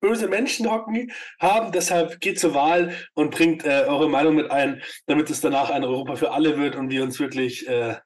böse 0.00 0.28
Menschen 0.28 0.70
hocken 0.70 1.12
haben. 1.38 1.72
Deshalb 1.72 2.20
geht 2.20 2.38
zur 2.38 2.54
Wahl 2.54 2.94
und 3.14 3.30
bringt 3.30 3.64
äh, 3.64 3.84
eure 3.86 4.08
Meinung 4.08 4.34
mit 4.34 4.50
ein, 4.50 4.82
damit 5.06 5.30
es 5.30 5.40
danach 5.40 5.70
ein 5.70 5.84
Europa 5.84 6.16
für 6.16 6.32
alle 6.32 6.58
wird 6.58 6.76
und 6.76 6.90
wir 6.90 7.02
uns 7.02 7.18
wirklich 7.18 7.68
äh, 7.68 7.96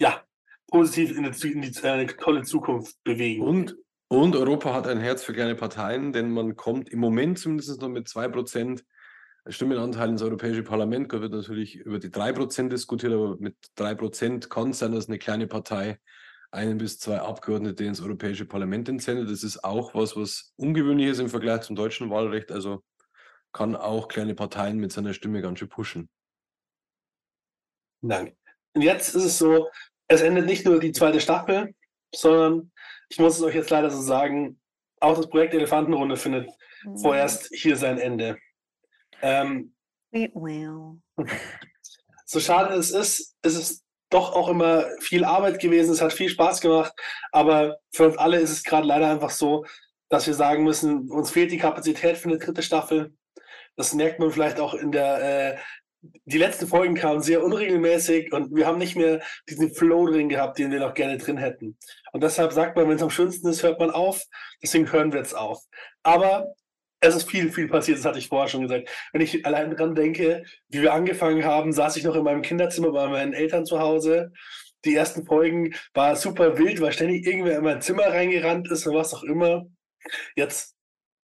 ja, 0.00 0.22
positiv 0.70 1.16
in, 1.16 1.30
die, 1.30 1.52
in 1.52 1.62
die, 1.62 1.82
äh, 1.82 2.06
tolle 2.06 2.42
Zukunft 2.42 2.96
bewegen. 3.04 3.42
Und, 3.42 3.76
und 4.08 4.36
Europa 4.36 4.74
hat 4.74 4.86
ein 4.86 5.00
Herz 5.00 5.22
für 5.24 5.32
kleine 5.32 5.54
Parteien, 5.54 6.12
denn 6.12 6.30
man 6.30 6.56
kommt 6.56 6.88
im 6.90 7.00
Moment 7.00 7.38
zumindest 7.38 7.80
noch 7.80 7.88
mit 7.88 8.06
2% 8.06 8.82
Stimmenanteil 9.48 10.10
ins 10.10 10.22
Europäische 10.22 10.62
Parlament. 10.62 11.12
Da 11.12 11.20
wird 11.20 11.32
natürlich 11.32 11.76
über 11.76 11.98
die 11.98 12.08
3% 12.08 12.68
diskutiert, 12.68 13.12
aber 13.12 13.36
mit 13.38 13.56
3% 13.76 14.48
kann 14.48 14.70
es 14.70 14.78
sein, 14.78 14.92
dass 14.92 15.08
eine 15.08 15.18
kleine 15.18 15.46
Partei 15.46 15.98
einen 16.50 16.78
bis 16.78 16.98
zwei 16.98 17.20
Abgeordnete 17.20 17.84
ins 17.84 18.00
Europäische 18.00 18.46
Parlament 18.46 18.88
entsendet. 18.88 19.30
Das 19.30 19.42
ist 19.42 19.64
auch 19.64 19.94
was, 19.94 20.16
was 20.16 20.52
ungewöhnlich 20.56 21.08
ist 21.08 21.18
im 21.18 21.28
Vergleich 21.28 21.62
zum 21.62 21.76
deutschen 21.76 22.10
Wahlrecht. 22.10 22.50
Also 22.50 22.82
kann 23.52 23.76
auch 23.76 24.08
kleine 24.08 24.34
Parteien 24.34 24.78
mit 24.78 24.92
seiner 24.92 25.14
Stimme 25.14 25.42
ganz 25.42 25.58
schön 25.58 25.68
pushen. 25.68 26.08
Danke. 28.00 28.36
Und 28.74 28.82
jetzt 28.82 29.14
ist 29.14 29.24
es 29.24 29.38
so, 29.38 29.68
es 30.08 30.22
endet 30.22 30.46
nicht 30.46 30.64
nur 30.64 30.80
die 30.80 30.92
zweite 30.92 31.20
Staffel, 31.20 31.74
sondern 32.14 32.70
ich 33.08 33.18
muss 33.18 33.36
es 33.36 33.42
euch 33.42 33.54
jetzt 33.54 33.70
leider 33.70 33.90
so 33.90 34.00
sagen, 34.00 34.60
auch 35.00 35.16
das 35.16 35.28
Projekt 35.28 35.54
Elefantenrunde 35.54 36.16
findet 36.16 36.48
mhm. 36.84 36.98
vorerst 36.98 37.48
hier 37.52 37.76
sein 37.76 37.98
Ende. 37.98 38.38
Ähm, 39.22 39.74
well. 40.12 41.00
So 42.24 42.40
schade 42.40 42.74
es 42.74 42.90
ist, 42.90 43.36
ist 43.42 43.56
es 43.56 43.84
doch 44.10 44.34
auch 44.34 44.48
immer 44.48 44.86
viel 45.00 45.24
Arbeit 45.24 45.60
gewesen. 45.60 45.92
Es 45.92 46.02
hat 46.02 46.12
viel 46.12 46.28
Spaß 46.28 46.60
gemacht, 46.60 46.92
aber 47.32 47.78
für 47.92 48.06
uns 48.06 48.18
alle 48.18 48.38
ist 48.38 48.50
es 48.50 48.62
gerade 48.62 48.86
leider 48.86 49.10
einfach 49.10 49.30
so, 49.30 49.64
dass 50.08 50.26
wir 50.26 50.34
sagen 50.34 50.64
müssen, 50.64 51.10
uns 51.10 51.30
fehlt 51.30 51.52
die 51.52 51.58
Kapazität 51.58 52.16
für 52.16 52.28
eine 52.28 52.38
dritte 52.38 52.62
Staffel. 52.62 53.14
Das 53.76 53.94
merkt 53.94 54.18
man 54.18 54.30
vielleicht 54.30 54.60
auch 54.60 54.74
in 54.74 54.92
der, 54.92 55.54
äh, 55.54 55.58
die 56.24 56.38
letzten 56.38 56.66
Folgen 56.66 56.94
kamen 56.94 57.22
sehr 57.22 57.42
unregelmäßig 57.42 58.32
und 58.32 58.54
wir 58.54 58.66
haben 58.66 58.78
nicht 58.78 58.96
mehr 58.96 59.20
diesen 59.48 59.74
Flow 59.74 60.06
drin 60.06 60.28
gehabt, 60.28 60.58
den 60.58 60.70
wir 60.70 60.80
noch 60.80 60.94
gerne 60.94 61.18
drin 61.18 61.36
hätten. 61.36 61.76
Und 62.12 62.22
deshalb 62.22 62.52
sagt 62.52 62.76
man, 62.76 62.88
wenn 62.88 62.96
es 62.96 63.02
am 63.02 63.10
schönsten 63.10 63.48
ist, 63.48 63.62
hört 63.62 63.80
man 63.80 63.90
auf. 63.90 64.22
Deswegen 64.62 64.90
hören 64.90 65.12
wir 65.12 65.20
jetzt 65.20 65.36
auf. 65.36 65.62
Aber 66.02 66.54
es 67.00 67.14
ist 67.14 67.30
viel, 67.30 67.50
viel 67.52 67.68
passiert, 67.68 67.98
das 67.98 68.04
hatte 68.04 68.18
ich 68.18 68.28
vorher 68.28 68.48
schon 68.48 68.62
gesagt. 68.62 68.88
Wenn 69.12 69.20
ich 69.20 69.44
allein 69.46 69.70
dran 69.70 69.94
denke, 69.94 70.44
wie 70.68 70.82
wir 70.82 70.92
angefangen 70.92 71.44
haben, 71.44 71.72
saß 71.72 71.96
ich 71.96 72.04
noch 72.04 72.16
in 72.16 72.24
meinem 72.24 72.42
Kinderzimmer 72.42 72.92
bei 72.92 73.08
meinen 73.08 73.32
Eltern 73.32 73.64
zu 73.66 73.78
Hause. 73.78 74.32
Die 74.84 74.94
ersten 74.94 75.24
Folgen 75.26 75.74
war 75.94 76.16
super 76.16 76.58
wild, 76.58 76.80
weil 76.80 76.92
ständig 76.92 77.26
irgendwer 77.26 77.58
in 77.58 77.64
mein 77.64 77.82
Zimmer 77.82 78.06
reingerannt 78.06 78.70
ist 78.70 78.86
und 78.86 78.94
was 78.94 79.14
auch 79.14 79.22
immer. 79.22 79.66
Jetzt 80.36 80.76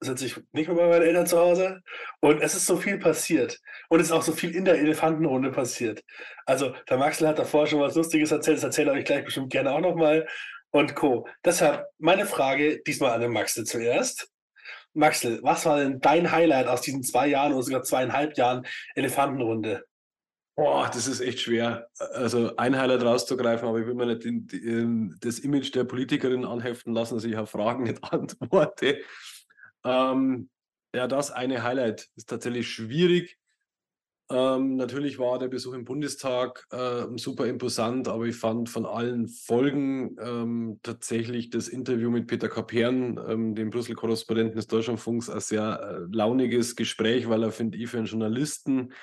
sitze 0.04 0.26
ich 0.26 0.36
nicht 0.52 0.68
mehr 0.68 0.76
bei 0.76 0.90
meinen 0.90 1.04
Eltern 1.04 1.28
zu 1.28 1.40
Hause 1.40 1.82
und 2.20 2.42
es 2.42 2.56
ist 2.56 2.66
so 2.66 2.78
viel 2.78 3.00
passiert. 3.00 3.60
Und 3.90 4.00
es 4.00 4.08
ist 4.08 4.12
auch 4.12 4.24
so 4.24 4.34
viel 4.34 4.56
in 4.56 4.66
der 4.66 4.76
Elefantenrunde 4.76 5.52
passiert. 5.52 6.04
Also, 6.46 6.74
der 6.90 6.98
Maxel 6.98 7.28
hat 7.28 7.40
davor 7.40 7.68
schon 7.68 7.80
was 7.80 7.96
Lustiges 7.96 8.32
erzählt, 8.32 8.58
das 8.58 8.64
erzähle 8.64 8.98
ich 9.00 9.06
gleich 9.06 9.24
bestimmt 9.26 9.52
gerne 9.52 9.72
auch 9.72 9.80
nochmal. 9.80 10.28
Und 10.72 10.96
Co. 10.96 11.28
Deshalb 11.46 11.86
meine 12.00 12.26
Frage 12.26 12.82
diesmal 12.84 13.12
an 13.12 13.22
den 13.22 13.32
Maxel 13.32 13.64
zuerst. 13.64 14.33
Maxel, 14.94 15.40
was 15.44 15.66
war 15.66 15.80
denn 15.80 16.00
dein 16.00 16.32
Highlight 16.32 16.68
aus 16.68 16.82
diesen 16.82 17.04
zwei 17.04 17.28
Jahren 17.28 17.54
oder 17.54 17.64
sogar 17.64 17.84
zweieinhalb 17.84 18.38
Jahren 18.38 18.66
Elefantenrunde? 18.96 19.86
Boah, 20.56 20.88
das 20.94 21.08
ist 21.08 21.20
echt 21.20 21.40
schwer. 21.40 21.88
Also 21.98 22.56
ein 22.58 22.78
Highlight 22.78 23.02
rauszugreifen, 23.02 23.68
aber 23.68 23.80
ich 23.80 23.88
will 23.88 23.96
mir 23.96 24.06
nicht 24.06 24.24
die, 24.24 24.58
ähm, 24.58 25.18
das 25.20 25.40
Image 25.40 25.74
der 25.74 25.84
Politikerin 25.84 26.46
anheften 26.46 26.94
lassen, 26.94 27.16
dass 27.16 27.24
ich 27.24 27.36
auf 27.36 27.50
Fragen 27.50 27.84
nicht 27.84 28.04
antworte. 28.14 29.02
Ähm, 29.84 30.50
ja, 30.96 31.08
das 31.08 31.32
eine 31.32 31.64
Highlight 31.64 32.08
ist 32.16 32.30
tatsächlich 32.30 32.70
schwierig. 32.70 33.40
Ähm, 34.30 34.78
natürlich 34.78 35.20
war 35.20 35.38
der 35.38 35.50
Besuch 35.50 35.74
im 35.74 35.84
Bundestag 35.84 36.66
äh, 36.72 37.04
super 37.18 37.46
imposant, 37.46 38.08
aber 38.08 38.26
ich 38.26 38.36
fand 38.36 38.70
von 38.70 38.86
allen 38.86 39.28
Folgen 39.28 40.16
ähm, 40.20 40.80
tatsächlich 40.82 41.50
das 41.50 41.68
Interview 41.68 42.10
mit 42.10 42.28
Peter 42.28 42.48
Kapern, 42.48 43.20
ähm, 43.28 43.54
dem 43.54 43.70
Brüssel-Korrespondenten 43.70 44.56
des 44.56 44.68
Deutschlandfunks, 44.68 45.30
ein 45.30 45.42
sehr 45.42 45.80
äh, 45.82 46.16
launiges 46.16 46.76
Gespräch, 46.76 47.28
weil 47.28 47.44
er, 47.44 47.52
finde 47.52 47.78
ich, 47.78 47.90
für 47.90 47.98
einen 47.98 48.06
Journalisten 48.08 48.94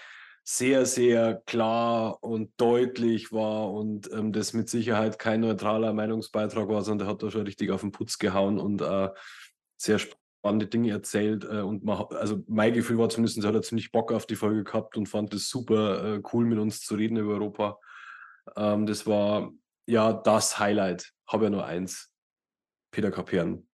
sehr, 0.42 0.86
sehr 0.86 1.42
klar 1.46 2.22
und 2.22 2.52
deutlich 2.56 3.30
war 3.30 3.70
und 3.72 4.10
ähm, 4.12 4.32
das 4.32 4.54
mit 4.54 4.68
Sicherheit 4.68 5.18
kein 5.18 5.40
neutraler 5.40 5.92
Meinungsbeitrag 5.92 6.68
war, 6.68 6.82
sondern 6.82 7.08
er 7.08 7.10
hat 7.12 7.22
da 7.22 7.30
schon 7.30 7.42
richtig 7.42 7.70
auf 7.70 7.82
den 7.82 7.92
Putz 7.92 8.18
gehauen 8.18 8.58
und 8.58 8.80
äh, 8.80 9.10
sehr 9.76 9.98
spannende 10.40 10.66
Dinge 10.66 10.90
erzählt. 10.90 11.44
Äh, 11.44 11.60
und 11.60 11.84
man, 11.84 12.06
also 12.10 12.42
mein 12.48 12.72
Gefühl 12.72 12.98
war 12.98 13.08
zumindest, 13.08 13.44
hat 13.44 13.54
er 13.54 13.62
ziemlich 13.62 13.92
Bock 13.92 14.10
auf 14.12 14.26
die 14.26 14.36
Folge 14.36 14.64
gehabt 14.64 14.96
und 14.96 15.06
fand 15.06 15.32
es 15.34 15.48
super 15.48 16.16
äh, 16.16 16.22
cool, 16.32 16.46
mit 16.46 16.58
uns 16.58 16.80
zu 16.80 16.94
reden 16.94 17.16
über 17.18 17.34
Europa. 17.34 17.78
Ähm, 18.56 18.86
das 18.86 19.06
war 19.06 19.52
ja 19.86 20.12
das 20.12 20.58
Highlight. 20.58 21.12
Habe 21.26 21.44
ja 21.44 21.50
nur 21.50 21.66
eins. 21.66 22.10
Peter 22.90 23.10
Kapern. 23.10 23.66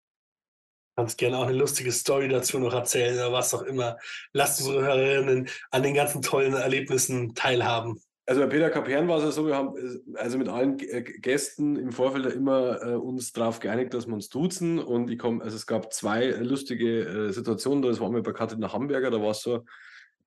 Kannst 0.97 1.19
gerne 1.19 1.39
auch 1.39 1.47
eine 1.47 1.57
lustige 1.57 1.93
Story 1.93 2.29
dazu 2.29 2.59
noch 2.59 2.73
erzählen 2.73 3.15
oder 3.15 3.33
was 3.33 3.55
auch 3.55 3.63
immer. 3.63 3.99
Lasst 4.33 4.61
unsere 4.61 4.83
Hörerinnen 4.83 5.49
an 5.71 5.83
den 5.83 5.95
ganzen 5.95 6.23
tollen 6.23 6.55
Erlebnissen 6.55 7.35
teilhaben. 7.35 8.01
Also 8.29 8.41
bei 8.41 8.49
Peter 8.49 8.71
Kapern 8.71 9.07
war 9.07 9.19
es 9.19 9.25
ja 9.25 9.31
so, 9.31 9.47
wir 9.47 9.55
haben 9.55 9.77
äh, 9.77 10.19
also 10.19 10.37
mit 10.37 10.49
allen 10.49 10.79
äh, 10.81 11.03
Gästen 11.03 11.77
im 11.77 11.93
Vorfeld 11.93 12.27
immer 12.27 12.83
äh, 12.83 12.95
uns 12.95 13.33
darauf 13.33 13.61
geeinigt, 13.61 13.95
dass 13.95 14.09
wir 14.09 14.15
uns 14.15 14.29
duzen. 14.29 14.81
Und 14.81 15.11
ich 15.11 15.19
komme, 15.19 15.45
also 15.45 15.57
es 15.57 15.67
gab 15.67 15.93
zwei 15.93 16.31
lustige 16.31 17.03
äh, 17.03 17.33
Situationen. 17.33 17.83
Das 17.83 18.01
war 18.01 18.11
mal 18.11 18.23
bei 18.23 18.33
Katrin 18.33 18.73
Hamburger, 18.73 19.11
da 19.13 19.23
war 19.23 19.31
es 19.31 19.43
so, 19.43 19.65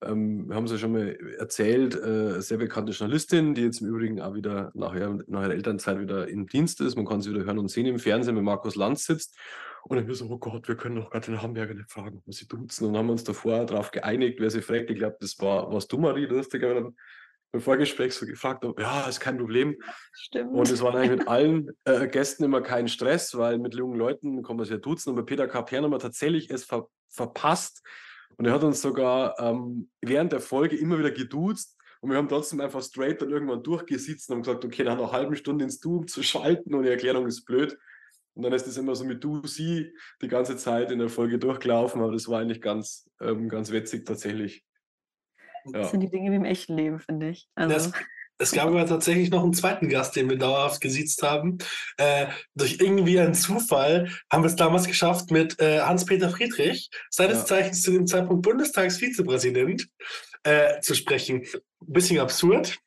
ähm, 0.02 0.48
wir 0.48 0.56
haben 0.56 0.64
es 0.64 0.72
ja 0.72 0.78
schon 0.78 0.94
mal 0.94 1.18
erzählt, 1.38 1.94
äh, 1.96 2.42
sehr 2.42 2.58
bekannte 2.58 2.94
Journalistin, 2.94 3.54
die 3.54 3.64
jetzt 3.64 3.82
im 3.82 3.88
Übrigen 3.88 4.22
auch 4.22 4.34
wieder 4.34 4.72
nachher, 4.74 5.20
nach 5.28 5.44
ihrer 5.44 5.54
Elternzeit 5.54 6.00
wieder 6.00 6.30
im 6.30 6.48
Dienst 6.48 6.80
ist. 6.80 6.96
Man 6.96 7.06
kann 7.06 7.22
sie 7.22 7.32
wieder 7.32 7.44
hören 7.44 7.60
und 7.60 7.70
sehen 7.70 7.86
im 7.86 8.00
Fernsehen, 8.00 8.38
wenn 8.38 8.46
Markus 8.46 8.76
Lanz 8.76 9.06
sitzt. 9.06 9.38
Und 9.84 9.98
dann 9.98 10.08
wir 10.08 10.16
so, 10.16 10.30
oh 10.30 10.38
Gott, 10.38 10.68
wir 10.70 10.76
können 10.76 10.96
doch 10.98 11.10
Katrin 11.10 11.42
Hamburger 11.42 11.74
nicht 11.74 11.92
fragen, 11.92 12.22
was 12.26 12.38
sie 12.38 12.48
duzen. 12.48 12.86
Und 12.86 12.94
dann 12.94 13.00
haben 13.00 13.08
wir 13.08 13.14
uns 13.14 13.24
davor 13.26 13.66
darauf 13.66 13.92
geeinigt, 13.92 14.40
wer 14.40 14.50
sie 14.50 14.62
fragt. 14.62 14.90
Ich 14.90 14.98
glaube, 14.98 15.18
das 15.20 15.38
war, 15.40 15.72
warst 15.72 15.92
du, 15.92 15.98
Marie, 15.98 16.26
lustigerweise 16.26 16.94
im 17.52 17.62
Vorgespräch 17.62 18.14
so 18.14 18.26
gefragt 18.26 18.64
habe, 18.64 18.80
ja, 18.82 19.08
ist 19.08 19.20
kein 19.20 19.38
Problem. 19.38 19.76
Stimmt. 20.14 20.54
Und 20.54 20.70
es 20.70 20.82
war 20.82 20.94
eigentlich 20.94 21.20
mit 21.20 21.28
allen 21.28 21.70
äh, 21.86 22.08
Gästen 22.08 22.44
immer 22.44 22.62
kein 22.62 22.88
Stress, 22.88 23.36
weil 23.38 23.58
mit 23.58 23.74
jungen 23.76 23.98
Leuten 23.98 24.44
kann 24.44 24.56
man 24.56 24.66
sich 24.66 24.74
ja 24.74 24.80
duzen. 24.80 25.10
Und 25.10 25.16
bei 25.16 25.24
Peter 25.24 25.48
Kapern 25.48 25.84
haben 25.84 25.92
wir 25.92 26.00
tatsächlich 26.00 26.50
es 26.50 26.66
ver 26.66 26.88
verpasst. 27.12 27.82
Und 28.38 28.46
er 28.46 28.54
hat 28.54 28.64
uns 28.64 28.82
sogar 28.82 29.38
ähm, 29.40 29.90
während 30.00 30.32
der 30.32 30.42
Folge 30.42 30.78
immer 30.78 31.00
wieder 31.00 31.12
geduzt. 31.12 31.76
Und 32.02 32.12
wir 32.12 32.18
haben 32.18 32.30
trotzdem 32.30 32.62
einfach 32.62 32.84
straight 32.84 33.22
dann 33.22 33.32
irgendwann 33.32 33.64
durchgesitzt 33.64 34.30
und 34.30 34.44
gesagt, 34.44 34.64
okay, 34.64 34.84
nach 34.84 34.98
einer 34.98 35.12
halben 35.12 35.36
Stunde 35.36 35.66
ins 35.66 35.80
Du 35.80 36.04
zu 36.04 36.22
schalten 36.22 36.76
und 36.76 36.84
die 36.84 36.90
Erklärung 36.90 37.26
ist 37.26 37.44
blöd. 37.46 37.78
Und 38.36 38.44
dann 38.44 38.54
ist 38.54 38.68
das 38.68 38.78
immer 38.78 38.96
so 38.96 39.04
mit 39.04 39.24
du, 39.24 39.46
sie 39.46 39.92
die 40.22 40.28
ganze 40.28 40.56
Zeit 40.56 40.92
in 40.92 41.00
der 41.00 41.10
Folge 41.10 41.40
durchgelaufen. 41.40 42.02
Aber 42.02 42.12
das 42.12 42.28
war 42.30 42.40
eigentlich 42.40 42.62
ganz, 42.62 43.10
ähm, 43.20 43.50
ganz 43.50 43.72
witzig 43.72 44.06
tatsächlich. 44.06 44.64
Das 45.74 45.92
sind 45.92 46.02
die 46.02 46.10
Dinge 46.10 46.32
wie 46.32 46.36
im 46.36 46.46
echten 46.46 46.76
Leben, 46.76 47.00
finde 47.00 47.30
ich. 47.30 47.48
Also. 47.56 47.74
Das, 47.74 47.92
es 48.42 48.54
gab 48.54 48.68
aber 48.68 48.86
tatsächlich 48.86 49.30
noch 49.30 49.44
einen 49.44 49.54
zweiten 49.54 49.90
Gast, 49.90 50.16
den 50.16 50.30
wir 50.30 50.38
dauerhaft 50.38 50.80
gesiezt 50.80 51.24
haben. 51.24 51.58
Äh, 51.98 52.28
durch 52.56 52.78
irgendwie 52.80 53.20
einen 53.20 53.34
Zufall 53.34 54.10
haben 54.32 54.44
wir 54.44 54.48
es 54.48 54.56
damals 54.56 54.88
geschafft, 54.88 55.30
mit 55.30 55.60
äh, 55.60 55.82
Hans-Peter 55.82 56.30
Friedrich, 56.30 56.90
seines 57.10 57.40
ja. 57.40 57.46
Zeichens 57.46 57.82
zu 57.82 57.92
dem 57.92 58.08
Zeitpunkt 58.08 58.44
Bundestagsvizepräsident, 58.44 59.90
äh, 60.44 60.80
zu 60.80 60.96
sprechen. 60.96 61.42
Ein 61.42 61.94
bisschen 61.94 62.20
absurd, 62.20 62.80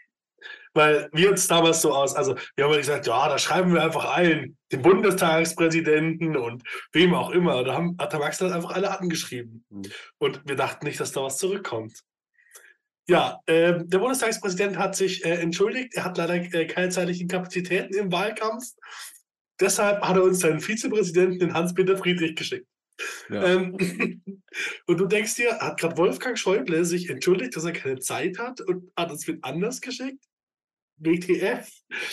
weil 0.72 1.10
wir 1.12 1.30
uns 1.30 1.46
damals 1.48 1.82
so 1.82 1.92
aus, 1.92 2.14
also 2.14 2.34
wir 2.56 2.64
haben 2.64 2.72
ja 2.72 2.78
gesagt, 2.78 3.06
ja, 3.06 3.28
da 3.28 3.38
schreiben 3.38 3.74
wir 3.74 3.82
einfach 3.82 4.16
ein, 4.16 4.56
den 4.72 4.80
Bundestagspräsidenten 4.80 6.34
und 6.34 6.62
wem 6.92 7.14
auch 7.14 7.30
immer. 7.30 7.62
Da 7.62 7.74
haben, 7.74 7.96
hat 7.98 8.12
der 8.14 8.20
Max 8.20 8.38
dann 8.38 8.54
einfach 8.54 8.70
alle 8.70 8.98
angeschrieben. 8.98 9.66
Mhm. 9.68 9.82
Und 10.18 10.40
wir 10.46 10.56
dachten 10.56 10.86
nicht, 10.86 10.98
dass 10.98 11.12
da 11.12 11.22
was 11.22 11.36
zurückkommt. 11.36 11.92
Ja, 13.08 13.40
äh, 13.46 13.84
der 13.84 13.98
Bundestagspräsident 13.98 14.78
hat 14.78 14.94
sich 14.94 15.24
äh, 15.24 15.34
entschuldigt. 15.40 15.94
Er 15.94 16.04
hat 16.04 16.18
leider 16.18 16.34
äh, 16.34 16.66
keine 16.66 16.90
zeitlichen 16.90 17.28
Kapazitäten 17.28 17.94
im 17.94 18.12
Wahlkampf. 18.12 18.64
Deshalb 19.60 20.02
hat 20.02 20.16
er 20.16 20.24
uns 20.24 20.40
seinen 20.40 20.60
Vizepräsidenten, 20.60 21.38
den 21.38 21.54
Hans-Peter 21.54 21.96
Friedrich, 21.96 22.36
geschickt. 22.36 22.66
Ja. 23.28 23.44
Ähm, 23.44 23.76
und 24.86 25.00
du 25.00 25.06
denkst 25.06 25.34
dir, 25.36 25.58
hat 25.58 25.80
gerade 25.80 25.96
Wolfgang 25.96 26.38
Schäuble 26.38 26.84
sich 26.84 27.10
entschuldigt, 27.10 27.56
dass 27.56 27.64
er 27.64 27.72
keine 27.72 27.98
Zeit 27.98 28.38
hat 28.38 28.60
und 28.60 28.92
hat 28.96 29.10
uns 29.10 29.26
mit 29.26 29.42
anders 29.44 29.80
geschickt? 29.80 30.24
WTF? 30.96 31.68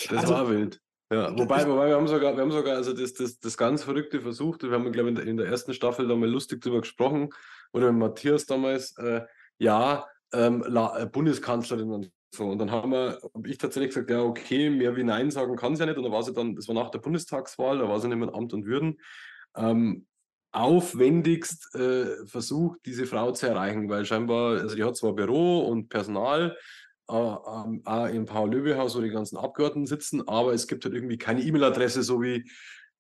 Das 0.10 0.18
also, 0.18 0.34
war 0.34 0.50
wild. 0.50 0.80
Ja, 1.12 1.36
wobei, 1.36 1.68
wobei 1.68 1.88
wir 1.88 1.96
haben 1.96 2.08
sogar, 2.08 2.36
wir 2.36 2.42
haben 2.42 2.52
sogar 2.52 2.76
also 2.76 2.94
das, 2.94 3.14
das, 3.14 3.40
das 3.40 3.58
ganz 3.58 3.84
Verrückte 3.84 4.22
versucht. 4.22 4.62
Wir 4.62 4.72
haben, 4.72 4.92
glaube 4.92 5.12
ich, 5.12 5.20
in 5.20 5.38
der 5.38 5.48
ersten 5.48 5.74
Staffel 5.74 6.08
da 6.08 6.16
mal 6.16 6.30
lustig 6.30 6.62
drüber 6.62 6.82
gesprochen. 6.82 7.30
Oder 7.74 7.92
mit 7.92 8.00
Matthias 8.00 8.46
damals. 8.46 8.96
Äh, 8.98 9.22
ja, 9.58 10.06
ähm, 10.34 10.64
äh, 10.64 11.06
Bundeskanzlerin 11.06 11.92
und 11.92 12.12
so. 12.32 12.46
Und 12.46 12.60
dann 12.60 12.72
haben 12.72 12.92
wir, 12.92 13.20
habe 13.34 13.50
ich 13.50 13.58
tatsächlich 13.58 13.90
gesagt, 13.90 14.10
ja, 14.10 14.22
okay, 14.22 14.70
mehr 14.70 14.96
wie 14.96 15.04
Nein 15.04 15.32
sagen 15.32 15.56
kann 15.56 15.76
sie 15.76 15.82
ja 15.82 15.86
nicht. 15.88 15.98
Und 15.98 16.04
dann 16.04 16.12
war 16.12 16.24
sie 16.24 16.34
dann, 16.34 16.56
das 16.56 16.68
war 16.68 16.76
nach 16.76 16.92
der 16.92 17.00
Bundestagswahl, 17.00 17.80
da 17.80 17.90
war 17.90 18.00
sie 18.00 18.08
nicht 18.08 18.18
mehr 18.18 18.34
Amt 18.34 18.54
und 18.54 18.66
Würden. 18.66 19.00
Ähm, 19.56 20.06
aufwendigst 20.52 21.76
äh, 21.76 22.26
versucht, 22.26 22.80
diese 22.86 23.06
Frau 23.06 23.32
zu 23.32 23.48
erreichen, 23.48 23.90
weil 23.90 24.06
scheinbar, 24.06 24.60
also 24.60 24.76
die 24.76 24.84
hat 24.84 24.96
zwar 24.96 25.14
Büro 25.14 25.62
und 25.68 25.90
Personal, 25.90 26.58
äh, 27.10 27.36
äh, 27.88 28.16
im 28.16 28.26
Paul-Löwe-Haus, 28.26 28.96
wo 28.96 29.02
die 29.02 29.10
ganzen 29.10 29.38
Abgeordneten 29.38 29.88
sitzen, 29.88 30.28
aber 30.28 30.54
es 30.54 30.68
gibt 30.68 30.86
halt 30.86 30.94
irgendwie 30.94 31.18
keine 31.18 31.42
E-Mail-Adresse, 31.42 32.04
so 32.04 32.22
wie 32.22 32.50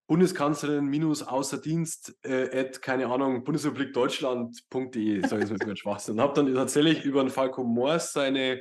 Bundeskanzlerin 0.09 0.87
minus 0.87 1.21
Außerdienst 1.21 2.17
äh, 2.23 2.61
at, 2.61 2.81
keine 2.81 3.05
Ahnung, 3.07 3.43
Bundesrepublik 3.43 3.93
Deutschland.de, 3.93 5.27
sage 5.27 5.43
ich 5.43 5.49
jetzt 5.51 5.67
mal 5.67 5.77
Schwachsinn. 5.77 6.15
Und 6.15 6.21
habe 6.21 6.33
dann 6.33 6.51
tatsächlich 6.55 7.05
über 7.05 7.23
den 7.23 7.29
Falco 7.29 7.63
Moors 7.63 8.11
seine 8.11 8.59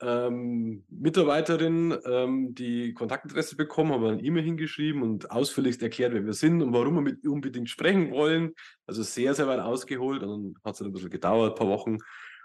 ähm, 0.00 0.84
Mitarbeiterin 0.88 1.96
ähm, 2.04 2.52
die 2.56 2.94
Kontaktadresse 2.94 3.54
bekommen, 3.54 3.92
habe 3.92 4.08
eine 4.08 4.20
E-Mail 4.20 4.42
hingeschrieben 4.42 5.02
und 5.04 5.30
ausführlichst 5.30 5.82
erklärt, 5.82 6.12
wer 6.14 6.26
wir 6.26 6.32
sind 6.32 6.60
und 6.60 6.72
warum 6.72 6.96
wir 6.96 7.00
mit 7.00 7.24
unbedingt 7.24 7.70
sprechen 7.70 8.10
wollen. 8.10 8.52
Also 8.86 9.04
sehr, 9.04 9.34
sehr 9.34 9.46
weit 9.46 9.60
ausgeholt 9.60 10.24
und 10.24 10.28
dann 10.28 10.62
hat 10.64 10.74
es 10.74 10.82
ein 10.82 10.92
bisschen 10.92 11.10
gedauert, 11.10 11.52
ein 11.52 11.58
paar 11.58 11.68
Wochen. 11.68 11.98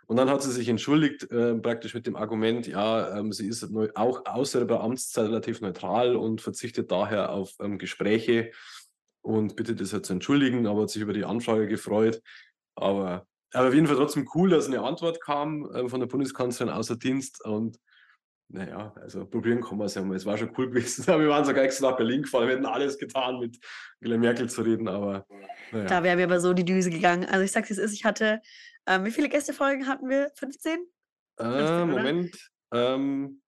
Und 0.07 0.17
dann 0.17 0.29
hat 0.29 0.41
sie 0.41 0.51
sich 0.51 0.67
entschuldigt, 0.67 1.31
äh, 1.31 1.55
praktisch 1.55 1.93
mit 1.93 2.05
dem 2.05 2.15
Argument, 2.15 2.67
ja, 2.67 3.17
ähm, 3.17 3.31
sie 3.31 3.47
ist 3.47 3.69
neu, 3.69 3.89
auch 3.95 4.25
außer 4.25 4.65
der 4.65 4.81
Amtszeit 4.81 5.27
relativ 5.27 5.61
neutral 5.61 6.15
und 6.15 6.41
verzichtet 6.41 6.91
daher 6.91 7.31
auf 7.31 7.53
ähm, 7.61 7.77
Gespräche 7.77 8.51
und 9.21 9.55
bittet 9.55 9.79
das 9.79 9.91
jetzt 9.91 10.07
zu 10.07 10.13
entschuldigen, 10.13 10.67
aber 10.67 10.83
hat 10.83 10.89
sich 10.89 11.01
über 11.01 11.13
die 11.13 11.25
Anfrage 11.25 11.67
gefreut. 11.67 12.21
Aber, 12.75 13.25
aber 13.53 13.67
auf 13.69 13.73
jeden 13.73 13.87
Fall 13.87 13.95
trotzdem 13.95 14.27
cool, 14.35 14.49
dass 14.49 14.67
eine 14.67 14.81
Antwort 14.81 15.21
kam 15.21 15.69
äh, 15.73 15.87
von 15.87 15.99
der 15.99 16.07
Bundeskanzlerin 16.07 16.73
außer 16.73 16.97
Dienst 16.97 17.43
und 17.45 17.77
naja, 18.53 18.93
also 19.01 19.25
probieren 19.25 19.61
kann 19.61 19.77
man 19.77 19.87
es 19.87 19.95
ja 19.95 20.03
mal. 20.03 20.17
Es 20.17 20.25
war 20.25 20.37
schon 20.37 20.51
cool 20.57 20.69
gewesen. 20.69 21.07
wir 21.07 21.29
waren 21.29 21.45
sogar 21.45 21.63
extra 21.63 21.89
nach 21.89 21.97
Berlin 21.97 22.23
gefahren. 22.23 22.47
Wir 22.47 22.55
hätten 22.55 22.65
alles 22.65 22.97
getan, 22.97 23.39
mit 23.39 23.59
Merkel 24.01 24.49
zu 24.49 24.61
reden, 24.61 24.87
aber. 24.87 25.25
Naja. 25.71 25.85
Da 25.85 26.03
wäre 26.03 26.17
mir 26.17 26.25
aber 26.25 26.39
so 26.41 26.53
die 26.53 26.65
Düse 26.65 26.89
gegangen. 26.89 27.25
Also 27.25 27.45
ich 27.45 27.51
sag's 27.51 27.69
wie 27.69 27.73
es 27.73 27.79
ist, 27.79 27.93
ich 27.93 28.03
hatte 28.03 28.41
ähm, 28.87 29.05
wie 29.05 29.11
viele 29.11 29.29
Gästefolgen 29.29 29.87
hatten 29.87 30.09
wir? 30.09 30.31
15? 30.35 30.85
15 31.37 31.65
äh, 31.65 31.85
Moment. 31.85 32.51
Ähm, 32.73 33.41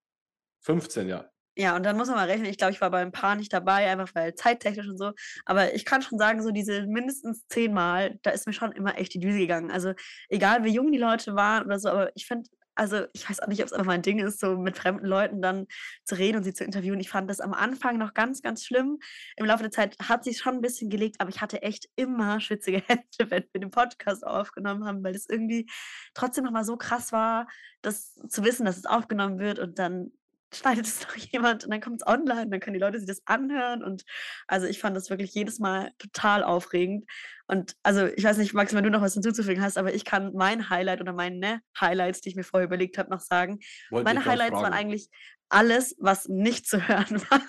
15, 0.62 1.08
ja. 1.08 1.30
Ja, 1.56 1.76
und 1.76 1.84
dann 1.84 1.96
muss 1.96 2.08
man 2.08 2.16
mal 2.16 2.28
rechnen. 2.28 2.50
Ich 2.50 2.58
glaube, 2.58 2.72
ich 2.72 2.80
war 2.80 2.90
beim 2.90 3.12
Paar 3.12 3.36
nicht 3.36 3.52
dabei, 3.52 3.88
einfach 3.88 4.12
weil 4.14 4.34
zeittechnisch 4.34 4.88
und 4.88 4.98
so. 4.98 5.12
Aber 5.44 5.72
ich 5.74 5.84
kann 5.84 6.02
schon 6.02 6.18
sagen, 6.18 6.42
so 6.42 6.50
diese 6.50 6.86
mindestens 6.86 7.46
zehnmal, 7.48 8.18
da 8.22 8.30
ist 8.30 8.46
mir 8.46 8.52
schon 8.52 8.72
immer 8.72 8.98
echt 8.98 9.14
die 9.14 9.20
Düse 9.20 9.38
gegangen. 9.38 9.70
Also 9.70 9.92
egal, 10.28 10.64
wie 10.64 10.74
jung 10.74 10.90
die 10.90 10.98
Leute 10.98 11.36
waren 11.36 11.64
oder 11.64 11.78
so, 11.78 11.90
aber 11.90 12.10
ich 12.16 12.26
finde, 12.26 12.50
also 12.74 13.06
ich 13.12 13.28
weiß 13.28 13.40
auch 13.40 13.46
nicht, 13.46 13.60
ob 13.60 13.66
es 13.66 13.72
einfach 13.72 13.86
mein 13.86 14.02
Ding 14.02 14.18
ist, 14.18 14.40
so 14.40 14.56
mit 14.56 14.76
fremden 14.76 15.06
Leuten 15.06 15.40
dann 15.40 15.66
zu 16.04 16.16
reden 16.16 16.38
und 16.38 16.44
sie 16.44 16.54
zu 16.54 16.64
interviewen. 16.64 17.00
Ich 17.00 17.10
fand 17.10 17.30
das 17.30 17.40
am 17.40 17.54
Anfang 17.54 17.98
noch 17.98 18.14
ganz, 18.14 18.42
ganz 18.42 18.64
schlimm. 18.64 18.98
Im 19.36 19.46
Laufe 19.46 19.62
der 19.62 19.70
Zeit 19.70 19.96
hat 20.00 20.24
sich 20.24 20.38
schon 20.38 20.54
ein 20.54 20.60
bisschen 20.60 20.90
gelegt, 20.90 21.16
aber 21.20 21.30
ich 21.30 21.40
hatte 21.40 21.62
echt 21.62 21.88
immer 21.96 22.40
schwitzige 22.40 22.82
Hände, 22.86 23.30
wenn 23.30 23.44
wir 23.52 23.60
den 23.60 23.70
Podcast 23.70 24.26
aufgenommen 24.26 24.84
haben, 24.84 25.04
weil 25.04 25.14
es 25.14 25.28
irgendwie 25.28 25.70
trotzdem 26.14 26.44
nochmal 26.44 26.64
so 26.64 26.76
krass 26.76 27.12
war, 27.12 27.48
das 27.82 28.14
zu 28.28 28.44
wissen, 28.44 28.64
dass 28.64 28.76
es 28.76 28.86
aufgenommen 28.86 29.38
wird 29.38 29.58
und 29.58 29.78
dann 29.78 30.12
schneidet 30.56 30.86
es 30.86 31.02
noch 31.06 31.16
jemand 31.16 31.64
und 31.64 31.70
dann 31.70 31.80
kommt 31.80 32.00
es 32.00 32.06
online, 32.06 32.48
dann 32.48 32.60
können 32.60 32.74
die 32.74 32.80
Leute 32.80 32.98
sich 32.98 33.08
das 33.08 33.22
anhören. 33.26 33.82
Und 33.82 34.04
also 34.46 34.66
ich 34.66 34.80
fand 34.80 34.96
das 34.96 35.10
wirklich 35.10 35.34
jedes 35.34 35.58
Mal 35.58 35.92
total 35.98 36.42
aufregend. 36.42 37.04
Und 37.46 37.76
also 37.82 38.06
ich 38.06 38.24
weiß 38.24 38.38
nicht, 38.38 38.54
Max, 38.54 38.74
wenn 38.74 38.84
du 38.84 38.90
noch 38.90 39.02
was 39.02 39.14
hinzuzufügen 39.14 39.62
hast, 39.62 39.78
aber 39.78 39.94
ich 39.94 40.04
kann 40.04 40.32
mein 40.34 40.70
Highlight 40.70 41.00
oder 41.00 41.12
meine 41.12 41.36
ne, 41.36 41.60
Highlights, 41.78 42.20
die 42.20 42.30
ich 42.30 42.36
mir 42.36 42.44
vorher 42.44 42.66
überlegt 42.66 42.98
habe, 42.98 43.10
noch 43.10 43.20
sagen. 43.20 43.58
Wollte 43.90 44.04
meine 44.04 44.24
Highlights 44.24 44.56
waren 44.56 44.72
eigentlich 44.72 45.08
alles, 45.48 45.96
was 45.98 46.28
nicht 46.28 46.66
zu 46.66 46.78
hören 46.88 47.22
war. 47.30 47.40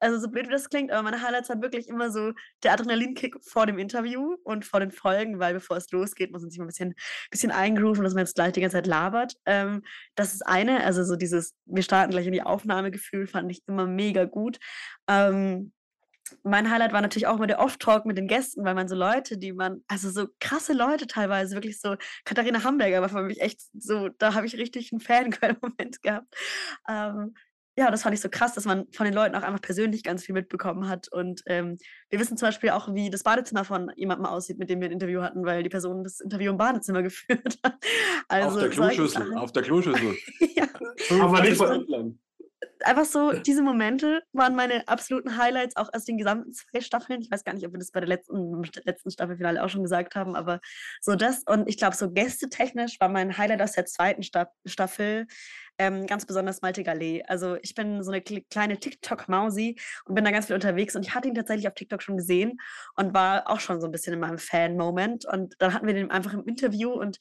Also 0.00 0.18
so 0.18 0.28
blöd 0.28 0.46
wie 0.48 0.52
das 0.52 0.68
klingt, 0.68 0.90
aber 0.90 1.02
meine 1.02 1.22
Highlights 1.22 1.48
waren 1.48 1.62
wirklich 1.62 1.88
immer 1.88 2.10
so 2.10 2.32
der 2.62 2.72
Adrenalinkick 2.72 3.36
vor 3.44 3.66
dem 3.66 3.78
Interview 3.78 4.36
und 4.44 4.64
vor 4.64 4.80
den 4.80 4.90
Folgen, 4.90 5.38
weil 5.38 5.54
bevor 5.54 5.76
es 5.76 5.90
losgeht, 5.90 6.32
muss 6.32 6.42
man 6.42 6.50
sich 6.50 6.58
mal 6.58 6.64
ein 6.64 6.68
bisschen, 6.68 6.94
bisschen 7.30 7.50
eingrooven, 7.50 8.04
dass 8.04 8.14
man 8.14 8.24
jetzt 8.24 8.34
gleich 8.34 8.52
die 8.52 8.60
ganze 8.60 8.76
Zeit 8.76 8.86
labert. 8.86 9.34
Ähm, 9.46 9.82
das 10.14 10.34
ist 10.34 10.46
eine, 10.46 10.84
also 10.84 11.04
so 11.04 11.16
dieses, 11.16 11.54
wir 11.66 11.82
starten 11.82 12.10
gleich 12.10 12.26
in 12.26 12.32
die 12.32 12.42
Aufnahmegefühl, 12.42 13.26
fand 13.26 13.50
ich 13.50 13.62
immer 13.66 13.86
mega 13.86 14.24
gut. 14.24 14.58
Ähm, 15.08 15.72
mein 16.42 16.70
Highlight 16.70 16.92
war 16.92 17.00
natürlich 17.00 17.26
auch 17.26 17.36
immer 17.36 17.46
der 17.46 17.60
Off-Talk 17.60 18.06
mit 18.06 18.16
den 18.16 18.26
Gästen, 18.26 18.64
weil 18.64 18.74
man 18.74 18.88
so 18.88 18.94
Leute, 18.94 19.38
die 19.38 19.52
man, 19.52 19.82
also 19.88 20.10
so 20.10 20.28
krasse 20.40 20.72
Leute 20.72 21.06
teilweise, 21.06 21.54
wirklich 21.54 21.80
so, 21.80 21.96
Katharina 22.24 22.64
Hamburger 22.64 23.02
war 23.02 23.08
für 23.08 23.22
mich 23.22 23.40
echt 23.40 23.60
so, 23.74 24.08
da 24.08 24.34
habe 24.34 24.46
ich 24.46 24.56
richtig 24.56 24.92
einen 24.92 25.00
Fangirl-Moment 25.00 26.00
gehabt. 26.02 26.34
Ähm, 26.88 27.34
ja, 27.76 27.90
das 27.90 28.02
fand 28.02 28.14
ich 28.14 28.20
so 28.20 28.28
krass, 28.28 28.52
dass 28.52 28.66
man 28.66 28.86
von 28.92 29.04
den 29.04 29.14
Leuten 29.14 29.34
auch 29.34 29.42
einfach 29.42 29.62
persönlich 29.62 30.02
ganz 30.02 30.24
viel 30.24 30.34
mitbekommen 30.34 30.88
hat. 30.88 31.08
Und 31.08 31.42
ähm, 31.46 31.78
wir 32.10 32.20
wissen 32.20 32.36
zum 32.36 32.48
Beispiel 32.48 32.70
auch, 32.70 32.92
wie 32.94 33.08
das 33.08 33.22
Badezimmer 33.22 33.64
von 33.64 33.90
jemandem 33.96 34.26
aussieht, 34.26 34.58
mit 34.58 34.68
dem 34.68 34.80
wir 34.80 34.88
ein 34.88 34.92
Interview 34.92 35.22
hatten, 35.22 35.44
weil 35.46 35.62
die 35.62 35.70
Person 35.70 36.04
das 36.04 36.20
Interview 36.20 36.50
im 36.50 36.58
Badezimmer 36.58 37.02
geführt 37.02 37.58
hat. 37.64 37.76
Also, 38.28 38.48
auf 38.48 38.58
der 38.58 38.70
Kloschüssel, 38.70 39.36
auf 39.36 39.52
der 39.52 39.62
Kloschüssel. 39.62 40.16
ja. 40.54 40.66
Aber 41.20 41.40
nicht 41.40 41.56
von, 41.56 42.18
einfach 42.84 43.04
so, 43.04 43.32
diese 43.32 43.62
Momente 43.62 44.22
waren 44.32 44.54
meine 44.54 44.86
absoluten 44.88 45.36
Highlights, 45.36 45.76
auch 45.76 45.90
aus 45.92 46.04
den 46.04 46.18
gesamten 46.18 46.52
zwei 46.52 46.80
Staffeln. 46.80 47.20
Ich 47.20 47.30
weiß 47.30 47.44
gar 47.44 47.54
nicht, 47.54 47.66
ob 47.66 47.72
wir 47.72 47.78
das 47.78 47.90
bei 47.90 48.00
der 48.00 48.08
letzten, 48.08 48.62
letzten 48.84 49.10
Staffelfinale 49.10 49.62
auch 49.62 49.68
schon 49.68 49.82
gesagt 49.82 50.14
haben, 50.14 50.34
aber 50.34 50.60
so 51.00 51.14
das. 51.14 51.42
Und 51.46 51.68
ich 51.68 51.76
glaube, 51.76 51.96
so 51.96 52.10
gästetechnisch 52.10 53.00
war 53.00 53.08
mein 53.08 53.36
Highlight 53.36 53.62
aus 53.62 53.72
der 53.72 53.86
zweiten 53.86 54.22
Staffel 54.22 55.26
ähm, 55.78 56.06
ganz 56.06 56.26
besonders 56.26 56.62
Malte 56.62 56.82
Gallet. 56.82 57.22
Also 57.28 57.56
ich 57.62 57.74
bin 57.74 58.02
so 58.02 58.10
eine 58.12 58.22
kleine 58.22 58.78
TikTok-Mausi 58.78 59.78
und 60.04 60.14
bin 60.14 60.24
da 60.24 60.30
ganz 60.30 60.46
viel 60.46 60.54
unterwegs 60.54 60.94
und 60.96 61.02
ich 61.02 61.14
hatte 61.14 61.28
ihn 61.28 61.34
tatsächlich 61.34 61.68
auf 61.68 61.74
TikTok 61.74 62.02
schon 62.02 62.16
gesehen 62.16 62.58
und 62.96 63.14
war 63.14 63.50
auch 63.50 63.60
schon 63.60 63.80
so 63.80 63.86
ein 63.86 63.92
bisschen 63.92 64.14
in 64.14 64.20
meinem 64.20 64.38
Fan-Moment. 64.38 65.24
Und 65.26 65.54
dann 65.58 65.74
hatten 65.74 65.86
wir 65.86 65.94
den 65.94 66.10
einfach 66.10 66.34
im 66.34 66.44
Interview 66.46 66.90
und 66.92 67.18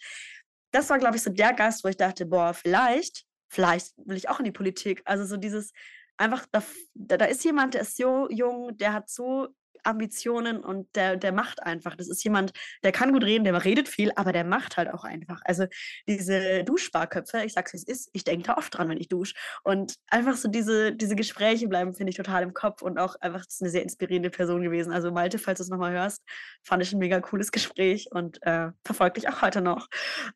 das 0.72 0.90
war, 0.90 1.00
glaube 1.00 1.18
ich, 1.18 1.24
so 1.24 1.32
der 1.32 1.54
Gast, 1.54 1.84
wo 1.84 1.90
ich 1.90 1.98
dachte, 1.98 2.26
boah, 2.26 2.54
vielleicht 2.54 3.26
vielleicht 3.52 3.94
will 3.98 4.18
ich 4.18 4.30
auch 4.30 4.40
in 4.40 4.46
die 4.46 4.52
Politik. 4.52 5.02
Also 5.06 5.26
so 5.26 5.38
dieses 5.38 5.74
einfach, 6.18 6.46
da, 6.52 6.64
da 6.94 7.26
ist 7.26 7.44
jemand, 7.44 7.74
der 7.74 7.82
ist 7.82 7.98
so 7.98 8.30
jung, 8.30 8.78
der 8.78 8.94
hat 8.94 9.10
so 9.10 9.50
Ambitionen 9.84 10.64
und 10.64 10.88
der, 10.96 11.18
der 11.18 11.32
macht 11.32 11.64
einfach. 11.64 11.96
Das 11.96 12.08
ist 12.08 12.24
jemand, 12.24 12.52
der 12.84 12.92
kann 12.92 13.12
gut 13.12 13.24
reden, 13.24 13.44
der 13.44 13.64
redet 13.64 13.88
viel, 13.88 14.12
aber 14.16 14.32
der 14.32 14.44
macht 14.44 14.78
halt 14.78 14.94
auch 14.94 15.04
einfach. 15.04 15.42
Also 15.46 15.66
diese 16.08 16.64
Duschsparköpfe, 16.64 17.44
ich 17.44 17.54
sag's 17.54 17.74
wie 17.74 17.78
es 17.78 17.84
ist, 17.84 18.10
ich 18.14 18.24
denke 18.24 18.48
da 18.48 18.58
oft 18.58 18.78
dran, 18.78 18.90
wenn 18.90 18.98
ich 18.98 19.08
dusche. 19.08 19.36
Und 19.64 19.96
einfach 20.08 20.36
so 20.36 20.50
diese, 20.50 20.94
diese 20.94 21.16
Gespräche 21.16 21.68
bleiben, 21.68 21.94
finde 21.94 22.12
ich 22.12 22.18
total 22.18 22.44
im 22.44 22.54
Kopf 22.54 22.82
und 22.82 22.98
auch 22.98 23.16
einfach, 23.22 23.46
das 23.46 23.56
ist 23.56 23.62
eine 23.62 23.72
sehr 23.72 23.84
inspirierende 23.84 24.30
Person 24.30 24.62
gewesen. 24.62 24.92
Also 24.92 25.12
Malte, 25.12 25.40
falls 25.40 25.58
du 25.58 25.64
es 25.64 25.70
nochmal 25.70 25.92
hörst, 25.94 26.22
fand 26.64 26.84
ich 26.84 26.94
ein 26.94 27.00
mega 27.00 27.20
cooles 27.20 27.52
Gespräch 27.52 28.08
und 28.12 28.42
äh, 28.44 28.70
verfolgt 28.84 29.18
dich 29.18 29.30
auch 29.30 29.42
heute 29.42 29.62
noch. 29.62 29.88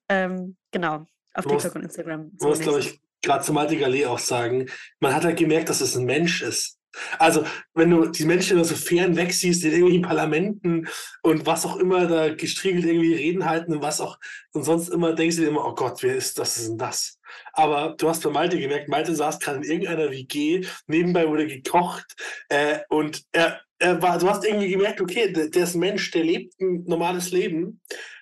Ähm, 0.09 0.57
genau, 0.71 1.05
auf 1.33 1.45
TikTok 1.45 1.75
und 1.75 1.83
Instagram. 1.83 2.31
Du 2.37 2.47
musst, 2.47 2.61
glaube 2.61 2.79
ich, 2.79 2.99
gerade 3.21 3.43
zu 3.43 3.53
Malte 3.53 3.77
Gallet 3.77 4.05
auch 4.05 4.19
sagen, 4.19 4.67
man 4.99 5.13
hat 5.13 5.25
halt 5.25 5.37
gemerkt, 5.37 5.69
dass 5.69 5.81
es 5.81 5.95
ein 5.95 6.05
Mensch 6.05 6.41
ist. 6.41 6.74
Also, 7.19 7.45
wenn 7.73 7.89
du 7.89 8.07
die 8.07 8.25
Menschen 8.25 8.63
so 8.63 8.75
fern 8.75 9.15
weg 9.15 9.33
siehst, 9.33 9.63
in 9.63 9.71
irgendwelchen 9.71 10.03
Parlamenten 10.03 10.87
und 11.21 11.45
was 11.45 11.65
auch 11.65 11.77
immer 11.77 12.07
da 12.07 12.33
gestriegelt 12.33 12.85
irgendwie 12.85 13.13
Reden 13.13 13.45
halten 13.45 13.73
und 13.73 13.81
was 13.81 14.01
auch 14.01 14.17
und 14.53 14.63
sonst 14.63 14.89
immer 14.89 15.13
denkst 15.13 15.35
du 15.37 15.43
dir 15.43 15.49
immer, 15.49 15.65
oh 15.65 15.75
Gott, 15.75 16.01
wer 16.03 16.15
ist 16.15 16.39
das 16.39 16.57
ist 16.57 16.69
denn 16.69 16.77
das? 16.77 17.19
Aber 17.53 17.95
du 17.97 18.09
hast 18.09 18.23
bei 18.23 18.29
Malte 18.29 18.59
gemerkt, 18.59 18.87
Malte 18.87 19.15
saß 19.15 19.39
gerade 19.39 19.57
in 19.57 19.63
irgendeiner 19.63 20.11
WG, 20.11 20.65
nebenbei 20.87 21.27
wurde 21.27 21.47
gekocht 21.47 22.15
äh, 22.49 22.79
und 22.89 23.23
er, 23.31 23.61
er 23.79 24.01
war, 24.01 24.17
du 24.17 24.29
hast 24.29 24.45
irgendwie 24.45 24.69
gemerkt, 24.69 25.01
okay, 25.01 25.31
der, 25.31 25.49
der 25.49 25.63
ist 25.63 25.75
ein 25.75 25.79
Mensch, 25.79 26.11
der 26.11 26.23
lebt 26.23 26.59
ein 26.61 26.83
normales 26.85 27.31
Leben, 27.31 27.81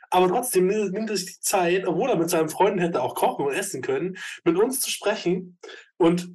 aber 0.10 0.28
trotzdem 0.28 0.68
nimmt 0.68 1.10
er 1.10 1.18
sich 1.18 1.38
die 1.38 1.40
Zeit, 1.42 1.88
obwohl 1.88 2.10
er 2.10 2.18
mit 2.18 2.30
seinen 2.30 2.50
Freunden 2.50 2.80
hätte 2.80 3.02
auch 3.02 3.16
kochen 3.16 3.46
und 3.46 3.54
essen 3.54 3.82
können, 3.82 4.18
mit 4.44 4.58
uns 4.58 4.80
zu 4.80 4.92
sprechen 4.92 5.58
und 5.98 6.30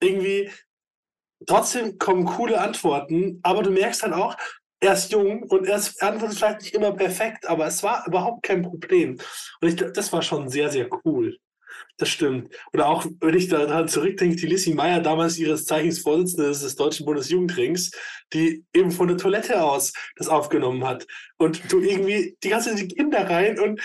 irgendwie 0.00 0.50
trotzdem 1.46 1.98
kommen 1.98 2.24
coole 2.24 2.60
Antworten, 2.60 3.40
aber 3.42 3.62
du 3.62 3.70
merkst 3.70 4.02
dann 4.02 4.12
auch, 4.12 4.36
er 4.80 4.92
ist 4.92 5.12
jung 5.12 5.42
und 5.44 5.66
er, 5.66 5.82
antwortet 6.00 6.38
vielleicht 6.38 6.62
nicht 6.62 6.74
immer 6.74 6.92
perfekt, 6.92 7.46
aber 7.46 7.66
es 7.66 7.82
war 7.82 8.06
überhaupt 8.06 8.42
kein 8.42 8.62
Problem. 8.62 9.18
Und 9.60 9.68
ich, 9.68 9.76
das 9.76 10.12
war 10.12 10.22
schon 10.22 10.48
sehr, 10.48 10.70
sehr 10.70 10.88
cool. 11.04 11.36
Das 11.96 12.08
stimmt. 12.08 12.54
Oder 12.72 12.88
auch, 12.88 13.06
wenn 13.20 13.36
ich 13.36 13.48
daran 13.48 13.88
zurückdenke, 13.88 14.36
die 14.36 14.46
Lissy 14.46 14.74
Meyer, 14.74 15.00
damals 15.00 15.38
ihres 15.38 15.64
Zeichens 15.64 16.00
Vorsitzende 16.00 16.48
des 16.48 16.76
Deutschen 16.76 17.06
Bundesjugendrings, 17.06 17.92
die 18.32 18.64
eben 18.74 18.90
von 18.90 19.08
der 19.08 19.16
Toilette 19.16 19.62
aus 19.62 19.92
das 20.16 20.28
aufgenommen 20.28 20.84
hat. 20.84 21.06
Und 21.36 21.72
du 21.72 21.80
irgendwie 21.80 22.36
die 22.42 22.48
ganze 22.48 22.74
Kinder 22.88 23.28
rein 23.28 23.60
und 23.60 23.80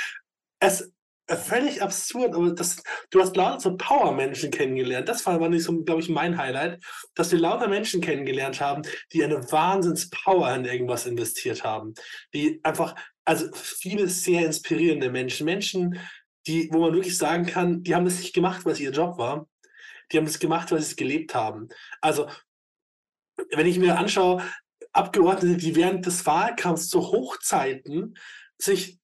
es, 0.59 0.91
völlig 1.37 1.81
absurd, 1.81 2.35
aber 2.35 2.51
das, 2.51 2.81
du 3.09 3.21
hast 3.21 3.35
lauter 3.35 3.59
so 3.59 3.77
Power-Menschen 3.77 4.51
kennengelernt. 4.51 5.07
Das 5.07 5.25
war, 5.25 5.39
war 5.39 5.49
nicht 5.49 5.63
so, 5.63 5.83
glaube 5.83 6.01
ich, 6.01 6.09
mein 6.09 6.37
Highlight, 6.37 6.83
dass 7.15 7.31
wir 7.31 7.39
lauter 7.39 7.67
Menschen 7.67 8.01
kennengelernt 8.01 8.59
haben, 8.61 8.81
die 9.13 9.23
eine 9.23 9.51
Wahnsinns-Power 9.51 10.53
in 10.55 10.65
irgendwas 10.65 11.05
investiert 11.05 11.63
haben. 11.63 11.93
Die 12.33 12.59
einfach, 12.63 12.95
also 13.25 13.47
viele 13.53 14.07
sehr 14.07 14.45
inspirierende 14.45 15.09
Menschen. 15.09 15.45
Menschen, 15.45 15.99
die, 16.47 16.69
wo 16.71 16.79
man 16.79 16.93
wirklich 16.93 17.17
sagen 17.17 17.45
kann, 17.45 17.83
die 17.83 17.95
haben 17.95 18.05
das 18.05 18.19
nicht 18.19 18.33
gemacht, 18.33 18.65
weil 18.65 18.73
es 18.73 18.79
ihr 18.79 18.91
Job 18.91 19.17
war. 19.17 19.47
Die 20.11 20.17
haben 20.17 20.25
das 20.25 20.39
gemacht, 20.39 20.71
weil 20.71 20.79
sie 20.79 20.91
es 20.91 20.95
gelebt 20.95 21.35
haben. 21.35 21.69
Also, 22.01 22.27
wenn 23.51 23.67
ich 23.67 23.79
mir 23.79 23.97
anschaue, 23.97 24.43
Abgeordnete, 24.91 25.57
die 25.57 25.75
während 25.75 26.05
des 26.05 26.25
Wahlkampfs 26.25 26.89
zu 26.89 27.11
Hochzeiten 27.11 28.15
sich 28.57 28.98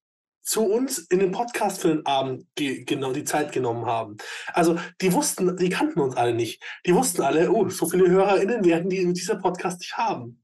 zu 0.46 0.62
uns 0.64 0.98
in 0.98 1.18
den 1.18 1.32
Podcast 1.32 1.80
für 1.80 1.88
den 1.88 2.06
Abend 2.06 2.46
genau 2.54 3.12
die 3.12 3.24
Zeit 3.24 3.52
genommen 3.52 3.84
haben. 3.84 4.16
Also 4.54 4.78
die 5.00 5.12
wussten, 5.12 5.56
die 5.56 5.68
kannten 5.68 6.00
uns 6.00 6.16
alle 6.16 6.34
nicht. 6.34 6.62
Die 6.86 6.94
wussten 6.94 7.22
alle, 7.22 7.50
oh, 7.50 7.68
so 7.68 7.88
viele 7.88 8.08
HörerInnen 8.08 8.64
werden 8.64 8.88
die 8.88 9.12
dieser 9.12 9.36
Podcast 9.36 9.80
nicht 9.80 9.96
haben. 9.96 10.40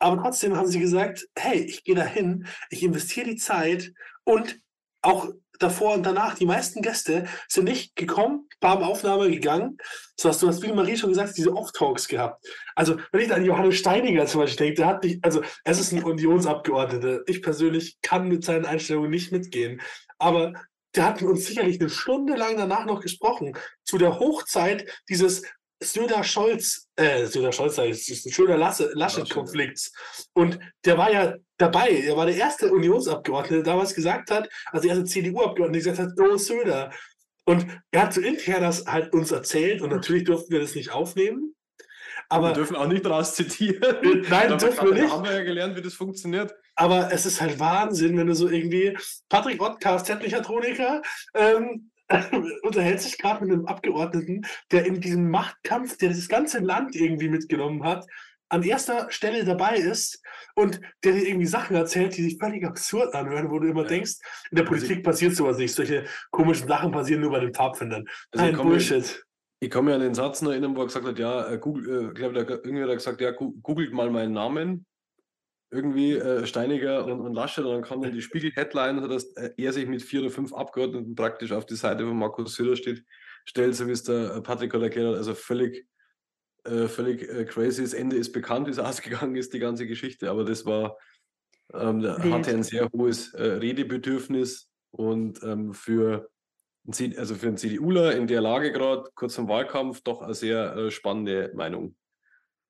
Aber 0.00 0.20
trotzdem 0.20 0.56
haben 0.56 0.66
sie 0.66 0.80
gesagt, 0.80 1.26
hey, 1.38 1.60
ich 1.60 1.84
gehe 1.84 1.94
dahin, 1.94 2.46
ich 2.70 2.82
investiere 2.82 3.30
die 3.30 3.36
Zeit 3.36 3.92
und 4.24 4.60
auch 5.00 5.28
davor 5.58 5.94
und 5.94 6.04
danach, 6.04 6.34
die 6.34 6.46
meisten 6.46 6.82
Gäste 6.82 7.26
sind 7.48 7.64
nicht 7.64 7.96
gekommen, 7.96 8.48
haben 8.62 8.84
Aufnahme 8.84 9.30
gegangen. 9.30 9.78
So 10.16 10.28
hast 10.28 10.42
du 10.42 10.48
hast, 10.48 10.62
wie 10.62 10.72
Marie 10.72 10.96
schon 10.96 11.10
gesagt, 11.10 11.36
diese 11.36 11.54
Off-Talks 11.54 12.08
gehabt. 12.08 12.44
Also, 12.74 12.96
wenn 13.12 13.20
ich 13.20 13.32
an 13.32 13.44
Johannes 13.44 13.76
Steiniger 13.76 14.26
zum 14.26 14.40
Beispiel 14.42 14.66
denke, 14.66 14.82
der 14.82 14.86
hat 14.86 15.04
nicht, 15.04 15.24
also, 15.24 15.42
es 15.64 15.80
ist 15.80 15.92
ein 15.92 16.02
Unionsabgeordneter. 16.02 17.20
Ich 17.26 17.42
persönlich 17.42 17.98
kann 18.02 18.28
mit 18.28 18.44
seinen 18.44 18.64
Einstellungen 18.64 19.10
nicht 19.10 19.32
mitgehen. 19.32 19.80
Aber 20.18 20.52
der 20.94 21.06
hat 21.06 21.22
uns 21.22 21.46
sicherlich 21.46 21.80
eine 21.80 21.90
Stunde 21.90 22.36
lang 22.36 22.56
danach 22.56 22.86
noch 22.86 23.00
gesprochen. 23.00 23.56
Zu 23.84 23.98
der 23.98 24.18
Hochzeit 24.18 24.88
dieses 25.08 25.42
Söder-Scholz, 25.84 26.88
äh, 26.96 27.26
Söder-Scholz, 27.26 27.76
Söder-Laschet-Konflikts. 27.76 29.92
Und 30.32 30.58
der 30.84 30.98
war 30.98 31.12
ja 31.12 31.34
dabei. 31.58 31.90
Er 31.90 32.16
war 32.16 32.26
der 32.26 32.36
erste 32.36 32.72
Unionsabgeordnete, 32.72 33.62
der 33.62 33.72
damals 33.72 33.94
gesagt 33.94 34.30
hat, 34.30 34.48
also 34.72 34.86
der 34.86 34.96
erste 34.96 35.10
CDU-Abgeordnete, 35.10 35.84
gesagt 35.84 35.98
hat, 35.98 36.16
Go 36.16 36.36
Söder. 36.36 36.90
Und 37.46 37.66
er 37.90 38.02
hat 38.02 38.14
so 38.14 38.20
intern 38.20 38.62
das 38.62 38.86
halt 38.86 39.12
uns 39.12 39.30
erzählt 39.30 39.82
und 39.82 39.90
natürlich 39.90 40.24
durften 40.24 40.52
wir 40.52 40.60
das 40.60 40.74
nicht 40.74 40.92
aufnehmen. 40.92 41.54
Aber 42.28 42.48
wir 42.48 42.54
dürfen 42.54 42.76
auch 42.76 42.86
nicht 42.86 43.04
daraus 43.04 43.34
zitieren. 43.34 43.96
Äh, 44.02 44.28
nein, 44.28 44.58
dürfen 44.58 44.86
wir 44.86 44.94
nicht. 44.94 45.12
haben 45.12 45.24
wir 45.24 45.32
ja 45.32 45.42
gelernt, 45.42 45.76
wie 45.76 45.82
das 45.82 45.94
funktioniert. 45.94 46.54
Aber 46.74 47.12
es 47.12 47.26
ist 47.26 47.40
halt 47.40 47.60
Wahnsinn, 47.60 48.16
wenn 48.16 48.26
du 48.26 48.34
so 48.34 48.48
irgendwie 48.48 48.96
Patrick 49.28 49.60
Ottkarst, 49.60 50.08
Mechatroniker, 50.20 51.02
ähm, 51.34 51.90
unterhält 52.62 53.00
sich 53.00 53.18
gerade 53.18 53.44
mit 53.44 53.52
einem 53.52 53.66
Abgeordneten, 53.66 54.42
der 54.70 54.86
in 54.86 55.00
diesem 55.00 55.30
Machtkampf, 55.30 55.96
der 55.98 56.10
das 56.10 56.28
ganze 56.28 56.58
Land 56.58 56.94
irgendwie 56.94 57.28
mitgenommen 57.28 57.82
hat, 57.84 58.06
an 58.48 58.62
erster 58.62 59.10
Stelle 59.10 59.44
dabei 59.44 59.76
ist 59.76 60.22
und 60.54 60.80
der 61.02 61.12
dir 61.12 61.26
irgendwie 61.26 61.46
Sachen 61.46 61.74
erzählt, 61.76 62.16
die 62.16 62.22
sich 62.22 62.38
völlig 62.38 62.64
absurd 62.64 63.14
anhören, 63.14 63.50
wo 63.50 63.58
du 63.58 63.68
immer 63.68 63.82
ja. 63.82 63.88
denkst, 63.88 64.16
in 64.50 64.56
der 64.56 64.64
also 64.64 64.76
Politik 64.76 64.98
also 64.98 65.10
passiert 65.10 65.36
sowas 65.36 65.58
nicht. 65.58 65.74
Solche 65.74 66.04
komischen 66.30 66.68
Sachen 66.68 66.92
passieren 66.92 67.22
nur 67.22 67.30
bei 67.30 67.40
den 67.40 67.54
Pfadfindern. 67.54 68.04
Also 68.32 68.46
Nein, 68.46 68.56
Bullshit. 68.56 69.24
Ich 69.60 69.70
kann 69.70 69.86
mir 69.86 69.94
an 69.94 70.00
den 70.00 70.14
Satz 70.14 70.42
noch 70.42 70.50
erinnern, 70.50 70.76
wo 70.76 70.80
er 70.80 70.86
gesagt 70.86 71.06
hat, 71.06 71.18
ja, 71.18 71.50
äh, 71.50 71.58
Google, 71.58 72.10
äh, 72.10 72.12
glaube, 72.12 72.60
irgendwie 72.64 72.82
hat 72.82 72.90
gesagt, 72.90 73.20
ja, 73.20 73.30
googelt 73.30 73.92
mal 73.92 74.10
meinen 74.10 74.32
Namen. 74.32 74.86
Irgendwie 75.74 76.12
äh, 76.12 76.46
Steiniger 76.46 77.04
und, 77.04 77.20
und 77.20 77.34
Laschet, 77.34 77.64
und 77.64 77.72
dann 77.72 77.82
kam 77.82 78.00
dann 78.00 78.12
die 78.12 78.22
Spiegel-Headline, 78.22 79.08
dass 79.08 79.24
äh, 79.36 79.50
er 79.56 79.72
sich 79.72 79.86
mit 79.86 80.02
vier 80.02 80.20
oder 80.20 80.30
fünf 80.30 80.52
Abgeordneten 80.52 81.14
praktisch 81.14 81.52
auf 81.52 81.66
die 81.66 81.74
Seite 81.74 82.06
von 82.06 82.16
Markus 82.16 82.54
Söder 82.54 82.76
steht, 82.76 83.04
stellt, 83.44 83.74
so 83.74 83.86
wie 83.86 83.92
es 83.92 84.04
der 84.04 84.40
Patrick 84.42 84.70
gerade 84.70 84.84
erklärt 84.84 85.08
hat, 85.08 85.16
also 85.16 85.34
völlig 85.34 85.86
äh, 86.64 86.88
völlig 86.88 87.28
äh, 87.28 87.44
crazy. 87.44 87.82
Das 87.82 87.92
Ende 87.92 88.16
ist 88.16 88.32
bekannt, 88.32 88.66
wie 88.66 88.70
es 88.70 88.78
ausgegangen 88.80 89.36
ist, 89.36 89.52
die 89.52 89.58
ganze 89.58 89.86
Geschichte, 89.86 90.30
aber 90.30 90.44
das 90.44 90.64
war, 90.64 90.96
ähm, 91.72 92.00
da 92.00 92.18
hatte 92.18 92.50
ein 92.50 92.62
sehr 92.62 92.88
hohes 92.92 93.34
äh, 93.34 93.42
Redebedürfnis 93.42 94.70
und 94.90 95.42
ähm, 95.42 95.74
für, 95.74 96.30
also 97.16 97.34
für 97.34 97.48
einen 97.48 97.56
CDUler 97.56 98.16
in 98.16 98.26
der 98.26 98.40
Lage 98.40 98.72
gerade, 98.72 99.10
kurz 99.14 99.36
im 99.38 99.48
Wahlkampf, 99.48 100.02
doch 100.02 100.22
eine 100.22 100.34
sehr 100.34 100.74
äh, 100.76 100.90
spannende 100.90 101.52
Meinung. 101.54 101.96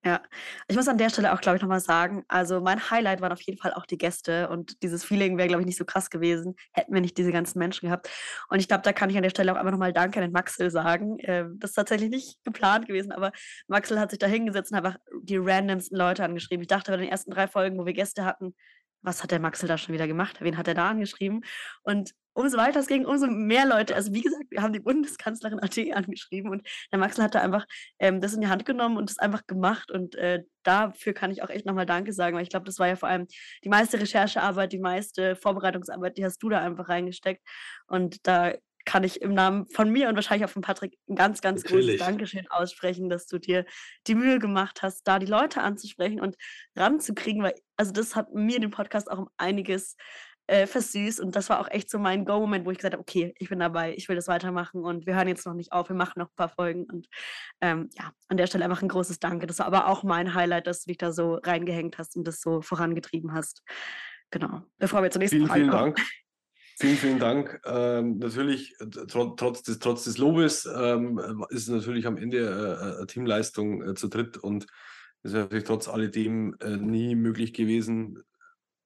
Ja, 0.07 0.21
ich 0.69 0.77
muss 0.77 0.87
an 0.87 0.99
der 0.99 1.09
Stelle 1.09 1.33
auch, 1.33 1.41
glaube 1.41 1.57
ich, 1.57 1.63
nochmal 1.63 1.81
sagen, 1.81 2.25
also 2.29 2.61
mein 2.61 2.91
Highlight 2.91 3.23
waren 3.23 3.33
auf 3.33 3.41
jeden 3.41 3.59
Fall 3.59 3.73
auch 3.73 3.87
die 3.87 3.97
Gäste 3.97 4.51
und 4.51 4.83
dieses 4.83 5.03
Feeling 5.03 5.39
wäre, 5.39 5.49
glaube 5.49 5.63
ich, 5.63 5.67
nicht 5.67 5.79
so 5.79 5.87
krass 5.87 6.11
gewesen, 6.11 6.57
hätten 6.73 6.93
wir 6.93 7.01
nicht 7.01 7.17
diese 7.17 7.33
ganzen 7.33 7.59
Menschen 7.59 7.87
gehabt. 7.87 8.11
Und 8.51 8.59
ich 8.61 8.69
glaube, 8.69 8.83
da 8.83 8.93
kann 8.93 9.09
ich 9.09 9.17
an 9.17 9.23
der 9.23 9.31
Stelle 9.31 9.51
auch 9.51 9.57
einfach 9.57 9.71
nochmal 9.73 9.95
Danke 9.95 10.19
an 10.21 10.27
den 10.27 10.33
Maxel 10.33 10.71
sagen. 10.71 11.17
Ähm, 11.21 11.57
das 11.59 11.71
ist 11.71 11.77
tatsächlich 11.77 12.11
nicht 12.11 12.45
geplant 12.45 12.87
gewesen, 12.87 13.13
aber 13.13 13.33
Maxel 13.67 13.99
hat 13.99 14.11
sich 14.11 14.19
da 14.19 14.27
hingesetzt 14.27 14.73
und 14.73 14.77
einfach 14.77 14.99
die 15.23 15.39
randomsten 15.39 15.97
Leute 15.97 16.23
angeschrieben. 16.23 16.61
Ich 16.61 16.69
dachte 16.69 16.93
bei 16.93 16.99
den 16.99 17.09
ersten 17.09 17.31
drei 17.31 17.49
Folgen, 17.49 17.79
wo 17.79 17.87
wir 17.87 17.95
Gäste 17.95 18.27
hatten, 18.27 18.55
was 19.05 19.23
hat 19.23 19.31
der 19.31 19.41
Maxel 19.41 19.69
da 19.69 19.79
schon 19.79 19.95
wieder 19.95 20.07
gemacht? 20.07 20.41
Wen 20.41 20.57
hat 20.57 20.67
er 20.67 20.75
da 20.75 20.89
angeschrieben? 20.89 21.45
Und 21.83 22.13
umso 22.33 22.57
weiter 22.57 22.81
es 22.81 22.87
ging, 22.87 23.07
umso 23.07 23.27
mehr 23.27 23.67
Leute, 23.67 23.95
also 23.95 24.13
wie 24.13 24.23
gesagt, 24.23 24.51
wir 24.51 24.63
haben 24.63 24.73
die 24.73 24.81
Bundeskanzlerin 24.81 25.61
AT 25.63 25.79
angeschrieben 25.93 26.51
und 26.51 26.67
der 26.91 26.99
Maxel 26.99 27.25
hat 27.25 27.35
da 27.35 27.41
einfach 27.41 27.67
ähm, 27.99 28.21
das 28.21 28.35
in 28.35 28.41
die 28.41 28.49
Hand 28.49 28.65
genommen 28.65 28.97
und 28.97 29.11
das 29.11 29.19
einfach 29.19 29.47
gemacht 29.47 29.91
und 29.91 30.17
äh, 30.17 30.43
dafür 30.65 31.13
kann 31.13 31.31
ich 31.31 31.43
auch 31.43 31.51
echt 31.51 31.67
nochmal 31.67 31.87
Danke 31.87 32.13
sagen, 32.13 32.37
weil 32.37 32.43
ich 32.43 32.49
glaube, 32.49 32.67
das 32.67 32.79
war 32.79 32.89
ja 32.89 32.97
vor 32.97 33.09
allem 33.09 33.27
die 33.63 33.69
meiste 33.69 34.01
Recherchearbeit, 34.01 34.73
die 34.73 34.79
meiste 34.79 35.37
Vorbereitungsarbeit, 35.37 36.17
die 36.17 36.25
hast 36.25 36.43
du 36.43 36.49
da 36.49 36.61
einfach 36.61 36.89
reingesteckt 36.89 37.43
und 37.87 38.27
da 38.27 38.55
kann 38.85 39.05
ich 39.05 39.23
im 39.23 39.35
Namen 39.35 39.67
von 39.69 39.91
mir 39.91 40.09
und 40.09 40.15
wahrscheinlich 40.15 40.45
auch 40.45 40.53
von 40.53 40.63
Patrick 40.63 40.99
ein 41.09 41.17
ganz, 41.17 41.41
ganz 41.41 41.63
Natürlich. 41.63 41.99
großes 41.99 42.07
Dankeschön 42.07 42.47
aussprechen, 42.51 43.09
dass 43.09 43.27
du 43.27 43.39
dir 43.39 43.65
die 44.07 44.15
Mühe 44.15 44.39
gemacht 44.39 44.83
hast, 44.83 45.07
da 45.07 45.19
die 45.19 45.27
Leute 45.27 45.63
anzusprechen 45.63 46.21
und 46.21 46.37
ranzukriegen, 46.77 47.43
weil 47.43 47.55
also 47.77 47.93
das 47.93 48.15
hat 48.15 48.33
mir 48.35 48.61
den 48.61 48.71
Podcast 48.71 49.11
auch 49.11 49.19
um 49.19 49.29
einiges 49.37 49.97
äh, 50.47 50.67
versüßt 50.67 51.21
und 51.21 51.35
das 51.37 51.49
war 51.49 51.61
auch 51.61 51.69
echt 51.71 51.91
so 51.91 51.99
mein 51.99 52.25
Go-Moment, 52.27 52.67
wo 52.67 52.71
ich 52.71 52.77
gesagt 52.77 52.93
habe, 52.93 53.01
okay, 53.01 53.35
ich 53.39 53.49
bin 53.49 53.61
dabei, 53.61 53.95
ich 53.95 54.09
will 54.09 54.17
das 54.17 54.29
weitermachen 54.29 54.85
und 54.85 55.07
wir 55.07 55.15
hören 55.15 55.29
jetzt 55.29 55.47
noch 55.47 55.55
nicht 55.55 55.73
auf, 55.73 55.89
wir 55.89 55.97
machen 55.97 56.19
noch 56.19 56.29
ein 56.29 56.37
paar 56.37 56.51
Folgen 56.51 56.85
und 56.85 57.09
ähm, 57.63 57.89
ja, 57.99 58.13
an 58.29 58.37
der 58.37 58.47
Stelle 58.47 58.65
einfach 58.65 58.83
ein 58.83 58.89
großes 58.89 59.19
Danke. 59.21 59.47
Das 59.47 59.59
war 59.61 59.67
aber 59.67 59.89
auch 59.89 60.03
mein 60.03 60.35
Highlight, 60.35 60.67
dass 60.67 60.83
du 60.83 60.89
dich 60.89 60.99
da 60.99 61.13
so 61.13 61.37
reingehängt 61.37 61.97
hast 61.97 62.17
und 62.17 62.27
das 62.27 62.41
so 62.41 62.61
vorangetrieben 62.61 63.33
hast. 63.33 63.63
Genau. 64.31 64.63
Bevor 64.79 65.03
wir 65.03 65.11
zur 65.11 65.21
nächsten 65.21 65.39
vielen, 65.39 65.49
Frage 65.49 65.61
vielen 65.61 65.71
kommen. 65.71 65.95
Dank. 65.95 66.09
Vielen, 66.77 66.97
vielen 66.97 67.19
Dank. 67.21 67.61
Ähm, 67.65 68.19
natürlich, 68.19 68.75
äh, 68.81 68.87
tr 68.87 69.37
trotz, 69.37 69.63
des, 69.63 69.79
trotz 69.79 70.05
des 70.05 70.19
Lobes 70.19 70.67
ähm, 70.67 71.19
ist 71.51 71.63
es 71.63 71.69
natürlich 71.69 72.07
am 72.07 72.17
Ende 72.17 72.39
äh, 72.39 72.97
eine 72.97 73.07
Teamleistung 73.07 73.83
äh, 73.83 73.95
zu 73.95 74.09
dritt 74.09 74.37
und 74.39 74.67
es 75.23 75.33
ist 75.33 75.39
natürlich 75.39 75.65
trotz 75.65 75.89
alledem 75.89 76.57
äh, 76.61 76.77
nie 76.77 77.15
möglich 77.15 77.55
gewesen, 77.55 78.23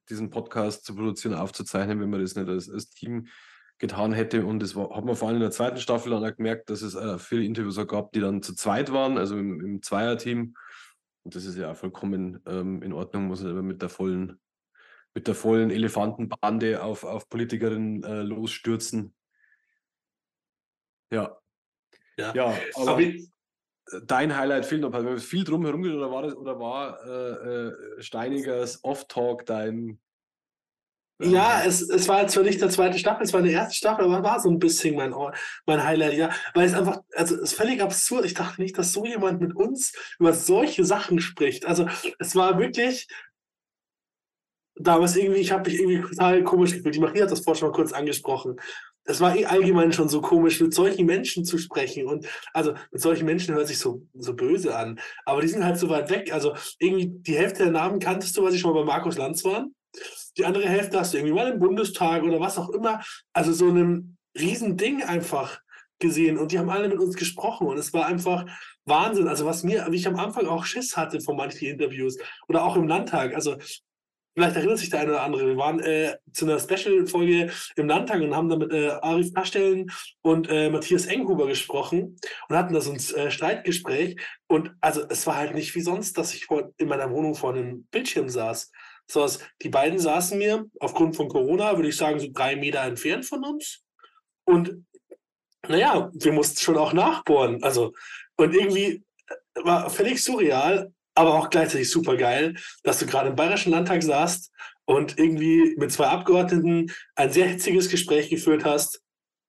diesen 0.08 0.30
Podcast 0.30 0.84
zu 0.84 0.94
produzieren, 0.94 1.34
aufzuzeichnen, 1.34 2.00
wenn 2.00 2.10
man 2.10 2.20
das 2.20 2.36
nicht 2.36 2.48
als, 2.48 2.70
als 2.70 2.90
Team 2.90 3.26
getan 3.78 4.12
hätte. 4.12 4.44
Und 4.44 4.60
das 4.60 4.76
war, 4.76 4.94
hat 4.94 5.04
man 5.04 5.16
vor 5.16 5.28
allem 5.28 5.38
in 5.38 5.42
der 5.42 5.50
zweiten 5.50 5.78
Staffel 5.78 6.10
dann 6.10 6.24
auch 6.24 6.36
gemerkt, 6.36 6.70
dass 6.70 6.82
es 6.82 6.94
äh, 6.94 7.18
viele 7.18 7.44
Interviews 7.44 7.78
auch 7.78 7.86
gab, 7.86 8.12
die 8.12 8.20
dann 8.20 8.42
zu 8.42 8.54
zweit 8.54 8.92
waren, 8.92 9.18
also 9.18 9.36
im, 9.36 9.60
im 9.60 9.82
Zweierteam. 9.82 10.54
Und 11.24 11.34
das 11.34 11.44
ist 11.44 11.56
ja 11.56 11.72
auch 11.72 11.76
vollkommen 11.76 12.40
ähm, 12.46 12.82
in 12.82 12.92
Ordnung, 12.92 13.26
muss 13.26 13.42
man 13.42 13.52
aber 13.52 13.62
mit 13.62 13.82
der 13.82 13.88
vollen 13.88 14.38
mit 15.14 15.26
der 15.26 15.34
vollen 15.34 15.70
Elefantenbande 15.70 16.82
auf, 16.82 17.04
auf 17.04 17.28
Politikerinnen 17.28 18.04
äh, 18.04 18.22
losstürzen. 18.22 19.14
Ja. 21.10 21.38
Ja, 22.16 22.34
ja 22.34 22.58
aber, 22.76 23.00
dein 24.06 24.36
Highlight 24.36 24.66
fehlt 24.66 24.82
noch. 24.82 24.92
Haben 24.92 25.06
wir 25.06 25.18
viel 25.18 25.44
drum 25.44 25.64
herum 25.64 25.82
oder 25.82 26.10
war 26.10 26.22
das 26.22 26.34
oder 26.34 26.58
war 26.58 27.04
äh, 27.06 27.68
äh, 27.68 28.02
Steinigers 28.02 28.82
Off-Talk 28.84 29.46
dein 29.46 30.00
ja, 31.20 31.62
es, 31.64 31.82
es 31.82 32.06
war 32.06 32.20
jetzt 32.20 32.34
zwar 32.34 32.44
nicht 32.44 32.60
der 32.60 32.70
zweite 32.70 32.96
Staffel, 32.96 33.24
es 33.24 33.32
war 33.32 33.42
die 33.42 33.50
erste 33.50 33.74
Staffel, 33.74 34.04
aber 34.04 34.22
war 34.22 34.38
so 34.38 34.48
ein 34.48 34.60
bisschen 34.60 34.94
mein, 34.94 35.12
mein 35.66 35.82
Highlight, 35.82 36.14
ja. 36.14 36.30
Weil 36.54 36.68
es 36.68 36.74
einfach, 36.74 37.00
also 37.16 37.34
es 37.34 37.40
ist 37.40 37.54
völlig 37.54 37.82
absurd. 37.82 38.24
Ich 38.24 38.34
dachte 38.34 38.62
nicht, 38.62 38.78
dass 38.78 38.92
so 38.92 39.04
jemand 39.04 39.40
mit 39.40 39.56
uns 39.56 39.92
über 40.20 40.32
solche 40.32 40.84
Sachen 40.84 41.20
spricht. 41.20 41.66
Also 41.66 41.88
es 42.20 42.36
war 42.36 42.60
wirklich 42.60 43.08
damals 44.78 45.16
irgendwie, 45.16 45.40
ich 45.40 45.52
habe 45.52 45.70
mich 45.70 45.80
irgendwie 45.80 46.00
total 46.00 46.44
komisch 46.44 46.74
gefühlt. 46.74 46.94
Die 46.94 47.00
Maria 47.00 47.24
hat 47.24 47.30
das 47.30 47.40
vorhin 47.40 47.60
schon 47.60 47.68
mal 47.68 47.74
kurz 47.74 47.92
angesprochen. 47.92 48.56
Es 49.04 49.20
war 49.20 49.34
eh 49.34 49.46
allgemein 49.46 49.92
schon 49.92 50.08
so 50.08 50.20
komisch, 50.20 50.60
mit 50.60 50.74
solchen 50.74 51.06
Menschen 51.06 51.44
zu 51.44 51.56
sprechen. 51.58 52.06
Und 52.06 52.26
also 52.52 52.74
mit 52.92 53.00
solchen 53.00 53.24
Menschen 53.24 53.54
hört 53.54 53.68
sich 53.68 53.78
so, 53.78 54.02
so 54.14 54.34
böse 54.34 54.76
an. 54.76 55.00
Aber 55.24 55.40
die 55.40 55.48
sind 55.48 55.64
halt 55.64 55.78
so 55.78 55.88
weit 55.88 56.10
weg. 56.10 56.32
Also 56.32 56.54
irgendwie 56.78 57.08
die 57.08 57.36
Hälfte 57.36 57.64
der 57.64 57.72
Namen 57.72 58.00
kanntest 58.00 58.36
du, 58.36 58.42
weil 58.42 58.52
sie 58.52 58.58
schon 58.58 58.74
mal 58.74 58.80
bei 58.80 58.86
Markus 58.86 59.16
Lanz 59.16 59.44
waren. 59.44 59.74
Die 60.36 60.44
andere 60.44 60.68
Hälfte 60.68 61.00
hast 61.00 61.14
du 61.14 61.18
irgendwie 61.18 61.34
mal 61.34 61.52
im 61.52 61.58
Bundestag 61.58 62.22
oder 62.22 62.38
was 62.38 62.58
auch 62.58 62.68
immer. 62.70 63.00
Also 63.32 63.52
so 63.52 63.68
einem 63.68 64.16
Riesending 64.38 65.02
einfach 65.02 65.60
gesehen 65.98 66.38
und 66.38 66.52
die 66.52 66.58
haben 66.58 66.70
alle 66.70 66.88
mit 66.88 66.98
uns 67.00 67.16
gesprochen 67.16 67.66
und 67.66 67.76
es 67.76 67.92
war 67.92 68.06
einfach 68.06 68.46
Wahnsinn. 68.84 69.26
Also 69.26 69.46
was 69.46 69.64
mir, 69.64 69.86
wie 69.90 69.96
ich 69.96 70.06
am 70.06 70.16
Anfang 70.16 70.46
auch 70.46 70.64
Schiss 70.64 70.96
hatte 70.96 71.20
von 71.20 71.36
manchen 71.36 71.66
Interviews 71.66 72.18
oder 72.46 72.64
auch 72.64 72.76
im 72.76 72.86
Landtag. 72.86 73.34
Also 73.34 73.56
vielleicht 74.38 74.56
erinnert 74.56 74.78
sich 74.78 74.90
der 74.90 75.00
eine 75.00 75.10
oder 75.10 75.22
andere. 75.22 75.46
Wir 75.46 75.56
waren 75.56 75.80
äh, 75.80 76.16
zu 76.32 76.44
einer 76.44 76.58
Special-Folge 76.58 77.50
im 77.76 77.88
Landtag 77.88 78.20
und 78.20 78.34
haben 78.34 78.48
da 78.48 78.56
mit 78.56 78.72
äh, 78.72 78.88
Arif 78.88 79.34
Pastellen 79.34 79.90
und 80.22 80.48
äh, 80.48 80.70
Matthias 80.70 81.06
Enghuber 81.06 81.46
gesprochen 81.46 82.16
und 82.48 82.56
hatten 82.56 82.74
da 82.74 82.80
so 82.80 82.92
ein 82.92 82.98
äh, 83.16 83.30
Streitgespräch. 83.30 84.16
Und 84.46 84.72
also 84.80 85.04
es 85.08 85.26
war 85.26 85.36
halt 85.36 85.54
nicht 85.54 85.74
wie 85.74 85.80
sonst, 85.80 86.16
dass 86.16 86.34
ich 86.34 86.46
vor, 86.46 86.72
in 86.78 86.88
meiner 86.88 87.10
Wohnung 87.10 87.34
vor 87.34 87.54
einem 87.54 87.84
Bildschirm 87.90 88.28
saß, 88.28 88.70
so, 89.10 89.26
die 89.62 89.70
beiden 89.70 89.98
saßen 89.98 90.36
mir 90.38 90.66
aufgrund 90.80 91.16
von 91.16 91.28
Corona, 91.28 91.76
würde 91.76 91.88
ich 91.88 91.96
sagen, 91.96 92.20
so 92.20 92.28
drei 92.30 92.56
Meter 92.56 92.82
entfernt 92.82 93.24
von 93.24 93.42
uns. 93.42 93.82
Und 94.44 94.84
naja, 95.66 96.10
wir 96.12 96.32
mussten 96.32 96.60
schon 96.60 96.76
auch 96.76 96.92
nachbohren. 96.92 97.62
Also, 97.62 97.92
und 98.36 98.54
irgendwie 98.54 99.02
äh, 99.26 99.64
war 99.64 99.88
völlig 99.90 100.22
surreal, 100.22 100.92
aber 101.18 101.34
auch 101.34 101.50
gleichzeitig 101.50 101.90
super 101.90 102.16
geil, 102.16 102.54
dass 102.84 103.00
du 103.00 103.06
gerade 103.06 103.30
im 103.30 103.34
Bayerischen 103.34 103.72
Landtag 103.72 104.04
saßt 104.04 104.52
und 104.84 105.18
irgendwie 105.18 105.74
mit 105.76 105.90
zwei 105.90 106.06
Abgeordneten 106.06 106.92
ein 107.16 107.32
sehr 107.32 107.48
hitziges 107.48 107.88
Gespräch 107.88 108.30
geführt 108.30 108.64
hast 108.64 109.02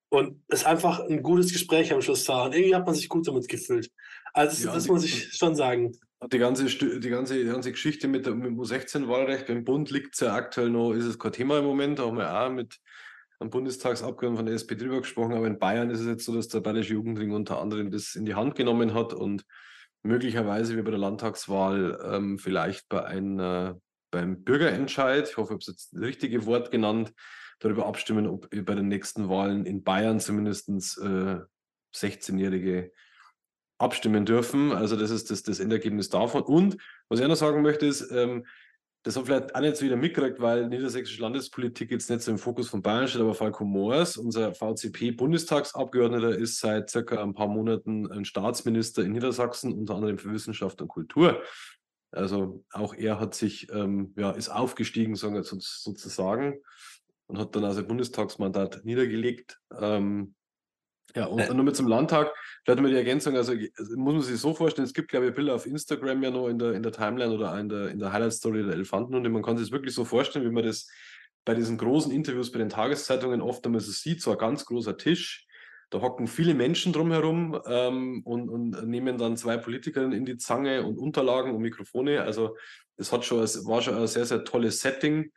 und 0.08 0.42
es 0.48 0.64
einfach 0.64 0.98
ein 0.98 1.22
gutes 1.22 1.52
Gespräch 1.52 1.92
am 1.92 2.02
Schluss 2.02 2.28
war. 2.28 2.46
Und 2.46 2.56
irgendwie 2.56 2.74
hat 2.74 2.86
man 2.86 2.96
sich 2.96 3.08
gut 3.08 3.28
damit 3.28 3.46
gefühlt. 3.46 3.88
Also, 4.32 4.66
ja, 4.66 4.74
das 4.74 4.88
muss 4.88 5.04
ich 5.04 5.32
schon 5.32 5.54
sagen. 5.54 5.96
Die 6.32 6.38
ganze, 6.38 6.64
die 6.66 7.08
ganze, 7.08 7.38
die 7.38 7.44
ganze 7.44 7.70
Geschichte 7.70 8.08
mit, 8.08 8.26
dem 8.26 8.58
U16-Wahlrecht 8.58 9.46
beim 9.46 9.64
Bund 9.64 9.90
liegt 9.92 10.20
ja 10.20 10.34
aktuell 10.34 10.70
noch, 10.70 10.92
ist 10.92 11.04
es 11.04 11.20
kein 11.20 11.32
Thema 11.32 11.60
im 11.60 11.64
Moment. 11.64 12.00
Haben 12.00 12.18
wir 12.18 12.34
auch 12.34 12.50
mit 12.50 12.80
einem 13.38 13.50
Bundestagsabgeordneten 13.50 14.36
von 14.36 14.46
der 14.46 14.56
SPD 14.56 14.84
drüber 14.84 15.00
gesprochen. 15.02 15.34
Aber 15.34 15.46
in 15.46 15.60
Bayern 15.60 15.90
ist 15.90 16.00
es 16.00 16.06
jetzt 16.06 16.24
so, 16.24 16.34
dass 16.34 16.48
der 16.48 16.60
Bayerische 16.60 16.94
Jugendring 16.94 17.30
unter 17.30 17.60
anderem 17.60 17.92
das 17.92 18.16
in 18.16 18.24
die 18.24 18.34
Hand 18.34 18.56
genommen 18.56 18.92
hat 18.92 19.14
und 19.14 19.44
möglicherweise 20.02 20.76
wie 20.76 20.82
bei 20.82 20.90
der 20.90 21.00
Landtagswahl 21.00 21.98
ähm, 22.12 22.38
vielleicht 22.38 22.88
bei 22.88 23.04
einer, 23.04 23.80
beim 24.10 24.42
Bürgerentscheid, 24.42 25.28
ich 25.28 25.36
hoffe, 25.36 25.54
ich 25.54 25.66
habe 25.66 25.72
jetzt 25.72 25.92
das 25.92 26.00
richtige 26.00 26.46
Wort 26.46 26.70
genannt, 26.70 27.12
darüber 27.58 27.86
abstimmen, 27.86 28.26
ob 28.26 28.48
bei 28.50 28.74
den 28.74 28.88
nächsten 28.88 29.28
Wahlen 29.28 29.66
in 29.66 29.82
Bayern 29.82 30.18
zumindest 30.20 30.68
äh, 30.98 31.40
16-Jährige 31.94 32.92
abstimmen 33.78 34.24
dürfen. 34.24 34.72
Also 34.72 34.96
das 34.96 35.10
ist 35.10 35.30
das, 35.30 35.42
das 35.42 35.60
Endergebnis 35.60 36.08
davon. 36.08 36.42
Und 36.42 36.76
was 37.08 37.20
ich 37.20 37.28
noch 37.28 37.36
sagen 37.36 37.62
möchte, 37.62 37.86
ist, 37.86 38.10
ähm, 38.10 38.46
das 39.02 39.16
hat 39.16 39.24
vielleicht 39.26 39.54
auch 39.54 39.60
nicht 39.60 39.76
so 39.76 39.84
wieder 39.84 39.96
mitgekriegt, 39.96 40.40
weil 40.40 40.68
niedersächsische 40.68 41.22
Landespolitik 41.22 41.90
jetzt 41.90 42.10
nicht 42.10 42.22
so 42.22 42.30
im 42.30 42.38
Fokus 42.38 42.68
von 42.68 42.82
Bayern 42.82 43.08
steht, 43.08 43.22
aber 43.22 43.34
Falco 43.34 43.64
Moors, 43.64 44.18
unser 44.18 44.54
VCP-Bundestagsabgeordneter, 44.54 46.36
ist 46.36 46.60
seit 46.60 46.90
circa 46.90 47.22
ein 47.22 47.32
paar 47.32 47.48
Monaten 47.48 48.10
ein 48.12 48.26
Staatsminister 48.26 49.02
in 49.02 49.12
Niedersachsen, 49.12 49.72
unter 49.72 49.94
anderem 49.94 50.18
für 50.18 50.32
Wissenschaft 50.32 50.82
und 50.82 50.88
Kultur. 50.88 51.42
Also 52.12 52.64
auch 52.72 52.94
er 52.94 53.20
hat 53.20 53.34
sich, 53.34 53.72
ähm, 53.72 54.12
ja, 54.18 54.32
ist 54.32 54.50
aufgestiegen, 54.50 55.14
sozusagen, 55.14 56.60
und 57.26 57.38
hat 57.38 57.54
dann 57.54 57.64
also 57.64 57.86
Bundestagsmandat 57.86 58.84
niedergelegt. 58.84 59.60
Ähm, 59.78 60.34
ja, 61.14 61.26
und 61.26 61.54
nur 61.54 61.64
mit 61.64 61.76
zum 61.76 61.88
Landtag, 61.88 62.32
vielleicht 62.64 62.80
mal 62.80 62.90
die 62.90 62.96
Ergänzung, 62.96 63.36
also, 63.36 63.52
also 63.52 63.96
muss 63.96 64.14
man 64.14 64.22
sich 64.22 64.40
so 64.40 64.54
vorstellen, 64.54 64.86
es 64.86 64.94
gibt, 64.94 65.08
glaube 65.08 65.28
ich, 65.28 65.34
Bilder 65.34 65.54
auf 65.54 65.66
Instagram 65.66 66.22
ja 66.22 66.30
noch 66.30 66.48
in 66.48 66.58
der, 66.58 66.72
in 66.72 66.82
der 66.82 66.92
Timeline 66.92 67.32
oder 67.32 67.58
in 67.58 67.68
der, 67.68 67.88
in 67.88 67.98
der 67.98 68.12
Highlight-Story 68.12 68.64
der 68.64 68.74
Elefanten 68.74 69.14
und 69.14 69.30
man 69.30 69.42
kann 69.42 69.56
sich 69.56 69.68
das 69.68 69.72
wirklich 69.72 69.94
so 69.94 70.04
vorstellen, 70.04 70.44
wie 70.44 70.52
man 70.52 70.64
das 70.64 70.88
bei 71.44 71.54
diesen 71.54 71.78
großen 71.78 72.12
Interviews 72.12 72.52
bei 72.52 72.58
den 72.58 72.68
Tageszeitungen 72.68 73.40
oft 73.40 73.64
einmal 73.64 73.80
so 73.80 73.92
sieht, 73.92 74.22
so 74.22 74.32
ein 74.32 74.38
ganz 74.38 74.64
großer 74.66 74.96
Tisch, 74.96 75.46
da 75.90 76.00
hocken 76.00 76.28
viele 76.28 76.54
Menschen 76.54 76.92
drumherum 76.92 77.60
ähm, 77.66 78.22
und, 78.24 78.48
und 78.48 78.86
nehmen 78.86 79.18
dann 79.18 79.36
zwei 79.36 79.56
Politikerinnen 79.56 80.12
in 80.12 80.24
die 80.24 80.36
Zange 80.36 80.84
und 80.84 80.98
Unterlagen 80.98 81.52
und 81.52 81.62
Mikrofone. 81.62 82.22
Also 82.22 82.56
es 82.96 83.12
hat 83.12 83.24
schon, 83.24 83.42
es 83.42 83.66
war 83.66 83.82
schon 83.82 83.96
ein 83.96 84.06
sehr, 84.06 84.24
sehr 84.24 84.44
tolles 84.44 84.80
Setting. 84.80 85.32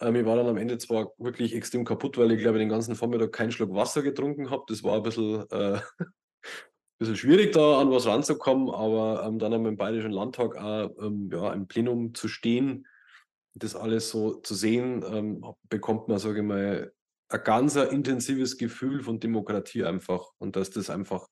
Ähm, 0.00 0.16
ich 0.16 0.24
war 0.24 0.36
dann 0.36 0.46
am 0.46 0.56
Ende 0.56 0.78
zwar 0.78 1.12
wirklich 1.18 1.54
extrem 1.54 1.84
kaputt, 1.84 2.18
weil 2.18 2.32
ich 2.32 2.40
glaube, 2.40 2.58
den 2.58 2.68
ganzen 2.68 2.94
Vormittag 2.94 3.32
keinen 3.32 3.52
Schluck 3.52 3.74
Wasser 3.74 4.02
getrunken 4.02 4.50
habe. 4.50 4.64
Das 4.68 4.82
war 4.82 4.96
ein 4.96 5.02
bisschen, 5.02 5.44
äh, 5.50 5.80
bisschen 6.98 7.16
schwierig, 7.16 7.52
da 7.52 7.80
an 7.80 7.90
was 7.90 8.06
ranzukommen, 8.06 8.70
aber 8.70 9.24
ähm, 9.26 9.38
dann 9.38 9.52
im 9.52 9.76
Bayerischen 9.76 10.12
Landtag 10.12 10.56
auch 10.56 10.90
ähm, 11.00 11.30
ja, 11.32 11.52
im 11.52 11.66
Plenum 11.66 12.14
zu 12.14 12.28
stehen, 12.28 12.86
das 13.54 13.76
alles 13.76 14.10
so 14.10 14.34
zu 14.40 14.54
sehen, 14.54 15.04
ähm, 15.06 15.44
bekommt 15.68 16.08
man, 16.08 16.18
sage 16.18 16.40
ich 16.40 16.46
mal, 16.46 16.92
ein 17.28 17.44
ganz 17.44 17.76
intensives 17.76 18.56
Gefühl 18.58 19.02
von 19.02 19.20
Demokratie 19.20 19.84
einfach 19.84 20.30
und 20.38 20.56
dass 20.56 20.70
das 20.70 20.90
einfach 20.90 21.28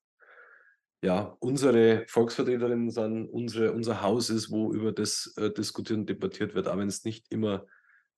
ja, 1.03 1.37
unsere 1.41 2.05
Volksvertreterinnen 2.09 2.91
sind, 2.91 3.27
unsere, 3.27 3.73
unser 3.73 4.03
Haus 4.03 4.29
ist, 4.29 4.51
wo 4.51 4.73
über 4.73 4.93
das 4.93 5.33
äh, 5.37 5.51
diskutiert 5.51 5.99
und 5.99 6.09
debattiert 6.09 6.55
wird, 6.55 6.69
auch 6.69 6.77
wenn 6.77 6.89
es 6.89 7.05
nicht 7.05 7.31
immer 7.31 7.67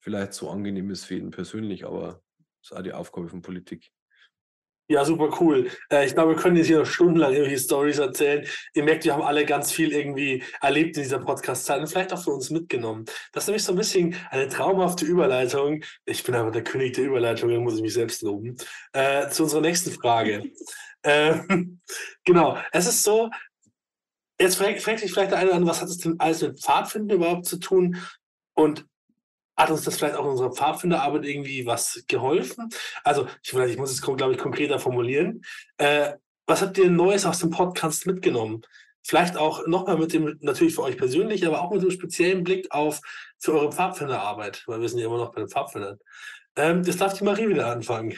vielleicht 0.03 0.35
so 0.35 0.51
angenehm 0.51 0.91
ist 0.91 1.05
für 1.05 1.15
jeden 1.15 1.31
persönlich, 1.31 1.87
aber 1.87 2.23
das 2.61 2.71
ist 2.71 2.77
auch 2.77 2.83
die 2.83 2.93
Aufgabe 2.93 3.29
von 3.29 3.41
Politik. 3.41 3.91
Ja, 4.89 5.05
super 5.05 5.35
cool. 5.41 5.71
Äh, 5.91 6.07
ich 6.07 6.15
glaube, 6.15 6.35
wir 6.35 6.43
können 6.43 6.57
jetzt 6.57 6.67
hier 6.67 6.81
noch 6.81 6.87
stundenlang 6.87 7.33
irgendwelche 7.33 7.65
Stories 7.65 7.99
erzählen. 7.99 8.47
Ihr 8.75 8.83
merkt, 8.83 9.05
wir 9.05 9.15
haben 9.15 9.23
alle 9.23 9.47
ganz 9.47 9.73
viel 9.73 9.93
irgendwie 9.93 10.43
erlebt 10.61 10.97
in 10.97 11.05
dieser 11.05 11.21
Podcast-Zeit 11.21 11.81
und 11.81 11.87
vielleicht 11.87 12.13
auch 12.13 12.23
für 12.23 12.33
uns 12.33 12.51
mitgenommen. 12.51 13.07
Das 13.33 13.45
ist 13.45 13.49
nämlich 13.49 13.65
so 13.65 13.73
ein 13.73 13.79
bisschen 13.79 14.17
eine 14.31 14.49
traumhafte 14.49 15.07
Überleitung. 15.07 15.83
Ich 16.05 16.25
bin 16.25 16.35
aber 16.35 16.51
der 16.51 16.65
König 16.65 16.95
der 16.95 17.05
Überleitung, 17.05 17.49
dann 17.49 17.63
muss 17.63 17.77
ich 17.77 17.83
mich 17.83 17.95
selbst 17.95 18.23
loben. 18.23 18.57
Äh, 18.93 19.31
zu 19.31 19.45
unserer 19.45 19.63
nächsten 19.63 19.93
Frage. 19.93 20.51
äh, 21.03 21.39
genau, 22.25 22.59
es 22.73 22.87
ist 22.87 23.03
so, 23.05 23.31
jetzt 24.39 24.57
fragt, 24.57 24.83
fragt 24.83 24.99
sich 24.99 25.13
vielleicht 25.13 25.31
der 25.31 25.39
eine 25.39 25.53
an, 25.53 25.67
was 25.67 25.81
hat 25.81 25.89
es 25.89 25.99
denn 25.99 26.19
alles 26.19 26.43
mit 26.43 26.61
Pfadfinden 26.61 27.17
überhaupt 27.17 27.47
zu 27.47 27.59
tun? 27.59 27.97
Und 28.55 28.85
hat 29.57 29.71
uns 29.71 29.83
das 29.85 29.97
vielleicht 29.97 30.17
auch 30.17 30.25
in 30.25 30.31
unserer 30.31 30.53
Pfadfinderarbeit 30.53 31.25
irgendwie 31.25 31.67
was 31.67 32.05
geholfen? 32.09 32.69
Also, 33.05 33.27
ich, 33.43 33.53
ich 33.53 33.79
muss 33.79 33.91
es, 33.91 34.03
glaube 34.03 34.33
ich, 34.33 34.39
konkreter 34.39 34.79
formulieren. 34.79 35.43
Äh, 35.77 36.15
was 36.47 36.63
habt 36.63 36.79
ihr 36.79 36.91
Neues 36.91 37.25
aus 37.25 37.39
dem 37.39 37.51
Podcast 37.51 38.07
mitgenommen? 38.07 38.63
Vielleicht 39.05 39.37
auch 39.37 39.67
nochmal 39.67 39.99
mit 39.99 40.13
dem, 40.13 40.39
natürlich 40.41 40.75
für 40.75 40.83
euch 40.83 40.97
persönlich, 40.97 41.47
aber 41.47 41.63
auch 41.63 41.73
mit 41.73 41.83
dem 41.83 41.91
speziellen 41.91 42.45
Blick 42.45 42.69
auf 42.71 43.01
für 43.39 43.53
eure 43.53 43.73
Pfadfinderarbeit, 43.73 44.63
weil 44.67 44.81
wir 44.81 44.89
sind 44.89 45.01
ja 45.01 45.07
immer 45.07 45.19
noch 45.19 45.33
bei 45.33 45.41
den 45.41 45.49
Pfadfindern. 45.49 45.99
Ähm, 46.57 46.85
das 46.85 46.97
darf 46.97 47.15
die 47.15 47.25
Marie 47.25 47.49
wieder 47.49 47.67
anfangen. 47.67 48.17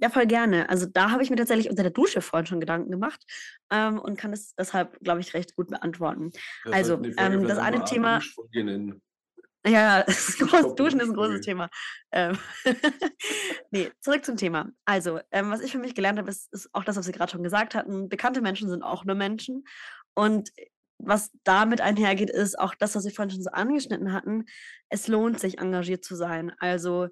Ja, 0.00 0.10
voll 0.10 0.26
gerne. 0.26 0.68
Also 0.68 0.86
da 0.86 1.10
habe 1.10 1.24
ich 1.24 1.30
mir 1.30 1.36
tatsächlich 1.36 1.68
unter 1.68 1.82
der 1.82 1.90
Dusche 1.90 2.20
vorhin 2.20 2.46
schon 2.46 2.60
Gedanken 2.60 2.90
gemacht 2.90 3.20
ähm, 3.70 3.98
und 3.98 4.16
kann 4.16 4.32
es 4.32 4.54
deshalb, 4.54 5.00
glaube 5.00 5.20
ich, 5.20 5.34
recht 5.34 5.56
gut 5.56 5.68
beantworten. 5.68 6.30
Das 6.64 6.72
also 6.72 7.02
ähm, 7.16 7.48
das 7.48 7.58
eine 7.58 7.84
Thema. 7.84 8.20
Ja, 9.68 10.02
das 10.02 10.36
groß, 10.38 10.74
Duschen 10.74 11.00
ist 11.00 11.08
ein 11.08 11.14
großes 11.14 11.42
Thema. 11.42 11.68
Ähm, 12.12 12.38
nee, 13.70 13.90
zurück 14.00 14.24
zum 14.24 14.36
Thema. 14.36 14.70
Also, 14.84 15.20
ähm, 15.30 15.50
was 15.50 15.60
ich 15.60 15.72
für 15.72 15.78
mich 15.78 15.94
gelernt 15.94 16.18
habe, 16.18 16.30
ist, 16.30 16.52
ist 16.52 16.68
auch 16.72 16.84
das, 16.84 16.96
was 16.96 17.06
Sie 17.06 17.12
gerade 17.12 17.32
schon 17.32 17.42
gesagt 17.42 17.74
hatten. 17.74 18.08
Bekannte 18.08 18.40
Menschen 18.40 18.68
sind 18.68 18.82
auch 18.82 19.04
nur 19.04 19.16
Menschen. 19.16 19.64
Und 20.14 20.50
was 20.98 21.30
damit 21.44 21.80
einhergeht, 21.80 22.30
ist 22.30 22.58
auch 22.58 22.74
das, 22.74 22.94
was 22.94 23.04
Sie 23.04 23.10
vorhin 23.10 23.30
schon 23.30 23.42
so 23.42 23.50
angeschnitten 23.50 24.12
hatten. 24.12 24.46
Es 24.88 25.06
lohnt 25.06 25.38
sich, 25.38 25.58
engagiert 25.58 26.04
zu 26.04 26.16
sein. 26.16 26.52
Also, 26.58 27.08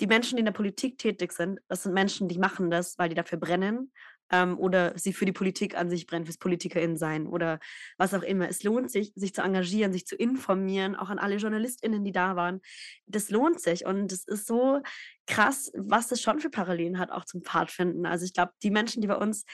die 0.00 0.06
Menschen, 0.06 0.36
die 0.36 0.40
in 0.40 0.46
der 0.46 0.52
Politik 0.52 0.98
tätig 0.98 1.32
sind, 1.32 1.60
das 1.68 1.82
sind 1.82 1.94
Menschen, 1.94 2.28
die 2.28 2.38
machen 2.38 2.70
das, 2.70 2.98
weil 2.98 3.08
die 3.08 3.14
dafür 3.14 3.38
brennen 3.38 3.92
ähm, 4.30 4.58
oder 4.58 4.96
sie 4.98 5.12
für 5.12 5.24
die 5.24 5.32
Politik 5.32 5.76
an 5.76 5.90
sich 5.90 6.06
brennt, 6.06 6.26
fürs 6.26 6.38
PolitikerInnen 6.38 6.96
sein 6.96 7.26
oder 7.26 7.60
was 7.98 8.14
auch 8.14 8.22
immer. 8.22 8.48
Es 8.48 8.62
lohnt 8.62 8.90
sich, 8.90 9.12
sich 9.14 9.34
zu 9.34 9.42
engagieren, 9.42 9.92
sich 9.92 10.06
zu 10.06 10.16
informieren, 10.16 10.96
auch 10.96 11.10
an 11.10 11.18
alle 11.18 11.36
JournalistInnen, 11.36 12.04
die 12.04 12.12
da 12.12 12.36
waren. 12.36 12.60
Das 13.06 13.30
lohnt 13.30 13.60
sich 13.60 13.86
und 13.86 14.10
es 14.12 14.24
ist 14.24 14.46
so 14.46 14.80
krass, 15.26 15.72
was 15.74 16.08
das 16.08 16.20
schon 16.20 16.40
für 16.40 16.50
Parallelen 16.50 16.98
hat, 16.98 17.10
auch 17.10 17.24
zum 17.24 17.42
Pfadfinden. 17.42 18.06
Also 18.06 18.24
ich 18.24 18.32
glaube, 18.32 18.52
die 18.62 18.70
Menschen, 18.70 19.00
die 19.00 19.08
bei 19.08 19.16
uns 19.16 19.44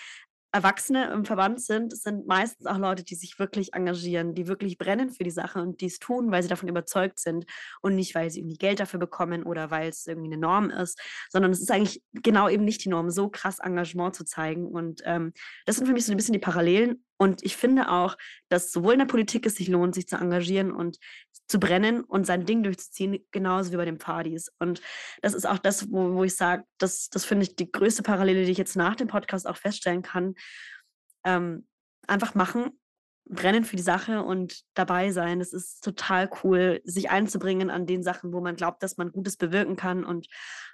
Erwachsene 0.52 1.10
im 1.10 1.24
Verband 1.24 1.60
sind, 1.62 1.96
sind 1.96 2.26
meistens 2.26 2.66
auch 2.66 2.76
Leute, 2.76 3.04
die 3.04 3.14
sich 3.14 3.38
wirklich 3.38 3.72
engagieren, 3.72 4.34
die 4.34 4.46
wirklich 4.46 4.76
brennen 4.76 5.10
für 5.10 5.24
die 5.24 5.30
Sache 5.30 5.60
und 5.60 5.80
die 5.80 5.86
es 5.86 5.98
tun, 5.98 6.30
weil 6.30 6.42
sie 6.42 6.48
davon 6.48 6.68
überzeugt 6.68 7.18
sind 7.18 7.46
und 7.80 7.94
nicht, 7.94 8.14
weil 8.14 8.30
sie 8.30 8.40
irgendwie 8.40 8.58
Geld 8.58 8.78
dafür 8.78 9.00
bekommen 9.00 9.44
oder 9.44 9.70
weil 9.70 9.88
es 9.88 10.06
irgendwie 10.06 10.28
eine 10.28 10.40
Norm 10.40 10.70
ist, 10.70 11.00
sondern 11.30 11.52
es 11.52 11.60
ist 11.60 11.70
eigentlich 11.70 12.02
genau 12.12 12.48
eben 12.48 12.64
nicht 12.64 12.84
die 12.84 12.90
Norm, 12.90 13.10
so 13.10 13.28
krass 13.28 13.58
Engagement 13.60 14.14
zu 14.14 14.24
zeigen. 14.24 14.66
Und 14.66 15.00
ähm, 15.04 15.32
das 15.64 15.76
sind 15.76 15.86
für 15.86 15.92
mich 15.94 16.04
so 16.04 16.12
ein 16.12 16.16
bisschen 16.16 16.34
die 16.34 16.38
Parallelen. 16.38 17.02
Und 17.22 17.44
ich 17.44 17.56
finde 17.56 17.88
auch, 17.88 18.18
dass 18.48 18.72
sowohl 18.72 18.94
in 18.94 18.98
der 18.98 19.06
Politik 19.06 19.46
es 19.46 19.54
sich 19.54 19.68
lohnt, 19.68 19.94
sich 19.94 20.08
zu 20.08 20.16
engagieren 20.16 20.72
und 20.72 20.98
zu 21.46 21.60
brennen 21.60 22.02
und 22.02 22.26
sein 22.26 22.46
Ding 22.46 22.64
durchzuziehen, 22.64 23.24
genauso 23.30 23.70
wie 23.70 23.76
bei 23.76 23.84
den 23.84 23.98
Partys. 23.98 24.50
Und 24.58 24.82
das 25.20 25.32
ist 25.32 25.46
auch 25.46 25.58
das, 25.58 25.92
wo, 25.92 26.14
wo 26.14 26.24
ich 26.24 26.34
sage, 26.34 26.64
das, 26.78 27.10
das 27.10 27.24
finde 27.24 27.44
ich 27.44 27.54
die 27.54 27.70
größte 27.70 28.02
Parallele, 28.02 28.44
die 28.44 28.50
ich 28.50 28.58
jetzt 28.58 28.74
nach 28.74 28.96
dem 28.96 29.06
Podcast 29.06 29.46
auch 29.46 29.56
feststellen 29.56 30.02
kann. 30.02 30.34
Ähm, 31.24 31.68
einfach 32.08 32.34
machen, 32.34 32.80
brennen 33.24 33.62
für 33.62 33.76
die 33.76 33.82
Sache 33.82 34.24
und 34.24 34.62
dabei 34.74 35.12
sein. 35.12 35.40
Es 35.40 35.52
ist 35.52 35.84
total 35.84 36.28
cool, 36.42 36.80
sich 36.82 37.10
einzubringen 37.10 37.70
an 37.70 37.86
den 37.86 38.02
Sachen, 38.02 38.32
wo 38.32 38.40
man 38.40 38.56
glaubt, 38.56 38.82
dass 38.82 38.96
man 38.96 39.12
Gutes 39.12 39.36
bewirken 39.36 39.76
kann 39.76 40.02
und 40.02 40.26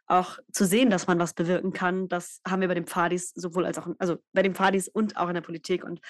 auch 0.08 0.38
zu 0.52 0.64
sehen, 0.64 0.90
dass 0.90 1.06
man 1.06 1.18
was 1.18 1.34
bewirken 1.34 1.72
kann. 1.72 2.08
Das 2.08 2.40
haben 2.46 2.60
wir 2.60 2.68
bei 2.68 2.74
den 2.74 2.86
Pfadis 2.86 3.30
sowohl 3.34 3.66
als 3.66 3.78
auch, 3.78 3.86
also 3.98 4.16
bei 4.32 4.42
den 4.42 4.54
Pfadis 4.54 4.88
und 4.88 5.16
auch 5.16 5.28
in 5.28 5.34
der 5.34 5.42
Politik. 5.42 5.84
Und 5.84 6.00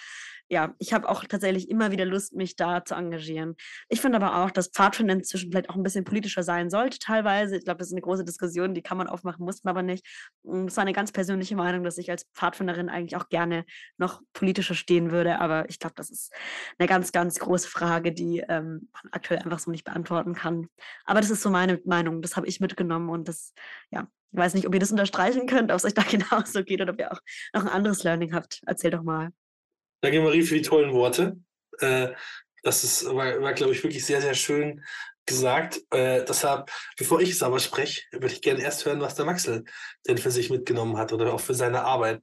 ja, 0.50 0.74
ich 0.78 0.94
habe 0.94 1.08
auch 1.08 1.24
tatsächlich 1.24 1.68
immer 1.68 1.90
wieder 1.90 2.06
Lust, 2.06 2.34
mich 2.34 2.56
da 2.56 2.82
zu 2.82 2.94
engagieren. 2.94 3.54
Ich 3.88 4.00
finde 4.00 4.16
aber 4.16 4.42
auch, 4.42 4.50
dass 4.50 4.68
Pfadfinden 4.68 5.18
inzwischen 5.18 5.50
vielleicht 5.50 5.68
auch 5.68 5.76
ein 5.76 5.82
bisschen 5.82 6.04
politischer 6.04 6.42
sein 6.42 6.70
sollte, 6.70 6.98
teilweise. 6.98 7.56
Ich 7.56 7.64
glaube, 7.64 7.78
das 7.78 7.88
ist 7.88 7.92
eine 7.92 8.00
große 8.00 8.24
Diskussion, 8.24 8.72
die 8.72 8.80
kann 8.80 8.96
man 8.96 9.08
aufmachen, 9.08 9.44
muss 9.44 9.62
man 9.62 9.72
aber 9.72 9.82
nicht. 9.82 10.06
Es 10.66 10.76
war 10.76 10.82
eine 10.82 10.94
ganz 10.94 11.12
persönliche 11.12 11.54
Meinung, 11.54 11.84
dass 11.84 11.98
ich 11.98 12.10
als 12.10 12.24
Pfadfinderin 12.34 12.88
eigentlich 12.88 13.16
auch 13.16 13.28
gerne 13.28 13.66
noch 13.98 14.22
politischer 14.32 14.74
stehen 14.74 15.10
würde. 15.10 15.38
Aber 15.38 15.68
ich 15.68 15.78
glaube, 15.78 15.94
das 15.96 16.08
ist 16.08 16.32
eine 16.78 16.88
ganz, 16.88 17.12
ganz 17.12 17.38
große 17.38 17.68
Frage, 17.68 18.12
die 18.12 18.42
ähm, 18.48 18.88
man 18.92 19.12
aktuell 19.12 19.40
einfach 19.40 19.58
so 19.58 19.70
nicht 19.70 19.84
beantworten 19.84 20.34
kann. 20.34 20.68
Aber 21.04 21.20
das 21.20 21.28
ist 21.28 21.42
so 21.42 21.50
meine 21.50 21.78
Meinung. 21.84 22.22
Das 22.22 22.36
habe 22.36 22.46
ich 22.46 22.60
mitgenommen 22.60 23.10
und 23.10 23.28
das, 23.28 23.52
ja, 23.90 24.08
ich 24.32 24.38
weiß 24.38 24.54
nicht, 24.54 24.66
ob 24.66 24.74
ihr 24.74 24.80
das 24.80 24.90
unterstreichen 24.90 25.46
könnt, 25.46 25.70
ob 25.70 25.76
es 25.78 25.84
euch 25.84 25.94
da 25.94 26.02
genauso 26.10 26.64
geht 26.64 26.80
oder 26.80 26.92
ob 26.92 26.98
ihr 26.98 27.12
auch 27.12 27.20
noch 27.54 27.62
ein 27.62 27.68
anderes 27.68 28.02
Learning 28.04 28.34
habt. 28.34 28.60
Erzähl 28.66 28.90
doch 28.90 29.02
mal. 29.02 29.30
Danke, 30.00 30.20
Marie, 30.20 30.42
für 30.42 30.54
die 30.54 30.62
tollen 30.62 30.92
Worte. 30.92 31.38
Äh, 31.80 32.10
das 32.62 32.84
ist, 32.84 33.04
war, 33.06 33.40
war 33.40 33.52
glaube 33.52 33.72
ich, 33.72 33.82
wirklich 33.82 34.04
sehr, 34.04 34.20
sehr 34.20 34.34
schön 34.34 34.84
gesagt. 35.26 35.80
Äh, 35.90 36.24
deshalb, 36.24 36.70
bevor 36.96 37.20
ich 37.20 37.30
es 37.30 37.42
aber 37.42 37.58
spreche, 37.58 38.02
würde 38.12 38.26
ich 38.26 38.42
gerne 38.42 38.62
erst 38.62 38.84
hören, 38.84 39.00
was 39.00 39.14
der 39.14 39.26
Maxel 39.26 39.64
denn 40.06 40.18
für 40.18 40.30
sich 40.30 40.50
mitgenommen 40.50 40.96
hat 40.96 41.12
oder 41.12 41.32
auch 41.32 41.40
für 41.40 41.54
seine 41.54 41.84
Arbeit. 41.84 42.22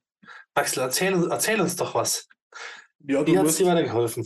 Maxel, 0.55 0.84
erzähl, 0.84 1.28
erzähl 1.30 1.61
uns 1.61 1.76
doch 1.76 1.95
was. 1.95 2.28
Ja, 2.99 3.26
Wie 3.26 3.38
hat 3.38 3.45
es 3.45 3.57
dir 3.57 3.68
weitergeholfen? 3.68 4.26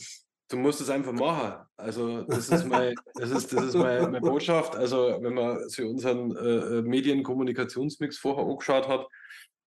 Du 0.50 0.58
musst 0.58 0.82
es 0.82 0.90
einfach 0.90 1.14
machen. 1.14 1.66
Also 1.78 2.22
das 2.28 2.50
ist, 2.50 2.66
mein, 2.68 2.96
das 3.14 3.30
ist, 3.30 3.54
das 3.54 3.66
ist 3.66 3.76
meine, 3.76 4.02
meine 4.04 4.22
Botschaft. 4.22 4.76
Also 4.76 5.18
wenn 5.22 5.34
man 5.34 5.70
sich 5.70 5.86
unseren 5.86 6.36
äh, 6.36 6.80
äh 6.80 6.82
Medienkommunikationsmix 6.82 8.18
vorher 8.18 8.46
angeschaut 8.46 8.88
hat, 8.88 9.08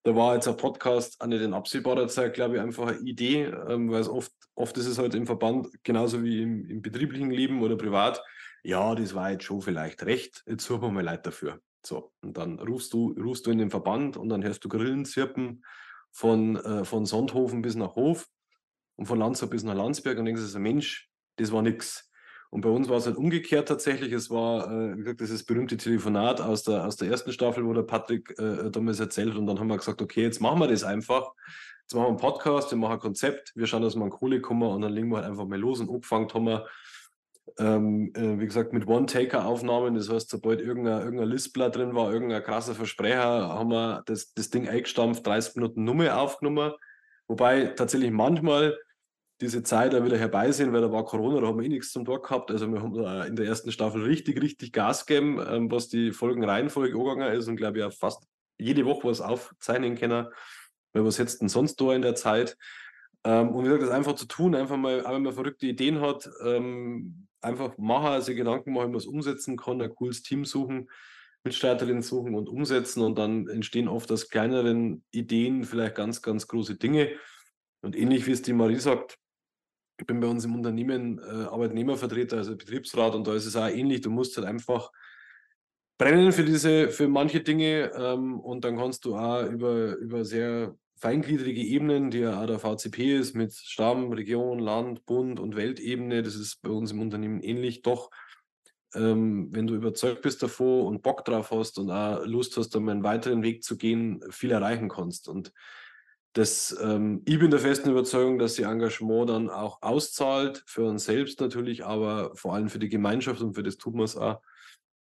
da 0.04 0.16
war 0.16 0.34
jetzt 0.34 0.48
ein 0.48 0.56
Podcast 0.56 1.24
nicht 1.24 1.42
in 1.42 1.54
absehbarer 1.54 2.08
Zeit, 2.08 2.34
glaube 2.34 2.56
ich, 2.56 2.60
einfach 2.60 2.88
eine 2.88 2.98
Idee, 2.98 3.44
ähm, 3.68 3.90
weil 3.90 4.00
es 4.00 4.08
oft, 4.08 4.32
oft 4.56 4.76
ist 4.76 4.86
es 4.86 4.98
halt 4.98 5.14
im 5.14 5.26
Verband 5.26 5.68
genauso 5.84 6.24
wie 6.24 6.42
im, 6.42 6.68
im 6.68 6.82
betrieblichen 6.82 7.30
Leben 7.30 7.62
oder 7.62 7.76
privat. 7.76 8.20
Ja, 8.64 8.94
das 8.94 9.14
war 9.14 9.30
jetzt 9.30 9.44
schon 9.44 9.62
vielleicht 9.62 10.04
recht, 10.04 10.42
jetzt 10.46 10.64
suchen 10.64 10.82
wir 10.82 10.90
mal 10.90 11.04
Leute 11.04 11.22
dafür. 11.24 11.60
So, 11.84 12.12
und 12.22 12.36
dann 12.36 12.58
rufst 12.58 12.92
du, 12.92 13.12
rufst 13.12 13.46
du 13.46 13.50
in 13.50 13.58
den 13.58 13.70
Verband 13.70 14.16
und 14.16 14.28
dann 14.28 14.42
hörst 14.42 14.64
du 14.64 14.68
Grillen 14.68 15.04
zirpen 15.04 15.64
von, 16.10 16.56
äh, 16.56 16.84
von 16.84 17.06
Sonthofen 17.06 17.62
bis 17.62 17.74
nach 17.74 17.94
Hof 17.94 18.26
und 18.96 19.06
von 19.06 19.18
Landshut 19.18 19.50
bis 19.50 19.62
nach 19.64 19.74
Landsberg 19.74 20.18
und 20.18 20.24
denkst 20.24 20.52
du, 20.52 20.58
Mensch, 20.58 21.10
das 21.36 21.52
war 21.52 21.62
nix. 21.62 22.10
Und 22.52 22.60
bei 22.60 22.68
uns 22.68 22.90
war 22.90 22.98
es 22.98 23.06
halt 23.06 23.16
umgekehrt 23.16 23.66
tatsächlich. 23.66 24.12
Es 24.12 24.28
war, 24.28 24.70
äh, 24.70 24.92
wie 24.94 24.98
gesagt, 24.98 25.22
dieses 25.22 25.42
berühmte 25.42 25.78
Telefonat 25.78 26.38
aus 26.42 26.62
der, 26.64 26.84
aus 26.84 26.96
der 26.96 27.08
ersten 27.08 27.32
Staffel, 27.32 27.64
wo 27.64 27.72
der 27.72 27.82
Patrick 27.82 28.38
äh, 28.38 28.70
damals 28.70 29.00
erzählt 29.00 29.36
und 29.36 29.46
dann 29.46 29.58
haben 29.58 29.68
wir 29.68 29.78
gesagt, 29.78 30.02
okay, 30.02 30.22
jetzt 30.22 30.40
machen 30.40 30.60
wir 30.60 30.68
das 30.68 30.84
einfach. 30.84 31.32
Jetzt 31.80 31.94
machen 31.94 32.04
wir 32.04 32.08
einen 32.08 32.18
Podcast, 32.18 32.70
wir 32.70 32.76
machen 32.76 32.92
ein 32.92 32.98
Konzept, 32.98 33.52
wir 33.56 33.66
schauen, 33.66 33.80
dass 33.80 33.96
wir 33.96 34.02
an 34.04 34.10
Kohle 34.10 34.42
kommen 34.42 34.68
und 34.68 34.82
dann 34.82 34.92
legen 34.92 35.08
wir 35.08 35.16
halt 35.16 35.26
einfach 35.26 35.46
mal 35.46 35.58
los 35.58 35.80
und 35.80 35.88
angefangen 35.88 36.28
haben 36.34 36.44
wir, 36.44 36.66
ähm, 37.58 38.12
äh, 38.14 38.38
wie 38.38 38.44
gesagt, 38.44 38.74
mit 38.74 38.86
One-Taker-Aufnahmen. 38.86 39.94
Das 39.94 40.10
heißt, 40.10 40.28
sobald 40.28 40.60
irgendein, 40.60 41.00
irgendein 41.02 41.28
Lispler 41.28 41.70
drin 41.70 41.94
war, 41.94 42.12
irgendein 42.12 42.42
krasser 42.42 42.74
Versprecher, 42.74 43.48
haben 43.48 43.70
wir 43.70 44.02
das, 44.04 44.34
das 44.34 44.50
Ding 44.50 44.68
eingestampft, 44.68 45.26
30 45.26 45.56
Minuten 45.56 45.84
Nummer 45.84 46.18
aufgenommen. 46.18 46.72
Wobei 47.32 47.68
tatsächlich 47.68 48.10
manchmal 48.10 48.78
diese 49.40 49.62
Zeit 49.62 49.94
da 49.94 50.04
wieder 50.04 50.18
herbei 50.18 50.52
sind, 50.52 50.70
weil 50.74 50.82
da 50.82 50.92
war 50.92 51.06
Corona, 51.06 51.40
da 51.40 51.46
haben 51.46 51.58
wir 51.58 51.64
eh 51.64 51.70
nichts 51.70 51.90
zum 51.90 52.04
Tag 52.04 52.24
gehabt. 52.24 52.50
Also 52.50 52.70
wir 52.70 52.82
haben 52.82 52.94
in 53.26 53.36
der 53.36 53.46
ersten 53.46 53.72
Staffel 53.72 54.02
richtig, 54.02 54.42
richtig 54.42 54.70
Gas 54.70 55.06
gegeben, 55.06 55.42
ähm, 55.48 55.70
was 55.70 55.88
die 55.88 56.12
Folgenreihenfolge 56.12 56.94
angegangen 56.94 57.32
ist 57.32 57.48
und 57.48 57.56
glaube 57.56 57.78
ich 57.78 57.84
auch 57.84 57.92
fast 57.94 58.24
jede 58.58 58.84
Woche 58.84 59.08
was 59.08 59.22
aufzeichnen 59.22 59.96
können, 59.96 60.26
weil 60.92 61.06
was 61.06 61.16
jetzt 61.16 61.40
denn 61.40 61.48
sonst 61.48 61.80
da 61.80 61.94
in 61.94 62.02
der 62.02 62.16
Zeit? 62.16 62.58
Ähm, 63.24 63.48
und 63.48 63.64
wie 63.64 63.68
gesagt, 63.68 63.84
das 63.84 63.90
einfach 63.92 64.14
zu 64.14 64.26
tun, 64.26 64.54
einfach 64.54 64.76
mal, 64.76 65.06
auch 65.06 65.14
wenn 65.14 65.22
man 65.22 65.32
verrückte 65.32 65.64
Ideen 65.64 66.02
hat, 66.02 66.28
ähm, 66.44 67.28
einfach 67.40 67.78
machen, 67.78 68.08
also 68.08 68.34
Gedanken 68.34 68.74
machen, 68.74 68.92
was 68.92 69.06
umsetzen 69.06 69.56
kann, 69.56 69.80
ein 69.80 69.94
cooles 69.94 70.22
Team 70.22 70.44
suchen, 70.44 70.90
Mitstreiterinnen 71.44 72.02
suchen 72.02 72.34
und 72.34 72.48
umsetzen 72.48 73.02
und 73.02 73.18
dann 73.18 73.48
entstehen 73.48 73.88
oft 73.88 74.10
aus 74.12 74.28
kleineren 74.28 75.04
Ideen 75.10 75.64
vielleicht 75.64 75.96
ganz, 75.96 76.22
ganz 76.22 76.46
große 76.46 76.76
Dinge. 76.76 77.10
Und 77.82 77.96
ähnlich 77.96 78.26
wie 78.26 78.32
es 78.32 78.42
die 78.42 78.52
Marie 78.52 78.78
sagt, 78.78 79.18
ich 79.98 80.06
bin 80.06 80.20
bei 80.20 80.28
uns 80.28 80.44
im 80.44 80.54
Unternehmen 80.54 81.18
äh, 81.18 81.44
Arbeitnehmervertreter, 81.44 82.38
also 82.38 82.56
Betriebsrat, 82.56 83.14
und 83.14 83.26
da 83.26 83.34
ist 83.34 83.46
es 83.46 83.56
auch 83.56 83.68
ähnlich. 83.68 84.00
Du 84.00 84.10
musst 84.10 84.36
halt 84.36 84.46
einfach 84.46 84.90
brennen 85.98 86.32
für 86.32 86.44
diese, 86.44 86.88
für 86.90 87.08
manche 87.08 87.40
Dinge 87.40 87.92
ähm, 87.96 88.40
und 88.40 88.64
dann 88.64 88.76
kannst 88.76 89.04
du 89.04 89.16
auch 89.16 89.44
über, 89.44 89.96
über 89.96 90.24
sehr 90.24 90.76
feingliedrige 90.96 91.60
Ebenen, 91.60 92.10
die 92.10 92.20
ja 92.20 92.40
auch 92.40 92.46
der 92.46 92.58
VCP 92.60 93.18
ist, 93.18 93.34
mit 93.34 93.52
Stamm, 93.52 94.12
Region, 94.12 94.60
Land, 94.60 95.04
Bund 95.04 95.40
und 95.40 95.56
Weltebene, 95.56 96.22
das 96.22 96.36
ist 96.36 96.62
bei 96.62 96.70
uns 96.70 96.92
im 96.92 97.00
Unternehmen 97.00 97.40
ähnlich, 97.40 97.82
doch 97.82 98.10
ähm, 98.94 99.48
wenn 99.52 99.66
du 99.66 99.74
überzeugt 99.74 100.22
bist 100.22 100.42
davor 100.42 100.86
und 100.86 101.02
Bock 101.02 101.24
drauf 101.24 101.50
hast 101.50 101.78
und 101.78 101.90
auch 101.90 102.24
Lust 102.24 102.56
hast, 102.56 102.74
um 102.76 102.88
einen 102.88 103.02
weiteren 103.02 103.42
Weg 103.42 103.62
zu 103.62 103.76
gehen, 103.76 104.22
viel 104.30 104.50
erreichen 104.50 104.88
kannst. 104.88 105.28
Und 105.28 105.52
das, 106.34 106.76
ähm, 106.82 107.22
ich 107.26 107.38
bin 107.38 107.50
der 107.50 107.60
festen 107.60 107.90
Überzeugung, 107.90 108.38
dass 108.38 108.54
die 108.54 108.62
Engagement 108.62 109.28
dann 109.28 109.50
auch 109.50 109.82
auszahlt, 109.82 110.62
für 110.66 110.84
uns 110.84 111.04
selbst 111.04 111.40
natürlich, 111.40 111.84
aber 111.84 112.34
vor 112.34 112.54
allem 112.54 112.68
für 112.68 112.78
die 112.78 112.88
Gemeinschaft 112.88 113.42
und 113.42 113.54
für 113.54 113.62
das 113.62 113.76
tut 113.76 113.94
man 113.94 114.04
es 114.04 114.16
auch. 114.16 114.40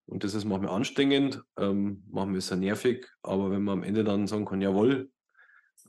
Und 0.08 0.24
das 0.24 0.34
ist 0.34 0.46
manchmal 0.46 0.76
anstrengend, 0.76 1.44
ähm, 1.58 2.04
manchmal 2.10 2.38
ist 2.38 2.52
es 2.52 2.58
nervig, 2.58 3.08
aber 3.22 3.52
wenn 3.52 3.62
man 3.62 3.80
am 3.80 3.84
Ende 3.84 4.04
dann 4.04 4.26
sagen 4.26 4.46
kann, 4.46 4.60
jawohl, 4.60 5.12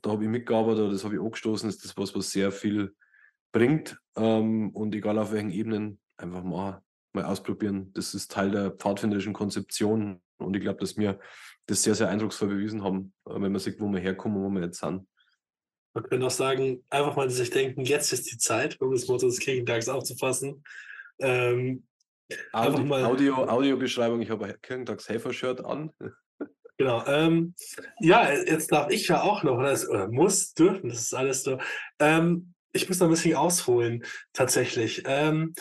da 0.03 0.11
habe 0.11 0.25
ich 0.25 0.31
mitgearbeitet 0.31 0.83
oder 0.83 0.93
das 0.93 1.05
habe 1.05 1.15
ich 1.15 1.21
angestoßen, 1.21 1.69
ist 1.69 1.85
das 1.85 1.97
was, 1.97 2.15
was 2.15 2.31
sehr 2.31 2.53
viel 2.53 2.95
bringt. 3.51 3.99
Ähm, 4.17 4.71
und 4.71 4.95
egal 4.95 5.19
auf 5.19 5.33
welchen 5.33 5.51
Ebenen, 5.51 6.01
einfach 6.19 6.45
mal, 6.45 6.83
mal 7.13 7.25
ausprobieren. 7.25 7.93
Das 7.95 8.15
ist 8.15 8.31
Teil 8.31 8.51
der 8.51 8.71
pfadfinderischen 8.71 9.33
Konzeption. 9.33 10.21
Und 10.39 10.57
ich 10.57 10.63
glaube, 10.63 10.81
dass 10.81 10.97
wir 10.97 11.19
das 11.67 11.83
sehr, 11.83 11.95
sehr 11.95 12.09
eindrucksvoll 12.09 12.49
bewiesen 12.49 12.83
haben, 12.83 13.13
äh, 13.27 13.35
wenn 13.35 13.53
man 13.53 13.59
sieht, 13.59 13.81
wo 13.81 13.89
wir 13.89 14.01
herkommen 14.01 14.39
und 14.39 14.45
wo 14.45 14.51
wir 14.51 14.67
jetzt 14.67 14.81
sind. 14.81 15.07
Man 15.93 16.05
könnte 16.05 16.27
auch 16.27 16.31
sagen, 16.31 16.85
einfach 16.89 17.17
mal 17.17 17.29
sich 17.31 17.51
denken, 17.51 17.85
jetzt 17.85 18.13
ist 18.13 18.31
die 18.31 18.39
Zeit, 18.39 18.81
um 18.81 18.93
das 18.93 19.09
Motto 19.09 19.27
des 19.27 19.41
Kirchentags 19.41 19.89
aufzufassen. 19.89 20.63
Ähm, 21.19 21.85
Audio, 22.53 22.85
mal, 22.85 23.05
Audio, 23.05 23.35
Audiobeschreibung, 23.45 24.21
ich 24.21 24.31
habe 24.31 24.47
ein 24.47 24.55
Kirchentagshelfer-Shirt 24.63 25.65
an. 25.65 25.91
Genau. 26.79 27.05
Ähm, 27.07 27.55
ja, 27.99 28.33
jetzt 28.33 28.73
darf 28.73 28.91
ich 28.91 29.09
ja 29.09 29.21
auch 29.21 29.43
noch, 29.43 29.59
oder, 29.59 29.77
oder 29.91 30.09
muss, 30.09 30.55
dürfen, 30.55 30.89
das 30.89 31.01
ist 31.01 31.15
alles 31.15 31.43
so. 31.43 31.59
Ähm, 31.99 32.55
ich 32.73 32.89
muss 32.89 33.01
noch 33.01 33.09
ein 33.09 33.11
bisschen 33.11 33.35
ausholen, 33.35 34.05
tatsächlich. 34.33 35.03
Ähm, 35.07 35.55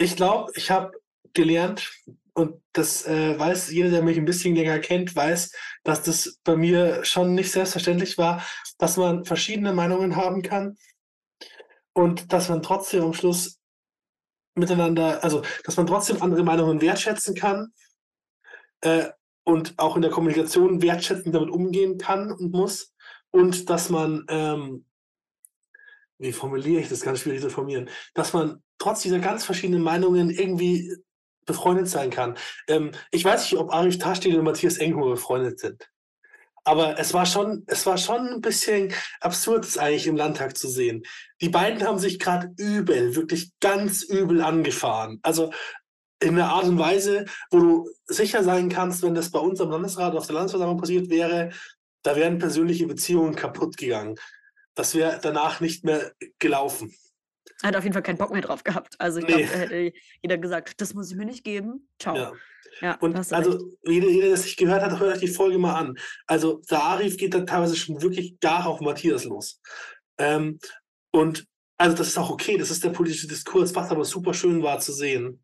ich 0.00 0.16
glaube, 0.16 0.50
ich 0.56 0.70
habe 0.70 0.92
gelernt, 1.34 1.92
und 2.32 2.62
das 2.72 3.06
äh, 3.06 3.38
weiß 3.38 3.70
jeder, 3.70 3.90
der 3.90 4.02
mich 4.02 4.16
ein 4.16 4.24
bisschen 4.24 4.56
länger 4.56 4.78
kennt, 4.78 5.14
weiß, 5.14 5.52
dass 5.84 6.02
das 6.02 6.40
bei 6.42 6.56
mir 6.56 7.04
schon 7.04 7.34
nicht 7.34 7.52
selbstverständlich 7.52 8.16
war, 8.16 8.42
dass 8.78 8.96
man 8.96 9.24
verschiedene 9.26 9.74
Meinungen 9.74 10.16
haben 10.16 10.40
kann 10.42 10.78
und 11.92 12.32
dass 12.32 12.48
man 12.48 12.62
trotzdem 12.62 13.04
am 13.04 13.12
Schluss 13.12 13.60
miteinander, 14.54 15.22
also 15.22 15.42
dass 15.64 15.76
man 15.76 15.86
trotzdem 15.86 16.22
andere 16.22 16.44
Meinungen 16.44 16.80
wertschätzen 16.80 17.34
kann 17.34 17.72
äh, 18.80 19.08
und 19.44 19.78
auch 19.78 19.96
in 19.96 20.02
der 20.02 20.10
Kommunikation 20.10 20.80
wertschätzend 20.80 21.34
damit 21.34 21.50
umgehen 21.50 21.98
kann 21.98 22.32
und 22.32 22.52
muss 22.52 22.94
und 23.32 23.68
dass 23.68 23.90
man, 23.90 24.24
ähm, 24.28 24.86
wie 26.18 26.32
formuliere 26.32 26.80
ich 26.80 26.88
das? 26.88 27.02
Ganz 27.02 27.20
schwierig 27.20 27.42
zu 27.42 27.50
formulieren, 27.50 27.90
dass 28.14 28.32
man 28.32 28.62
trotz 28.80 29.02
dieser 29.02 29.20
ganz 29.20 29.44
verschiedenen 29.44 29.82
Meinungen 29.82 30.30
irgendwie 30.30 30.96
befreundet 31.46 31.88
sein 31.88 32.10
kann. 32.10 32.36
Ähm, 32.66 32.90
ich 33.12 33.24
weiß 33.24 33.42
nicht, 33.42 33.60
ob 33.60 33.72
Arif 33.72 33.98
Tastil 33.98 34.36
und 34.36 34.44
Matthias 34.44 34.78
Enghoff 34.78 35.10
befreundet 35.10 35.60
sind. 35.60 35.88
Aber 36.64 36.98
es 36.98 37.14
war 37.14 37.24
schon, 37.24 37.64
es 37.66 37.86
war 37.86 37.96
schon 37.96 38.28
ein 38.28 38.40
bisschen 38.40 38.92
absurd, 39.20 39.64
das 39.64 39.78
eigentlich 39.78 40.06
im 40.06 40.16
Landtag 40.16 40.56
zu 40.56 40.68
sehen. 40.68 41.04
Die 41.40 41.48
beiden 41.48 41.82
haben 41.86 41.98
sich 41.98 42.18
gerade 42.18 42.52
übel, 42.58 43.16
wirklich 43.16 43.52
ganz 43.60 44.02
übel 44.02 44.42
angefahren. 44.42 45.20
Also 45.22 45.52
in 46.22 46.38
einer 46.38 46.50
Art 46.50 46.64
und 46.64 46.78
Weise, 46.78 47.24
wo 47.50 47.58
du 47.58 47.90
sicher 48.06 48.44
sein 48.44 48.68
kannst, 48.68 49.02
wenn 49.02 49.14
das 49.14 49.30
bei 49.30 49.38
uns 49.38 49.60
am 49.60 49.70
Landesrat 49.70 50.14
auf 50.14 50.26
der 50.26 50.34
Landesversammlung 50.34 50.78
passiert 50.78 51.08
wäre, 51.08 51.50
da 52.02 52.14
wären 52.14 52.38
persönliche 52.38 52.86
Beziehungen 52.86 53.34
kaputt 53.34 53.78
gegangen. 53.78 54.16
Das 54.74 54.94
wäre 54.94 55.18
danach 55.22 55.60
nicht 55.60 55.84
mehr 55.84 56.12
gelaufen. 56.38 56.94
Er 57.62 57.68
hat 57.68 57.76
auf 57.76 57.84
jeden 57.84 57.92
Fall 57.92 58.02
keinen 58.02 58.18
Bock 58.18 58.32
mehr 58.32 58.42
drauf 58.42 58.64
gehabt. 58.64 58.94
Also 58.98 59.18
ich 59.18 59.26
nee. 59.26 59.44
glaube, 59.44 59.52
da 59.52 59.58
hätte 59.58 59.92
jeder 60.22 60.38
gesagt, 60.38 60.80
das 60.80 60.94
muss 60.94 61.10
ich 61.10 61.16
mir 61.16 61.26
nicht 61.26 61.44
geben. 61.44 61.88
Ciao. 61.98 62.16
Ja. 62.16 62.32
Ja, 62.80 62.96
und 63.00 63.14
also 63.32 63.58
jeder, 63.84 64.08
jeder, 64.08 64.22
der 64.22 64.30
das 64.30 64.44
nicht 64.44 64.58
gehört 64.58 64.82
hat, 64.82 64.98
hört 64.98 65.14
euch 65.14 65.20
die 65.20 65.28
Folge 65.28 65.58
mal 65.58 65.74
an. 65.74 65.98
Also 66.26 66.62
der 66.70 66.82
Arif 66.82 67.16
geht 67.16 67.34
dann 67.34 67.46
teilweise 67.46 67.76
schon 67.76 68.00
wirklich 68.00 68.38
gar 68.40 68.66
auf 68.66 68.80
Matthias 68.80 69.24
los. 69.24 69.60
Ähm, 70.18 70.58
und 71.10 71.46
also 71.76 71.96
das 71.96 72.08
ist 72.08 72.18
auch 72.18 72.30
okay, 72.30 72.56
das 72.56 72.70
ist 72.70 72.84
der 72.84 72.90
politische 72.90 73.26
Diskurs. 73.26 73.74
Was 73.74 73.90
aber 73.90 74.04
super 74.04 74.34
schön 74.34 74.62
war 74.62 74.78
zu 74.78 74.92
sehen, 74.92 75.42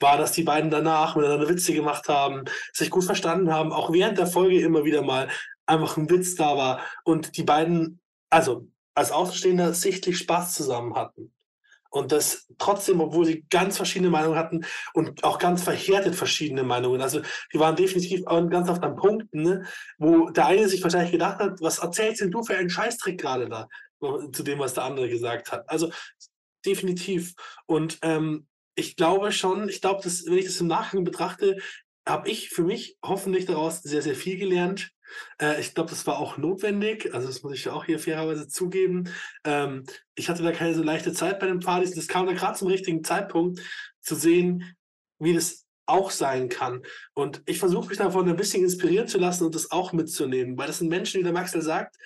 war, 0.00 0.18
dass 0.18 0.32
die 0.32 0.42
beiden 0.42 0.70
danach 0.70 1.16
miteinander 1.16 1.48
Witze 1.48 1.72
gemacht 1.72 2.08
haben, 2.08 2.44
sich 2.72 2.90
gut 2.90 3.04
verstanden 3.04 3.52
haben, 3.52 3.72
auch 3.72 3.92
während 3.92 4.18
der 4.18 4.26
Folge 4.26 4.60
immer 4.60 4.84
wieder 4.84 5.02
mal 5.02 5.28
einfach 5.64 5.96
ein 5.96 6.10
Witz 6.10 6.34
da 6.34 6.56
war 6.56 6.80
und 7.04 7.36
die 7.36 7.42
beiden, 7.42 8.00
also 8.30 8.68
als 8.96 9.12
Außenstehender, 9.12 9.74
sichtlich 9.74 10.18
Spaß 10.18 10.54
zusammen 10.54 10.94
hatten. 10.94 11.32
Und 11.90 12.12
das 12.12 12.46
trotzdem, 12.58 13.00
obwohl 13.00 13.24
sie 13.24 13.46
ganz 13.48 13.76
verschiedene 13.76 14.10
Meinungen 14.10 14.38
hatten 14.38 14.64
und 14.92 15.22
auch 15.24 15.38
ganz 15.38 15.62
verhärtet 15.62 16.14
verschiedene 16.14 16.62
Meinungen. 16.62 17.00
Also 17.00 17.20
die 17.52 17.58
waren 17.58 17.76
definitiv 17.76 18.24
ganz 18.24 18.68
oft 18.68 18.82
an 18.82 18.96
Punkten, 18.96 19.42
ne, 19.42 19.66
wo 19.98 20.30
der 20.30 20.46
eine 20.46 20.68
sich 20.68 20.82
wahrscheinlich 20.82 21.12
gedacht 21.12 21.38
hat, 21.38 21.60
was 21.60 21.78
erzählst 21.78 22.20
denn 22.20 22.30
du 22.30 22.42
für 22.42 22.56
einen 22.56 22.68
Scheißtrick 22.70 23.18
gerade 23.20 23.48
da, 23.48 23.68
zu 24.32 24.42
dem, 24.42 24.58
was 24.58 24.74
der 24.74 24.84
andere 24.84 25.08
gesagt 25.08 25.52
hat. 25.52 25.68
Also 25.70 25.90
definitiv. 26.66 27.34
Und 27.66 27.98
ähm, 28.02 28.46
ich 28.74 28.96
glaube 28.96 29.32
schon, 29.32 29.68
ich 29.68 29.80
glaube, 29.80 30.02
dass, 30.02 30.26
wenn 30.26 30.38
ich 30.38 30.44
das 30.44 30.60
im 30.60 30.66
Nachgang 30.66 31.04
betrachte, 31.04 31.56
habe 32.06 32.28
ich 32.28 32.50
für 32.50 32.62
mich 32.62 32.98
hoffentlich 33.02 33.46
daraus 33.46 33.82
sehr, 33.82 34.02
sehr 34.02 34.14
viel 34.14 34.38
gelernt. 34.38 34.90
Äh, 35.40 35.60
ich 35.60 35.74
glaube, 35.74 35.90
das 35.90 36.06
war 36.06 36.18
auch 36.18 36.36
notwendig. 36.36 37.14
Also, 37.14 37.28
das 37.28 37.42
muss 37.42 37.54
ich 37.54 37.68
auch 37.68 37.84
hier 37.84 37.98
fairerweise 37.98 38.48
zugeben. 38.48 39.08
Ähm, 39.44 39.84
ich 40.14 40.28
hatte 40.28 40.42
da 40.42 40.52
keine 40.52 40.74
so 40.74 40.82
leichte 40.82 41.12
Zeit 41.12 41.40
bei 41.40 41.46
den 41.46 41.60
Partys. 41.60 41.94
Das 41.94 42.08
kam 42.08 42.26
da 42.26 42.32
gerade 42.32 42.58
zum 42.58 42.68
richtigen 42.68 43.04
Zeitpunkt, 43.04 43.60
zu 44.00 44.14
sehen, 44.14 44.76
wie 45.18 45.34
das 45.34 45.66
auch 45.86 46.10
sein 46.10 46.48
kann. 46.48 46.82
Und 47.14 47.42
ich 47.46 47.58
versuche 47.58 47.88
mich 47.88 47.98
davon 47.98 48.28
ein 48.28 48.36
bisschen 48.36 48.62
inspirieren 48.62 49.08
zu 49.08 49.18
lassen 49.18 49.44
und 49.44 49.54
das 49.54 49.70
auch 49.70 49.92
mitzunehmen, 49.92 50.58
weil 50.58 50.66
das 50.66 50.78
sind 50.78 50.88
Menschen, 50.88 51.20
wie 51.20 51.24
der 51.24 51.32
Maxel 51.32 51.62
sagt, 51.62 51.96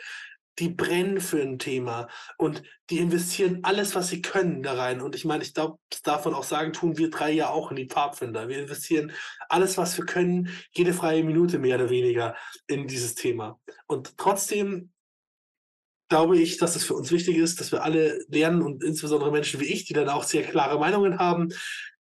die 0.59 0.69
brennen 0.69 1.21
für 1.21 1.41
ein 1.41 1.59
Thema 1.59 2.09
und 2.37 2.63
die 2.91 2.99
investieren 2.99 3.61
alles, 3.63 3.95
was 3.95 4.09
sie 4.09 4.21
können 4.21 4.63
da 4.63 4.75
rein. 4.75 5.01
Und 5.01 5.15
ich 5.15 5.25
meine, 5.25 5.43
ich 5.43 5.55
glaube, 5.55 5.79
das 5.89 6.03
darf 6.03 6.25
man 6.25 6.35
auch 6.35 6.45
sagen, 6.45 6.73
tun 6.73 6.99
wir 6.99 7.11
drei 7.11 7.31
ja 7.31 7.49
auch 7.49 7.71
in 7.71 7.77
die 7.77 7.89
Pfadfinder. 7.89 8.49
Wir 8.49 8.59
investieren 8.59 9.13
alles, 9.49 9.79
was 9.79 9.97
wir 9.97 10.05
können, 10.05 10.51
jede 10.73 10.93
freie 10.93 11.25
Minute 11.25 11.59
mehr 11.59 11.77
oder 11.77 11.91
weniger 11.91 12.37
in 12.67 12.87
dieses 12.87 13.15
Thema. 13.15 13.59
Und 13.87 14.19
trotzdem 14.19 14.93
glaube 16.11 16.39
ich, 16.39 16.59
dass 16.59 16.77
es 16.77 16.85
für 16.85 16.95
uns 16.95 17.13
wichtig 17.13 17.37
ist, 17.37 17.61
dass 17.61 17.73
wir 17.73 17.85
alle 17.85 18.23
lernen 18.29 18.63
und 18.63 18.83
insbesondere 18.83 19.31
Menschen 19.31 19.61
wie 19.61 19.73
ich, 19.73 19.85
die 19.85 19.95
dann 19.95 20.09
auch 20.09 20.25
sehr 20.25 20.43
klare 20.43 20.79
Meinungen 20.79 21.19
haben, 21.19 21.51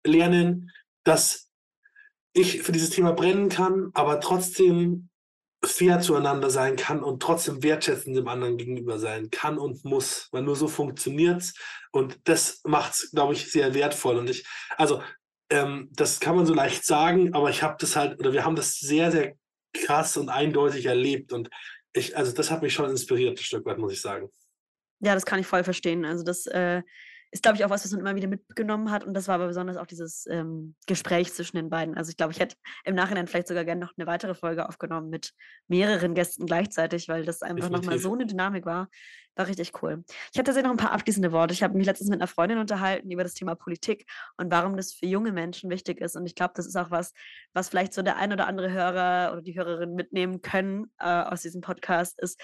lernen, 0.04 0.70
dass 1.04 1.48
ich 2.34 2.62
für 2.62 2.72
dieses 2.72 2.90
Thema 2.90 3.12
brennen 3.12 3.48
kann, 3.48 3.90
aber 3.94 4.20
trotzdem 4.20 5.08
fair 5.64 6.00
zueinander 6.00 6.50
sein 6.50 6.76
kann 6.76 7.02
und 7.02 7.22
trotzdem 7.22 7.62
wertschätzend 7.62 8.16
dem 8.16 8.28
anderen 8.28 8.56
gegenüber 8.56 8.98
sein 8.98 9.30
kann 9.30 9.58
und 9.58 9.84
muss, 9.84 10.28
weil 10.32 10.42
nur 10.42 10.56
so 10.56 10.66
funktioniert 10.68 11.40
es. 11.40 11.54
Und 11.92 12.18
das 12.24 12.60
macht 12.64 12.94
es, 12.94 13.10
glaube 13.12 13.34
ich, 13.34 13.50
sehr 13.50 13.74
wertvoll. 13.74 14.18
Und 14.18 14.28
ich, 14.28 14.44
also, 14.76 15.02
ähm, 15.50 15.88
das 15.92 16.18
kann 16.18 16.34
man 16.34 16.46
so 16.46 16.54
leicht 16.54 16.84
sagen, 16.84 17.34
aber 17.34 17.50
ich 17.50 17.62
habe 17.62 17.76
das 17.78 17.94
halt, 17.94 18.18
oder 18.18 18.32
wir 18.32 18.44
haben 18.44 18.56
das 18.56 18.78
sehr, 18.78 19.12
sehr 19.12 19.34
krass 19.72 20.16
und 20.16 20.28
eindeutig 20.28 20.86
erlebt. 20.86 21.32
Und 21.32 21.48
ich, 21.92 22.16
also 22.16 22.32
das 22.32 22.50
hat 22.50 22.62
mich 22.62 22.74
schon 22.74 22.90
inspiriert, 22.90 23.38
ein 23.38 23.42
Stück 23.42 23.64
weit, 23.64 23.78
muss 23.78 23.92
ich 23.92 24.00
sagen. 24.00 24.30
Ja, 25.00 25.14
das 25.14 25.26
kann 25.26 25.40
ich 25.40 25.46
voll 25.46 25.64
verstehen. 25.64 26.04
Also 26.04 26.24
das 26.24 26.46
äh, 26.46 26.82
ist, 27.32 27.42
glaube 27.42 27.56
ich, 27.56 27.64
auch 27.64 27.70
was, 27.70 27.82
was 27.82 27.90
man 27.92 28.00
immer 28.00 28.14
wieder 28.14 28.28
mitgenommen 28.28 28.90
hat. 28.90 29.04
Und 29.04 29.14
das 29.14 29.26
war 29.26 29.36
aber 29.36 29.46
besonders 29.46 29.78
auch 29.78 29.86
dieses 29.86 30.26
ähm, 30.26 30.74
Gespräch 30.86 31.32
zwischen 31.32 31.56
den 31.56 31.70
beiden. 31.70 31.96
Also 31.96 32.10
ich 32.10 32.18
glaube, 32.18 32.32
ich 32.32 32.38
hätte 32.38 32.56
im 32.84 32.94
Nachhinein 32.94 33.26
vielleicht 33.26 33.48
sogar 33.48 33.64
gerne 33.64 33.80
noch 33.80 33.94
eine 33.96 34.06
weitere 34.06 34.34
Folge 34.34 34.68
aufgenommen 34.68 35.08
mit 35.08 35.32
mehreren 35.66 36.14
Gästen 36.14 36.44
gleichzeitig, 36.44 37.08
weil 37.08 37.24
das 37.24 37.42
einfach 37.42 37.70
nochmal 37.70 37.98
so 37.98 38.12
eine 38.12 38.26
Dynamik 38.26 38.66
war. 38.66 38.88
War 39.34 39.46
richtig 39.46 39.72
cool. 39.82 40.04
Ich 40.30 40.38
hatte 40.38 40.44
tatsächlich 40.44 40.64
noch 40.64 40.72
ein 40.72 40.76
paar 40.76 40.92
abschließende 40.92 41.32
Worte. 41.32 41.54
Ich 41.54 41.62
habe 41.62 41.74
mich 41.74 41.86
letztens 41.86 42.10
mit 42.10 42.20
einer 42.20 42.28
Freundin 42.28 42.58
unterhalten 42.58 43.10
über 43.10 43.22
das 43.22 43.32
Thema 43.32 43.54
Politik 43.54 44.04
und 44.36 44.52
warum 44.52 44.76
das 44.76 44.92
für 44.92 45.06
junge 45.06 45.32
Menschen 45.32 45.70
wichtig 45.70 46.02
ist. 46.02 46.16
Und 46.16 46.26
ich 46.26 46.34
glaube, 46.34 46.52
das 46.54 46.66
ist 46.66 46.76
auch 46.76 46.90
was, 46.90 47.14
was 47.54 47.70
vielleicht 47.70 47.94
so 47.94 48.02
der 48.02 48.16
ein 48.16 48.34
oder 48.34 48.46
andere 48.46 48.70
Hörer 48.70 49.32
oder 49.32 49.40
die 49.40 49.56
Hörerin 49.56 49.94
mitnehmen 49.94 50.42
können 50.42 50.92
äh, 50.98 51.06
aus 51.06 51.40
diesem 51.40 51.62
Podcast, 51.62 52.20
ist, 52.20 52.38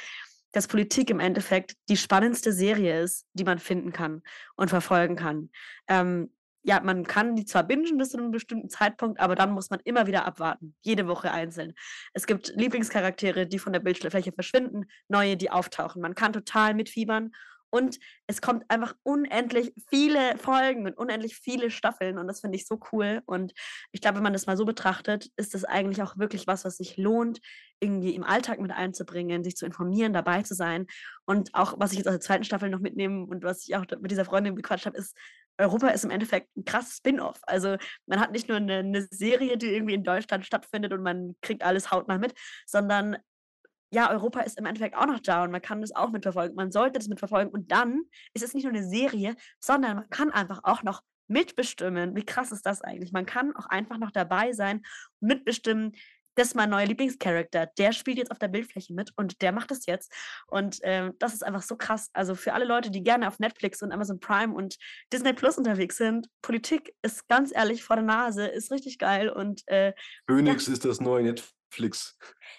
dass 0.52 0.68
Politik 0.68 1.10
im 1.10 1.20
Endeffekt 1.20 1.74
die 1.88 1.96
spannendste 1.96 2.52
Serie 2.52 3.02
ist, 3.02 3.26
die 3.34 3.44
man 3.44 3.58
finden 3.58 3.92
kann 3.92 4.22
und 4.56 4.68
verfolgen 4.68 5.16
kann. 5.16 5.50
Ähm, 5.88 6.32
ja, 6.62 6.80
man 6.80 7.04
kann 7.04 7.34
die 7.34 7.44
zwar 7.44 7.62
bingen 7.64 7.96
bis 7.96 8.10
zu 8.10 8.18
einem 8.18 8.30
bestimmten 8.30 8.68
Zeitpunkt, 8.68 9.20
aber 9.20 9.34
dann 9.34 9.52
muss 9.52 9.70
man 9.70 9.80
immer 9.84 10.06
wieder 10.06 10.26
abwarten, 10.26 10.74
jede 10.82 11.06
Woche 11.06 11.30
einzeln. 11.30 11.74
Es 12.12 12.26
gibt 12.26 12.52
Lieblingscharaktere, 12.56 13.46
die 13.46 13.58
von 13.58 13.72
der 13.72 13.80
Bildfläche 13.80 14.32
verschwinden, 14.32 14.86
neue, 15.08 15.36
die 15.36 15.50
auftauchen. 15.50 16.02
Man 16.02 16.14
kann 16.14 16.32
total 16.32 16.74
mitfiebern 16.74 17.32
und 17.70 17.98
es 18.26 18.40
kommt 18.40 18.64
einfach 18.68 18.94
unendlich 19.02 19.72
viele 19.88 20.36
Folgen 20.38 20.86
und 20.86 20.96
unendlich 20.96 21.36
viele 21.36 21.70
Staffeln 21.70 22.18
und 22.18 22.26
das 22.26 22.40
finde 22.40 22.56
ich 22.56 22.66
so 22.66 22.78
cool. 22.92 23.22
Und 23.26 23.52
ich 23.92 24.00
glaube, 24.00 24.16
wenn 24.16 24.22
man 24.22 24.32
das 24.32 24.46
mal 24.46 24.56
so 24.56 24.64
betrachtet, 24.64 25.30
ist 25.36 25.54
das 25.54 25.64
eigentlich 25.64 26.02
auch 26.02 26.16
wirklich 26.16 26.46
was, 26.46 26.64
was 26.64 26.76
sich 26.76 26.96
lohnt, 26.96 27.40
irgendwie 27.80 28.14
im 28.14 28.24
Alltag 28.24 28.60
mit 28.60 28.72
einzubringen, 28.72 29.44
sich 29.44 29.56
zu 29.56 29.66
informieren, 29.66 30.12
dabei 30.12 30.42
zu 30.42 30.54
sein. 30.54 30.86
Und 31.26 31.54
auch, 31.54 31.74
was 31.78 31.92
ich 31.92 31.98
jetzt 31.98 32.08
aus 32.08 32.14
der 32.14 32.20
zweiten 32.20 32.44
Staffel 32.44 32.70
noch 32.70 32.80
mitnehme 32.80 33.24
und 33.26 33.44
was 33.44 33.66
ich 33.66 33.76
auch 33.76 33.84
mit 34.00 34.10
dieser 34.10 34.24
Freundin 34.24 34.56
gequatscht 34.56 34.86
habe, 34.86 34.96
ist, 34.96 35.16
Europa 35.58 35.88
ist 35.88 36.04
im 36.04 36.10
Endeffekt 36.10 36.56
ein 36.56 36.64
krasses 36.64 36.98
Spin-off. 36.98 37.40
Also 37.42 37.76
man 38.06 38.20
hat 38.20 38.32
nicht 38.32 38.48
nur 38.48 38.58
eine, 38.58 38.78
eine, 38.78 39.02
Serie, 39.10 39.58
die 39.58 39.66
irgendwie 39.66 39.94
in 39.94 40.04
Deutschland 40.04 40.46
stattfindet 40.46 40.92
und 40.92 41.02
man 41.02 41.34
kriegt 41.42 41.62
alles 41.64 41.90
hautnah 41.90 42.18
mit, 42.18 42.34
sondern 42.66 43.16
ja, 43.90 44.10
Europa 44.10 44.40
ist 44.40 44.58
im 44.58 44.66
Endeffekt 44.66 44.96
auch 44.96 45.06
noch 45.06 45.20
da 45.20 45.44
und 45.44 45.50
man 45.50 45.62
kann 45.62 45.80
das 45.80 45.94
auch 45.94 46.10
mitverfolgen. 46.10 46.56
Man 46.56 46.72
sollte 46.72 46.98
das 46.98 47.08
mitverfolgen 47.08 47.52
und 47.52 47.72
dann 47.72 48.02
ist 48.34 48.44
es 48.44 48.54
nicht 48.54 48.64
nur 48.64 48.72
eine 48.72 48.88
Serie, 48.88 49.34
sondern 49.60 49.96
man 49.96 50.10
kann 50.10 50.30
einfach 50.30 50.60
auch 50.64 50.82
noch 50.82 51.02
mitbestimmen. 51.28 52.16
Wie 52.16 52.24
krass 52.24 52.52
ist 52.52 52.66
das 52.66 52.82
eigentlich? 52.82 53.12
Man 53.12 53.26
kann 53.26 53.54
auch 53.56 53.66
einfach 53.66 53.98
noch 53.98 54.10
dabei 54.10 54.52
sein 54.52 54.82
und 55.20 55.28
mitbestimmen, 55.28 55.92
das 56.38 56.48
ist 56.48 56.54
mein 56.54 56.70
neuer 56.70 56.86
Lieblingscharakter. 56.86 57.66
Der 57.78 57.92
spielt 57.92 58.16
jetzt 58.16 58.30
auf 58.30 58.38
der 58.38 58.46
Bildfläche 58.46 58.94
mit 58.94 59.10
und 59.16 59.42
der 59.42 59.50
macht 59.50 59.72
es 59.72 59.86
jetzt. 59.86 60.12
Und 60.46 60.82
äh, 60.84 61.10
das 61.18 61.34
ist 61.34 61.44
einfach 61.44 61.62
so 61.62 61.76
krass. 61.76 62.10
Also 62.12 62.36
für 62.36 62.52
alle 62.52 62.64
Leute, 62.64 62.92
die 62.92 63.02
gerne 63.02 63.26
auf 63.26 63.40
Netflix 63.40 63.82
und 63.82 63.90
Amazon 63.90 64.20
Prime 64.20 64.54
und 64.54 64.76
Disney 65.12 65.32
Plus 65.32 65.58
unterwegs 65.58 65.96
sind, 65.96 66.28
Politik 66.40 66.94
ist 67.02 67.26
ganz 67.26 67.52
ehrlich 67.52 67.82
vor 67.82 67.96
der 67.96 68.04
Nase, 68.04 68.46
ist 68.46 68.70
richtig 68.70 68.98
geil. 68.98 69.30
Und 69.30 69.66
äh, 69.66 69.92
Phoenix 70.28 70.68
ja. 70.68 70.74
ist 70.74 70.84
das 70.84 71.00
neue 71.00 71.24
Netflix. 71.24 71.57
Netflix. 71.68 72.16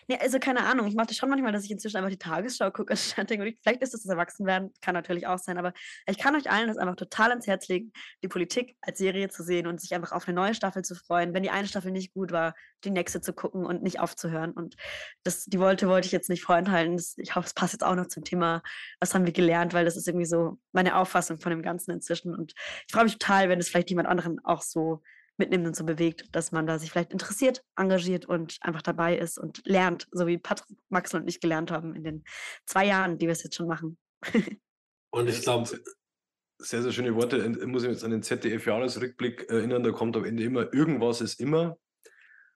Ne, 0.07 0.19
also 0.21 0.39
keine 0.39 0.63
Ahnung. 0.65 0.87
Ich 0.87 0.95
mache 0.95 1.07
das 1.07 1.17
schon 1.17 1.29
manchmal, 1.29 1.51
dass 1.51 1.63
ich 1.63 1.71
inzwischen 1.71 1.97
einfach 1.97 2.09
die 2.09 2.17
Tagesschau 2.17 2.71
gucke. 2.71 2.95
Vielleicht 2.95 3.81
ist 3.81 3.93
das 3.93 4.03
das 4.03 4.05
Erwachsenwerden, 4.05 4.71
kann 4.81 4.93
natürlich 4.93 5.27
auch 5.27 5.39
sein, 5.39 5.57
aber 5.57 5.73
ich 6.07 6.17
kann 6.17 6.35
euch 6.35 6.49
allen 6.49 6.67
das 6.67 6.77
einfach 6.77 6.95
total 6.95 7.29
ans 7.31 7.47
Herz 7.47 7.67
legen, 7.67 7.91
die 8.23 8.27
Politik 8.27 8.75
als 8.81 8.99
Serie 8.99 9.29
zu 9.29 9.43
sehen 9.43 9.67
und 9.67 9.81
sich 9.81 9.93
einfach 9.93 10.11
auf 10.11 10.27
eine 10.27 10.35
neue 10.35 10.53
Staffel 10.53 10.83
zu 10.83 10.95
freuen. 10.95 11.33
Wenn 11.33 11.43
die 11.43 11.49
eine 11.49 11.67
Staffel 11.67 11.91
nicht 11.91 12.13
gut 12.13 12.31
war, 12.31 12.53
die 12.83 12.91
nächste 12.91 13.21
zu 13.21 13.33
gucken 13.33 13.65
und 13.65 13.83
nicht 13.83 13.99
aufzuhören. 13.99 14.51
Und 14.51 14.75
das, 15.23 15.45
die 15.45 15.59
wollte, 15.59 15.87
wollte 15.87 16.05
ich 16.05 16.11
jetzt 16.11 16.29
nicht 16.29 16.43
vorenthalten. 16.43 16.95
Das, 16.95 17.17
ich 17.17 17.35
hoffe, 17.35 17.47
es 17.47 17.53
passt 17.53 17.73
jetzt 17.73 17.83
auch 17.83 17.95
noch 17.95 18.07
zum 18.07 18.23
Thema, 18.23 18.61
was 18.99 19.13
haben 19.13 19.25
wir 19.25 19.33
gelernt, 19.33 19.73
weil 19.73 19.85
das 19.85 19.97
ist 19.97 20.07
irgendwie 20.07 20.25
so 20.25 20.59
meine 20.71 20.95
Auffassung 20.95 21.39
von 21.39 21.49
dem 21.49 21.61
Ganzen 21.61 21.91
inzwischen. 21.91 22.33
Und 22.33 22.53
ich 22.87 22.93
freue 22.93 23.03
mich 23.03 23.17
total, 23.17 23.49
wenn 23.49 23.59
es 23.59 23.69
vielleicht 23.69 23.89
jemand 23.89 24.07
anderen 24.07 24.39
auch 24.43 24.61
so 24.61 25.01
mitnimmt 25.39 25.65
und 25.65 25.75
so 25.75 25.83
bewegt, 25.83 26.35
dass 26.35 26.51
man 26.51 26.67
da 26.67 26.77
sich 26.77 26.91
vielleicht 26.91 27.11
interessiert, 27.11 27.63
engagiert 27.75 28.25
und 28.25 28.57
einfach 28.61 28.81
dabei 28.81 29.17
ist 29.17 29.37
und 29.37 29.61
lernt, 29.65 30.07
so 30.11 30.27
wie 30.27 30.37
Patrick, 30.37 30.77
Maxel 30.89 31.21
und 31.21 31.27
ich 31.27 31.39
gelernt 31.39 31.71
haben 31.71 31.95
in 31.95 32.03
den 32.03 32.23
zwei 32.65 32.85
Jahren, 32.85 33.17
die 33.17 33.25
wir 33.25 33.33
es 33.33 33.43
jetzt 33.43 33.55
schon 33.55 33.67
machen. 33.67 33.97
und 35.11 35.27
ich 35.27 35.41
glaube, 35.41 35.69
sehr, 36.59 36.81
sehr 36.81 36.91
schöne 36.91 37.15
Worte. 37.15 37.37
Ich 37.37 37.65
muss 37.65 37.83
mich 37.83 37.93
jetzt 37.93 38.03
an 38.03 38.11
den 38.11 38.21
ZDF-Jahresrückblick 38.21 39.49
erinnern, 39.49 39.83
da 39.83 39.91
kommt 39.91 40.15
am 40.17 40.25
Ende 40.25 40.43
immer, 40.43 40.73
irgendwas 40.73 41.21
ist 41.21 41.39
immer. 41.39 41.77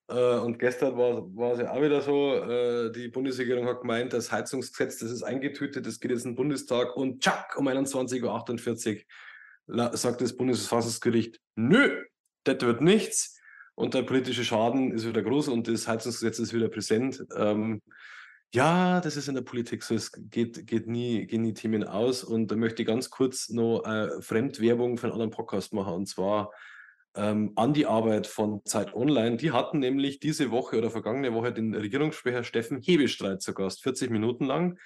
Äh, 0.10 0.38
und 0.40 0.60
gestern 0.60 0.98
war, 0.98 1.24
war 1.36 1.54
es 1.54 1.60
ja 1.60 1.72
auch 1.72 1.82
wieder 1.82 2.02
so, 2.02 2.36
äh, 2.36 2.92
die 2.92 3.08
Bundesregierung 3.08 3.66
hat 3.68 3.82
gemeint, 3.82 4.14
das 4.14 4.32
Heizungsgesetz, 4.32 5.00
das 5.00 5.12
ist 5.12 5.24
eingetütet, 5.24 5.86
das 5.86 6.00
geht 6.00 6.12
jetzt 6.12 6.26
in 6.26 6.32
den 6.32 6.36
Bundestag 6.36 6.96
und 6.98 7.22
tschack, 7.22 7.56
um 7.58 7.68
21.48 7.68 9.06
Uhr 9.68 9.96
sagt 9.96 10.20
das 10.20 10.36
Bundesverfassungsgericht, 10.36 11.40
nö, 11.56 12.04
das 12.44 12.62
wird 12.62 12.82
nichts 12.82 13.39
und 13.76 13.94
der 13.94 14.04
politische 14.04 14.44
Schaden 14.44 14.91
ist 14.91 15.08
wieder 15.08 15.24
groß 15.24 15.48
und 15.48 15.68
das 15.68 15.88
Heizungsgesetz 15.88 16.39
ist 16.39 16.54
wieder 16.54 16.70
präsent. 16.70 17.24
Ähm, 17.36 17.82
Ja, 18.56 19.02
das 19.02 19.18
ist 19.18 19.28
in 19.28 19.34
der 19.34 19.41
Politik 19.41 19.82
so. 19.82 19.96
Es 19.96 20.12
geht, 20.12 20.68
geht 20.68 20.86
nie, 20.86 21.26
gehen 21.26 21.41
nie 21.41 21.56
Themen 21.56 21.84
aus. 21.84 22.24
Und 22.24 22.52
da 22.52 22.56
möchte 22.56 22.84
ich 22.84 22.88
ganz 22.88 23.10
kurz 23.10 23.50
noch 23.50 23.84
äh, 23.84 24.22
Fremdwerbung 24.22 24.98
für 24.98 25.08
einen 25.08 25.14
anderen 25.14 25.32
Podcast 25.32 25.74
machen. 25.74 25.94
Und 25.96 26.06
zwar 26.08 26.52
ähm, 27.16 27.54
an 27.56 27.74
die 27.74 27.88
Arbeit 27.88 28.28
von 28.28 28.62
Zeit 28.66 28.94
Online. 28.94 29.38
Die 29.38 29.52
hatten 29.52 29.80
nämlich 29.80 30.20
diese 30.20 30.52
Woche 30.52 30.78
oder 30.78 30.91
vergangene 30.91 31.34
Woche 31.34 31.52
den 31.52 31.74
Regierungssprecher 31.74 32.44
Steffen 32.44 32.80
Hebestreit 32.80 33.41
zu 33.41 33.56
Gast, 33.56 33.82
40 33.82 34.12
Minuten 34.12 34.46
lang. 34.46 34.78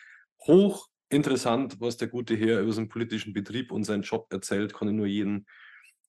Hoch 0.46 0.88
interessant, 1.10 1.82
was 1.82 1.98
der 1.98 2.08
gute 2.08 2.38
Herr 2.38 2.62
über 2.62 2.72
seinen 2.72 2.88
politischen 2.88 3.34
Betrieb 3.34 3.74
und 3.74 3.84
seinen 3.84 4.04
Job 4.04 4.28
erzählt, 4.32 4.74
kann 4.74 4.88
ich 4.88 4.94
nur 4.94 5.08
jedem 5.08 5.46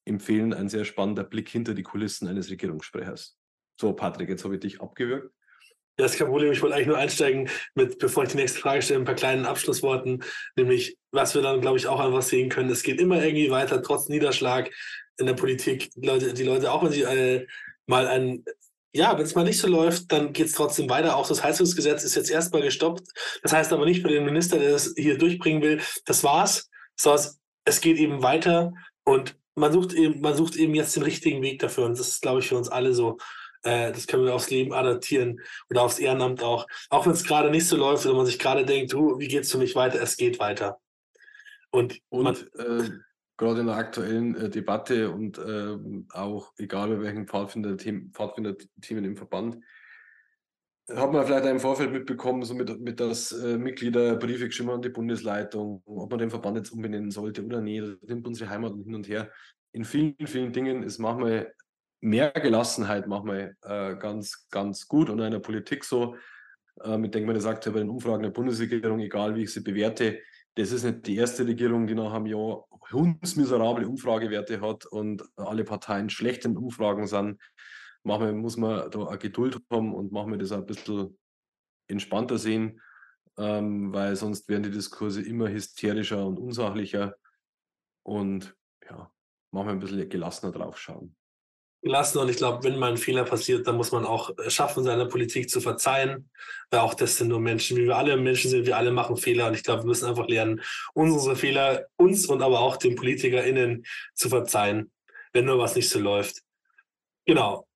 empfehlen. 0.09 0.53
Ein 0.53 0.69
sehr 0.69 0.85
spannender 0.85 1.25
Blick 1.25 1.49
hinter 1.49 1.75
die 1.75 1.83
Kulissen 1.83 2.29
eines 2.29 2.51
Regierungssprechers. 2.51 3.37
So, 3.81 3.93
Patrick, 3.93 4.29
jetzt 4.29 4.45
habe 4.45 4.55
ich 4.55 4.61
dich 4.61 4.81
abgewürgt. 4.81 5.33
Ja, 5.99 6.07
ist 6.07 6.17
kein 6.17 6.29
Problem. 6.29 6.53
Ich 6.53 6.63
wollte 6.63 6.77
eigentlich 6.77 6.89
nur 6.89 6.99
einsteigen 6.99 7.49
mit, 7.75 7.99
bevor 7.99 8.23
ich 8.23 8.31
die 8.31 8.37
nächste 8.37 8.61
Frage 8.61 8.83
stelle, 8.83 9.01
ein 9.01 9.05
paar 9.05 9.17
kleinen 9.17 9.47
Abschlussworten. 9.47 10.23
Nämlich, 10.57 10.97
was 11.11 11.35
wir 11.35 11.43
dann, 11.43 11.61
glaube 11.61 11.77
ich, 11.77 11.89
auch 11.89 11.99
einfach 11.99 12.23
sehen 12.23 12.49
können. 12.51 12.71
Es 12.71 12.85
geht 12.85 13.01
immer 13.01 13.23
irgendwie 13.23 13.51
weiter, 13.51 13.83
trotz 13.83 14.09
Niederschlag 14.09 14.71
in 15.19 15.27
der 15.27 15.35
Politik. 15.35 15.91
Die 15.97 16.07
Leute, 16.07 16.35
die 16.35 16.45
Leute 16.45 16.71
auch 16.71 16.85
wenn 16.85 16.93
sie 16.93 17.03
äh, 17.03 17.47
mal 17.87 18.07
ein, 18.07 18.45
ja, 18.93 19.17
wenn 19.19 19.25
es 19.25 19.35
mal 19.35 19.43
nicht 19.43 19.59
so 19.59 19.67
läuft, 19.67 20.13
dann 20.13 20.33
geht 20.33 20.47
es 20.47 20.53
trotzdem 20.53 20.89
weiter. 20.89 21.17
Auch 21.17 21.27
das 21.27 21.43
Heizungsgesetz 21.43 22.05
ist 22.05 22.15
jetzt 22.15 22.31
erstmal 22.31 22.63
gestoppt. 22.63 23.09
Das 23.43 23.53
heißt 23.53 23.73
aber 23.73 23.85
nicht 23.85 24.03
für 24.03 24.09
den 24.09 24.25
Minister, 24.25 24.59
der 24.59 24.71
das 24.71 24.95
hier 24.97 25.19
durchbringen 25.19 25.63
will, 25.63 25.81
das 26.05 26.23
war's. 26.23 26.71
Sondern 26.95 27.33
es 27.65 27.81
geht 27.81 27.99
eben 27.99 28.23
weiter 28.23 28.73
und 29.05 29.37
man 29.59 29.73
sucht 29.73 29.93
eben, 29.93 30.21
man 30.21 30.35
sucht 30.35 30.57
eben 30.57 30.75
jetzt 30.75 30.97
den 30.97 31.03
richtigen 31.03 31.43
Weg 31.43 31.59
dafür. 31.61 31.87
Und 31.87 31.99
das 31.99 32.09
ist, 32.09 32.23
glaube 32.23 32.41
ich, 32.41 32.49
für 32.49 32.57
uns 32.57 32.69
alle 32.69 32.95
so. 32.95 33.19
Äh, 33.63 33.93
das 33.93 34.07
können 34.07 34.25
wir 34.25 34.35
aufs 34.35 34.51
Leben 34.51 34.73
adaptieren 34.73 35.41
oder 35.71 35.83
aufs 35.83 35.99
Ehrenamt 35.99 36.43
auch. 36.43 36.67
Auch 36.91 37.07
wenn 37.07 37.13
es 37.13 37.25
gerade 37.25 37.51
nicht 37.51 37.67
so 37.67 37.77
läuft 37.77 38.07
oder 38.07 38.17
man 38.17 38.27
sich 38.27 38.39
gerade 38.39 38.65
denkt, 38.65 38.93
du, 38.93 39.19
wie 39.19 39.29
geht's 39.29 39.53
für 39.53 39.59
mich 39.59 39.75
weiter? 39.75 40.01
Es 40.01 40.17
geht 40.17 40.39
weiter. 40.39 40.79
Und, 41.71 42.01
und 42.09 42.25
man, 42.25 42.37
äh, 42.55 42.91
gerade 43.37 43.61
in 43.61 43.67
der 43.67 43.77
aktuellen 43.77 44.35
äh, 44.37 44.49
Debatte 44.49 45.11
und 45.11 45.39
äh, 45.39 45.77
auch 46.13 46.53
egal 46.57 46.89
bei 46.89 47.03
welchen 47.03 47.27
Pfadfinder-Themen 47.27 48.13
Pfadfinder 48.13 48.57
im 48.89 49.17
Verband, 49.17 49.59
hat 50.95 51.13
man 51.13 51.27
vielleicht 51.27 51.45
im 51.47 51.61
Vorfeld 51.61 51.93
mitbekommen, 51.93 52.43
so 52.45 52.55
mit, 52.55 52.81
mit 52.81 53.01
dass 53.01 53.33
äh, 53.33 53.59
Mitglieder 53.59 54.17
Briefe 54.17 54.47
geschrieben 54.47 54.71
an 54.71 54.83
die 54.83 54.89
Bundesleitung, 54.89 55.83
ob 55.85 56.11
man 56.11 56.19
den 56.19 56.31
Verband 56.31 56.57
jetzt 56.57 56.71
umbenennen 56.71 57.11
sollte 57.11 57.45
oder 57.45 57.61
nicht, 57.61 57.83
das 57.83 58.09
nimmt 58.09 58.27
unsere 58.27 58.51
Heimat 58.51 58.73
hin 58.73 58.95
und 58.95 59.09
her. 59.09 59.31
In 59.73 59.85
vielen, 59.85 60.27
vielen 60.27 60.53
Dingen 60.53 60.83
ist 60.83 60.99
manchmal 60.99 61.53
mehr 62.01 62.31
Gelassenheit 62.31 63.07
manchmal 63.07 63.57
äh, 63.63 63.97
ganz, 63.97 64.49
ganz 64.51 64.87
gut 64.89 65.11
und 65.11 65.19
in 65.21 65.33
der 65.33 65.41
Politik 65.41 65.85
so. 65.85 66.17
Ähm, 66.83 67.05
ich 67.05 67.11
denke 67.11 67.27
mal, 67.27 67.35
das 67.35 67.43
sagt 67.43 67.67
ja 67.67 67.73
bei 67.73 67.81
den 67.81 67.91
Umfragen 67.91 68.23
der 68.23 68.31
Bundesregierung, 68.31 69.01
egal 69.01 69.35
wie 69.35 69.43
ich 69.43 69.53
sie 69.53 69.61
bewerte, 69.61 70.21
das 70.55 70.73
ist 70.73 70.85
nicht 70.85 71.07
die 71.07 71.17
erste 71.17 71.47
Regierung, 71.47 71.87
die 71.87 71.95
nach 71.95 72.13
einem 72.13 72.27
Jahr 72.27 72.65
hundsmiserable 72.93 73.87
Umfragewerte 73.87 74.61
hat 74.61 74.87
und 74.87 75.23
alle 75.37 75.65
Parteien 75.65 76.09
schlecht 76.11 76.45
in 76.45 76.57
Umfragen 76.57 77.07
sind. 77.07 77.39
Manchmal 78.05 78.33
muss 78.33 78.57
man 78.57 78.91
da 78.91 78.99
auch 78.99 79.19
Geduld 79.19 79.61
haben 79.71 79.95
und 79.95 80.13
manchmal 80.13 80.39
das 80.39 80.53
auch 80.53 80.59
ein 80.59 80.67
bisschen 80.67 81.19
entspannter 81.89 82.39
sehen, 82.39 82.81
ähm, 83.37 83.93
weil 83.93 84.17
sonst 84.17 84.49
werden 84.49 84.65
die 84.65 84.71
Diskurse 84.71 85.23
immer 85.23 85.49
hysterischer 85.49 86.25
und 86.27 86.39
unsachlicher 86.39 87.17
und 88.03 88.57
ja, 88.89 89.11
manchmal 89.51 89.75
ein 89.75 89.81
bisschen 89.81 90.09
gelassener 90.09 90.53
drauf 90.53 90.79
schauen 90.79 91.17
lassen. 91.83 92.19
Und 92.19 92.29
ich 92.29 92.37
glaube, 92.37 92.65
wenn 92.65 92.79
mal 92.79 92.91
ein 92.91 92.97
Fehler 92.97 93.25
passiert, 93.25 93.67
dann 93.67 93.77
muss 93.77 93.93
man 93.93 94.05
auch 94.05 94.31
schaffen, 94.49 94.85
seiner 94.85 95.07
Politik 95.07 95.51
zu 95.51 95.61
verzeihen. 95.61 96.31
Weil 96.71 96.81
auch 96.81 96.95
das 96.95 97.17
sind 97.17 97.29
nur 97.29 97.41
Menschen, 97.41 97.77
wie 97.77 97.85
wir 97.85 97.97
alle 97.97 98.17
Menschen 98.17 98.51
sind, 98.51 98.67
wir 98.67 98.77
alle 98.77 98.91
machen 98.91 99.17
Fehler. 99.17 99.49
Und 99.49 99.55
ich 99.55 99.63
glaube, 99.63 99.83
wir 99.83 99.89
müssen 99.89 100.07
einfach 100.07 100.29
lernen, 100.29 100.61
unsere 100.95 101.37
Fehler 101.37 101.87
uns 101.97 102.27
und 102.27 102.43
aber 102.43 102.61
auch 102.61 102.77
den 102.77 102.97
PolitikerInnen 102.97 103.85
zu 104.15 104.29
verzeihen, 104.29 104.91
wenn 105.33 105.45
nur 105.45 105.59
was 105.59 105.77
nicht 105.77 105.89
so 105.89 105.99
läuft. 105.99 106.43
Genau. 107.27 107.68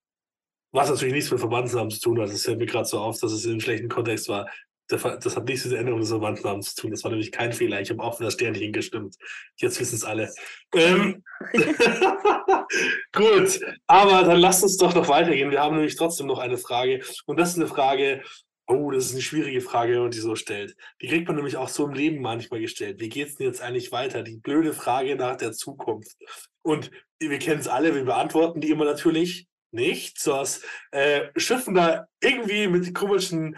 Was 0.72 0.88
natürlich 0.88 1.14
nichts 1.14 1.30
mit 1.30 1.40
Verbandsnamen 1.40 1.90
zu 1.90 2.00
tun 2.00 2.20
hat. 2.20 2.30
Es 2.30 2.44
fällt 2.44 2.58
mir 2.58 2.66
gerade 2.66 2.86
so 2.86 2.98
auf, 2.98 3.20
dass 3.20 3.32
es 3.32 3.44
in 3.44 3.52
einem 3.52 3.60
schlechten 3.60 3.88
Kontext 3.88 4.28
war. 4.28 4.48
Das 4.88 5.04
hat 5.36 5.44
nichts 5.44 5.64
mit 5.64 5.72
der 5.72 5.80
Änderung 5.80 6.00
des 6.00 6.10
Verbandsnamens 6.10 6.74
zu 6.74 6.82
tun. 6.82 6.90
Das 6.90 7.04
war 7.04 7.10
nämlich 7.10 7.30
kein 7.32 7.52
Fehler. 7.52 7.80
Ich 7.80 7.90
habe 7.90 8.02
auch 8.02 8.16
für 8.16 8.24
das 8.24 8.34
Sternchen 8.34 8.72
gestimmt. 8.72 9.16
Jetzt 9.56 9.80
wissen 9.80 9.94
es 9.94 10.04
alle. 10.04 10.32
Ähm, 10.74 11.22
Gut, 13.12 13.60
aber 13.86 14.22
dann 14.24 14.38
lasst 14.38 14.62
uns 14.62 14.76
doch 14.76 14.94
noch 14.94 15.08
weitergehen. 15.08 15.50
Wir 15.50 15.60
haben 15.60 15.76
nämlich 15.76 15.96
trotzdem 15.96 16.26
noch 16.26 16.38
eine 16.38 16.58
Frage. 16.58 17.02
Und 17.26 17.38
das 17.38 17.50
ist 17.50 17.56
eine 17.56 17.68
Frage, 17.68 18.22
oh, 18.66 18.90
das 18.90 19.06
ist 19.06 19.12
eine 19.12 19.22
schwierige 19.22 19.60
Frage, 19.60 19.94
wenn 19.94 20.02
man 20.02 20.10
die 20.10 20.18
so 20.18 20.36
stellt. 20.36 20.74
Die 21.00 21.08
kriegt 21.08 21.26
man 21.26 21.36
nämlich 21.36 21.56
auch 21.56 21.68
so 21.68 21.86
im 21.86 21.94
Leben 21.94 22.20
manchmal 22.20 22.60
gestellt. 22.60 23.00
Wie 23.00 23.08
geht 23.08 23.28
es 23.28 23.36
denn 23.36 23.46
jetzt 23.46 23.62
eigentlich 23.62 23.92
weiter? 23.92 24.22
Die 24.22 24.38
blöde 24.38 24.72
Frage 24.72 25.16
nach 25.16 25.36
der 25.36 25.52
Zukunft. 25.52 26.16
Und 26.62 26.90
wir 27.18 27.38
kennen 27.38 27.60
es 27.60 27.68
alle, 27.68 27.94
wir 27.94 28.04
beantworten 28.04 28.60
die 28.60 28.70
immer 28.70 28.84
natürlich 28.84 29.46
nicht. 29.72 30.20
So 30.20 30.42
äh, 30.90 31.28
schiffen 31.36 31.74
da 31.74 32.06
irgendwie 32.20 32.68
mit 32.68 32.94
komischen 32.94 33.56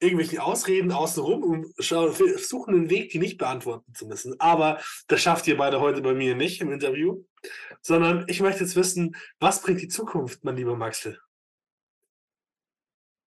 irgendwelche 0.00 0.42
Ausreden 0.42 0.92
außenrum 0.92 1.42
und 1.42 1.74
versuchen 1.84 2.74
einen 2.74 2.90
Weg, 2.90 3.10
die 3.10 3.18
nicht 3.18 3.38
beantworten 3.38 3.94
zu 3.94 4.06
müssen. 4.06 4.38
Aber 4.38 4.80
das 5.08 5.22
schafft 5.22 5.46
ihr 5.46 5.56
beide 5.56 5.80
heute 5.80 6.02
bei 6.02 6.14
mir 6.14 6.34
nicht 6.34 6.60
im 6.60 6.72
Interview, 6.72 7.24
sondern 7.80 8.24
ich 8.28 8.40
möchte 8.40 8.64
jetzt 8.64 8.76
wissen, 8.76 9.16
was 9.40 9.62
bringt 9.62 9.80
die 9.80 9.88
Zukunft, 9.88 10.44
mein 10.44 10.56
lieber 10.56 10.76
Maxel? 10.76 11.18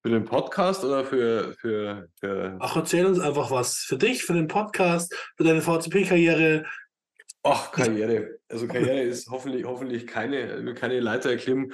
Für 0.03 0.11
den 0.11 0.25
Podcast 0.25 0.83
oder 0.85 1.03
für, 1.03 1.55
für, 1.59 2.07
für. 2.19 2.57
Ach, 2.61 2.75
erzähl 2.75 3.05
uns 3.05 3.19
einfach 3.19 3.51
was. 3.51 3.79
Für 3.79 3.97
dich, 3.97 4.23
für 4.23 4.33
den 4.33 4.47
Podcast, 4.47 5.13
für 5.35 5.43
deine 5.43 5.61
VCP-Karriere. 5.61 6.65
Ach, 7.43 7.71
Karriere. 7.71 8.39
Also 8.47 8.67
Karriere 8.67 9.01
ist 9.01 9.29
hoffentlich, 9.29 9.65
hoffentlich 9.65 10.07
keine, 10.07 10.73
keine 10.75 10.99
Leiter 10.99 11.31
erklimmen. 11.31 11.73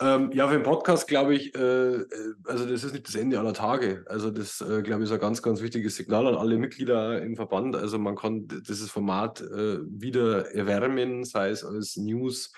Ähm, 0.00 0.32
ja, 0.32 0.48
für 0.48 0.54
den 0.54 0.62
Podcast 0.62 1.06
glaube 1.06 1.34
ich, 1.34 1.54
äh, 1.54 2.04
also 2.44 2.66
das 2.66 2.82
ist 2.82 2.92
nicht 2.92 3.06
das 3.06 3.14
Ende 3.14 3.38
aller 3.38 3.52
Tage. 3.52 4.04
Also 4.08 4.30
das, 4.30 4.60
äh, 4.60 4.82
glaube 4.82 5.02
ich, 5.02 5.08
ist 5.08 5.12
ein 5.12 5.20
ganz, 5.20 5.42
ganz 5.42 5.60
wichtiges 5.60 5.96
Signal 5.96 6.26
an 6.26 6.34
alle 6.34 6.58
Mitglieder 6.58 7.22
im 7.22 7.36
Verband. 7.36 7.76
Also 7.76 7.98
man 7.98 8.16
kann 8.16 8.48
dieses 8.48 8.90
Format 8.90 9.40
äh, 9.40 9.78
wieder 9.84 10.52
erwärmen, 10.54 11.24
sei 11.24 11.50
es 11.50 11.64
als 11.64 11.96
News, 11.96 12.52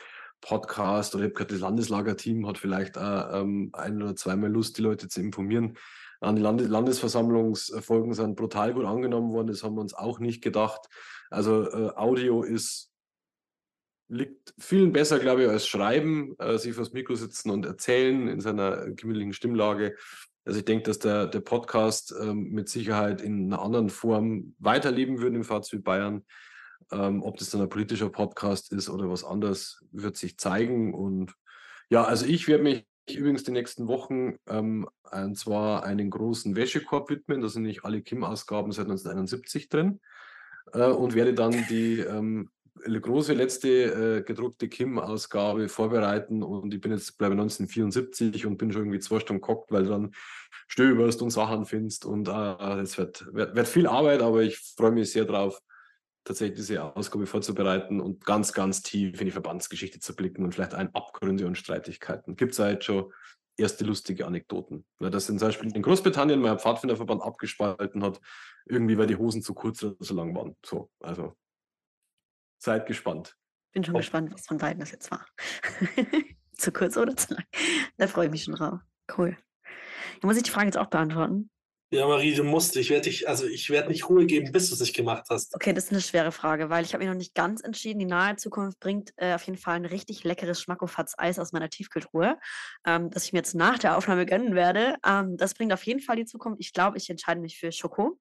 Podcast 0.45 1.15
oder 1.15 1.25
ich 1.25 1.31
habe 1.31 1.35
gerade 1.35 1.55
das 1.55 1.61
Landeslagerteam 1.61 2.47
hat 2.47 2.59
vielleicht 2.59 2.99
auch, 2.99 3.41
ähm, 3.41 3.71
ein 3.73 4.03
oder 4.03 4.15
zweimal 4.15 4.51
Lust, 4.51 4.77
die 4.77 4.83
Leute 4.83 5.09
zu 5.09 5.21
informieren. 5.21 5.77
An 6.21 6.37
die 6.37 6.43
Landes 6.43 6.69
Landesversammlungsfolgen 6.69 8.15
sind 8.15 8.37
brutal 8.37 8.73
gut 8.75 8.85
angenommen 8.85 9.33
worden. 9.33 9.49
Das 9.49 9.63
haben 9.63 9.75
wir 9.75 9.81
uns 9.81 9.95
auch 9.95 10.19
nicht 10.21 10.43
gedacht. 10.43 10.89
Also 11.31 11.69
äh, 11.71 11.91
Audio 11.97 12.43
ist 12.43 12.91
liegt 14.09 14.55
vielen 14.59 14.93
besser, 14.93 15.19
glaube 15.19 15.45
ich, 15.45 15.49
als 15.49 15.67
Schreiben, 15.67 16.35
äh, 16.39 16.59
sich 16.59 16.75
vors 16.75 16.93
Mikro 16.93 17.15
sitzen 17.15 17.51
und 17.51 17.65
erzählen 17.65 18.29
in 18.29 18.41
seiner 18.41 18.91
gemütlichen 18.91 19.33
Stimmlage. 19.33 19.97
Also 20.45 20.59
ich 20.59 20.65
denke, 20.65 20.85
dass 20.85 20.99
der, 20.99 21.27
der 21.27 21.41
Podcast 21.41 22.15
ähm, 22.21 22.51
mit 22.51 22.69
Sicherheit 22.69 23.23
in 23.23 23.47
einer 23.47 23.63
anderen 23.63 23.89
Form 23.89 24.55
weiterleben 24.59 25.21
wird 25.21 25.35
im 25.35 25.45
Fahrzeug 25.45 25.85
Bayern. 25.85 26.25
Ähm, 26.93 27.23
ob 27.23 27.39
das 27.39 27.49
dann 27.51 27.63
ein 27.63 27.69
politischer 27.71 28.11
Podcast 28.11 28.71
ist 28.73 28.91
oder 28.91 29.09
was 29.09 29.25
anderes, 29.25 29.83
wird 29.91 30.17
sich 30.17 30.37
zeigen. 30.37 30.93
Und 30.93 31.33
ja, 31.89 32.05
also 32.05 32.27
ich 32.27 32.47
werde 32.47 32.63
mich 32.63 32.87
übrigens 33.11 33.45
die 33.45 33.53
nächsten 33.53 33.89
Wochen 33.89 34.37
ähm, 34.47 34.87
und 35.11 35.39
zwar 35.39 35.85
einen 35.85 36.11
großen 36.11 36.57
Wäschekorb 36.57 37.09
widmen. 37.09 37.41
Da 37.41 37.49
sind 37.49 37.63
nicht 37.63 37.85
alle 37.85 38.03
Kim-Ausgaben 38.03 38.71
seit 38.73 38.87
1971 38.87 39.71
drin. 39.71 40.01
Äh, 40.73 40.89
und 40.89 41.15
werde 41.15 41.35
dann 41.35 41.53
die 41.69 42.01
ähm, 42.01 42.51
große 42.75 43.33
letzte 43.35 43.69
äh, 43.69 44.23
gedruckte 44.23 44.69
Kim-Ausgabe 44.69 45.69
vorbereiten 45.69 46.43
und 46.43 46.75
ich 46.75 46.81
bin 46.81 46.93
jetzt, 46.93 47.11
ich, 47.11 47.21
1974 47.21 48.47
und 48.47 48.57
bin 48.57 48.73
schon 48.73 48.83
irgendwie 48.83 49.01
zwei 49.01 49.21
Stunden 49.21 49.43
gehockt, 49.43 49.71
weil 49.71 49.85
du 49.85 49.91
dann 49.91 50.15
stöberst 50.67 51.23
und 51.23 51.31
Sachen 51.31 51.67
findest 51.67 52.05
und 52.05 52.29
äh, 52.29 52.81
es 52.81 52.99
wird, 52.99 53.33
wird, 53.33 53.55
wird, 53.55 53.69
viel 53.69 53.87
Arbeit, 53.87 54.23
aber 54.23 54.43
ich 54.43 54.59
freue 54.59 54.93
mich 54.93 55.13
sehr 55.13 55.25
drauf, 55.25 55.61
tatsächlich 56.25 56.57
diese 56.57 56.97
Ausgabe 56.97 57.27
vorzubereiten 57.27 58.01
und 58.01 58.25
ganz, 58.25 58.53
ganz 58.53 58.83
tief 58.83 59.21
in 59.21 59.27
die 59.27 59.33
Verbandsgeschichte 59.33 60.01
zu 60.01 60.17
blicken 60.17 60.45
und 60.45 60.55
vielleicht 60.55 60.75
ein 60.75 60.95
Abgründe 60.95 61.47
und 61.47 61.59
Streitigkeiten. 61.59 62.37
Gibt 62.37 62.53
es 62.53 62.59
ja 62.59 62.71
jetzt 62.71 62.85
schon 62.85 63.13
erste 63.57 63.85
lustige 63.85 64.27
Anekdoten. 64.27 64.85
Weil 64.99 65.11
das 65.11 65.27
zum 65.27 65.39
Beispiel 65.39 65.75
in 65.75 65.83
Großbritannien 65.83 66.41
mein 66.41 66.59
Pfadfinderverband 66.59 67.23
abgespalten 67.23 68.03
hat, 68.03 68.21
irgendwie 68.67 68.99
weil 68.99 69.07
die 69.07 69.17
Hosen 69.17 69.43
zu 69.43 69.55
kurz 69.55 69.83
oder 69.83 69.99
zu 69.99 70.15
lang 70.15 70.35
waren. 70.35 70.57
So, 70.65 70.91
also 71.01 71.35
Seid 72.65 72.87
gespannt. 72.87 73.37
Bin 73.73 73.85
schon 73.85 73.95
oh. 73.95 73.99
gespannt, 73.99 74.33
was 74.33 74.47
von 74.47 74.57
beiden 74.57 74.81
das 74.81 74.91
jetzt 74.91 75.11
war. 75.11 75.27
zu 76.57 76.73
kurz 76.73 76.97
oder 76.97 77.15
zu 77.15 77.35
lang? 77.35 77.45
Da 77.99 78.07
freue 78.07 78.25
ich 78.25 78.31
mich 78.31 78.45
schon 78.45 78.55
drauf. 78.55 78.81
Cool. 79.19 79.37
Dann 80.21 80.29
muss 80.29 80.39
ich 80.39 80.45
die 80.45 80.51
Frage 80.51 80.69
jetzt 80.69 80.79
auch 80.79 80.87
beantworten. 80.87 81.51
Ja, 81.91 82.09
Marie, 82.09 82.35
du 82.35 82.43
musst. 82.43 82.75
Ich 82.77 82.89
werde 82.89 83.03
dich, 83.03 83.29
also 83.29 83.47
ich 83.47 83.69
werde 83.69 83.89
nicht 83.89 84.09
Ruhe 84.09 84.25
geben, 84.25 84.51
bis 84.51 84.69
du 84.69 84.75
es 84.75 84.81
nicht 84.81 84.97
gemacht 84.97 85.27
hast. 85.29 85.55
Okay, 85.55 85.75
das 85.75 85.85
ist 85.85 85.93
eine 85.93 86.01
schwere 86.01 86.33
Frage, 86.33 86.71
weil 86.71 86.87
ich 86.87 86.95
habe 86.95 87.05
mich 87.05 87.13
noch 87.13 87.19
nicht 87.19 87.35
ganz 87.35 87.61
entschieden. 87.61 87.99
Die 87.99 88.07
nahe 88.07 88.37
Zukunft 88.37 88.81
bringt 88.81 89.13
äh, 89.17 89.35
auf 89.35 89.43
jeden 89.43 89.59
Fall 89.59 89.77
ein 89.77 89.85
richtig 89.85 90.25
leckeres 90.25 90.63
Schmackofatz-Eis 90.63 91.39
aus 91.39 91.53
meiner 91.53 91.69
Tiefkühltruhe, 91.69 92.39
ähm, 92.87 93.11
das 93.11 93.27
ich 93.27 93.35
mir 93.35 93.41
jetzt 93.41 93.55
nach 93.55 93.79
der 93.79 93.99
Aufnahme 93.99 94.25
gönnen 94.25 94.55
werde. 94.55 94.97
Ähm, 95.07 95.37
das 95.37 95.53
bringt 95.53 95.75
auf 95.75 95.83
jeden 95.85 96.01
Fall 96.01 96.17
die 96.17 96.25
Zukunft. 96.25 96.61
Ich 96.61 96.73
glaube, 96.73 96.97
ich 96.97 97.11
entscheide 97.11 97.43
mich 97.43 97.59
für 97.59 97.71
Schoko. 97.73 98.19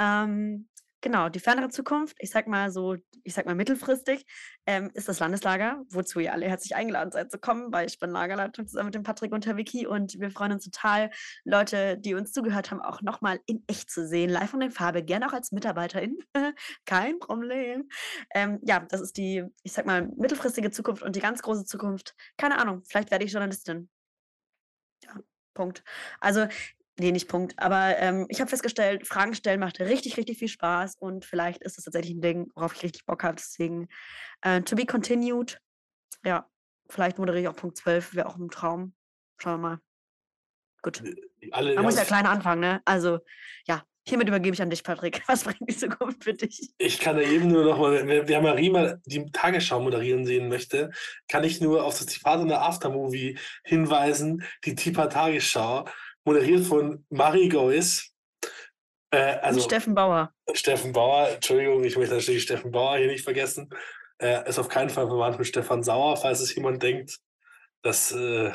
Ähm, 0.00 0.68
Genau, 1.04 1.28
die 1.28 1.38
fernere 1.38 1.68
Zukunft, 1.68 2.16
ich 2.18 2.30
sag 2.30 2.46
mal 2.46 2.70
so, 2.70 2.96
ich 3.24 3.34
sag 3.34 3.44
mal 3.44 3.54
mittelfristig, 3.54 4.24
ähm, 4.64 4.90
ist 4.94 5.06
das 5.06 5.20
Landeslager, 5.20 5.84
wozu 5.90 6.18
ihr 6.18 6.32
alle 6.32 6.48
herzlich 6.48 6.74
eingeladen 6.76 7.12
seid 7.12 7.30
zu 7.30 7.38
kommen, 7.38 7.70
weil 7.74 7.86
ich 7.86 7.98
bin 7.98 8.08
Lagerleitung 8.08 8.66
zusammen 8.66 8.86
mit 8.86 8.94
dem 8.94 9.02
Patrick 9.02 9.30
und 9.32 9.44
der 9.44 9.58
Vicky 9.58 9.86
und 9.86 10.18
wir 10.18 10.30
freuen 10.30 10.52
uns 10.52 10.64
total, 10.64 11.10
Leute, 11.44 11.98
die 11.98 12.14
uns 12.14 12.32
zugehört 12.32 12.70
haben, 12.70 12.80
auch 12.80 13.02
nochmal 13.02 13.38
in 13.44 13.62
echt 13.66 13.90
zu 13.90 14.08
sehen, 14.08 14.30
live 14.30 14.48
von 14.48 14.60
der 14.60 14.70
Farbe, 14.70 15.04
gerne 15.04 15.26
auch 15.26 15.34
als 15.34 15.52
Mitarbeiterin, 15.52 16.16
kein 16.86 17.18
Problem. 17.18 17.90
Ähm, 18.34 18.60
ja, 18.62 18.80
das 18.80 19.02
ist 19.02 19.18
die, 19.18 19.44
ich 19.62 19.72
sag 19.74 19.84
mal, 19.84 20.08
mittelfristige 20.16 20.70
Zukunft 20.70 21.02
und 21.02 21.16
die 21.16 21.20
ganz 21.20 21.42
große 21.42 21.66
Zukunft, 21.66 22.14
keine 22.38 22.56
Ahnung, 22.58 22.82
vielleicht 22.88 23.10
werde 23.10 23.26
ich 23.26 23.32
Journalistin. 23.32 23.90
Ja, 25.02 25.20
Punkt. 25.52 25.84
Also 26.20 26.46
Nee, 26.98 27.10
nicht 27.10 27.28
Punkt. 27.28 27.54
Aber 27.56 27.98
ähm, 27.98 28.26
ich 28.28 28.40
habe 28.40 28.48
festgestellt, 28.48 29.06
Fragen 29.06 29.34
stellen 29.34 29.58
macht 29.58 29.80
richtig, 29.80 30.16
richtig 30.16 30.38
viel 30.38 30.48
Spaß 30.48 30.96
und 30.98 31.24
vielleicht 31.24 31.62
ist 31.62 31.76
das 31.76 31.84
tatsächlich 31.84 32.14
ein 32.14 32.20
Ding, 32.20 32.50
worauf 32.54 32.74
ich 32.74 32.84
richtig 32.84 33.04
Bock 33.04 33.24
habe. 33.24 33.34
Deswegen, 33.34 33.88
äh, 34.42 34.60
to 34.62 34.76
be 34.76 34.86
continued. 34.86 35.58
Ja, 36.24 36.48
vielleicht 36.88 37.18
moderiere 37.18 37.42
ich 37.42 37.48
auch 37.48 37.56
Punkt 37.56 37.76
12, 37.78 38.14
wäre 38.14 38.28
auch 38.28 38.36
ein 38.36 38.48
Traum. 38.48 38.94
Schauen 39.38 39.60
wir 39.60 39.68
mal. 39.68 39.80
Gut. 40.82 41.02
Äh, 41.02 41.50
alle, 41.50 41.74
Man 41.74 41.84
muss 41.84 41.96
ja 41.96 42.04
klein 42.04 42.26
anfangen, 42.26 42.60
ne? 42.60 42.80
Also, 42.84 43.18
ja, 43.66 43.82
hiermit 44.06 44.28
übergebe 44.28 44.54
ich 44.54 44.62
an 44.62 44.70
dich, 44.70 44.84
Patrick. 44.84 45.22
Was 45.26 45.42
bringt 45.42 45.68
die 45.68 45.76
Zukunft 45.76 46.22
für 46.22 46.34
dich? 46.34 46.70
Ich 46.78 47.00
kann 47.00 47.16
ja 47.16 47.24
eben 47.24 47.48
nur 47.48 47.64
noch 47.64 47.78
mal, 47.78 48.06
wer, 48.06 48.28
wer 48.28 48.40
Marie 48.40 48.70
mal 48.70 49.00
die 49.04 49.26
Tagesschau 49.32 49.80
moderieren 49.80 50.26
sehen 50.26 50.48
möchte, 50.48 50.92
kann 51.26 51.42
ich 51.42 51.60
nur 51.60 51.82
auf 51.82 51.98
das 51.98 52.06
Zitat 52.06 52.40
in 52.40 52.48
der 52.48 52.62
Aftermovie 52.62 53.36
hinweisen, 53.64 54.44
die 54.64 54.76
Tipa 54.76 55.08
Tagesschau 55.08 55.86
moderiert 56.24 56.64
von 56.64 57.04
Marie 57.10 57.48
Geuss. 57.48 58.10
Äh, 59.10 59.38
also, 59.42 59.60
Und 59.60 59.64
Steffen 59.66 59.94
Bauer. 59.94 60.32
Steffen 60.52 60.92
Bauer, 60.92 61.28
Entschuldigung, 61.28 61.84
ich 61.84 61.96
möchte 61.96 62.14
natürlich 62.14 62.42
Steffen 62.42 62.70
Bauer 62.70 62.96
hier 62.98 63.06
nicht 63.08 63.24
vergessen. 63.24 63.68
Äh, 64.18 64.48
ist 64.48 64.58
auf 64.58 64.68
keinen 64.68 64.90
Fall 64.90 65.06
verwandt 65.06 65.38
mit 65.38 65.46
Stefan 65.48 65.82
Sauer, 65.82 66.16
falls 66.16 66.40
es 66.40 66.54
jemand 66.54 66.82
denkt. 66.82 67.18
dass 67.82 68.12
äh, 68.12 68.52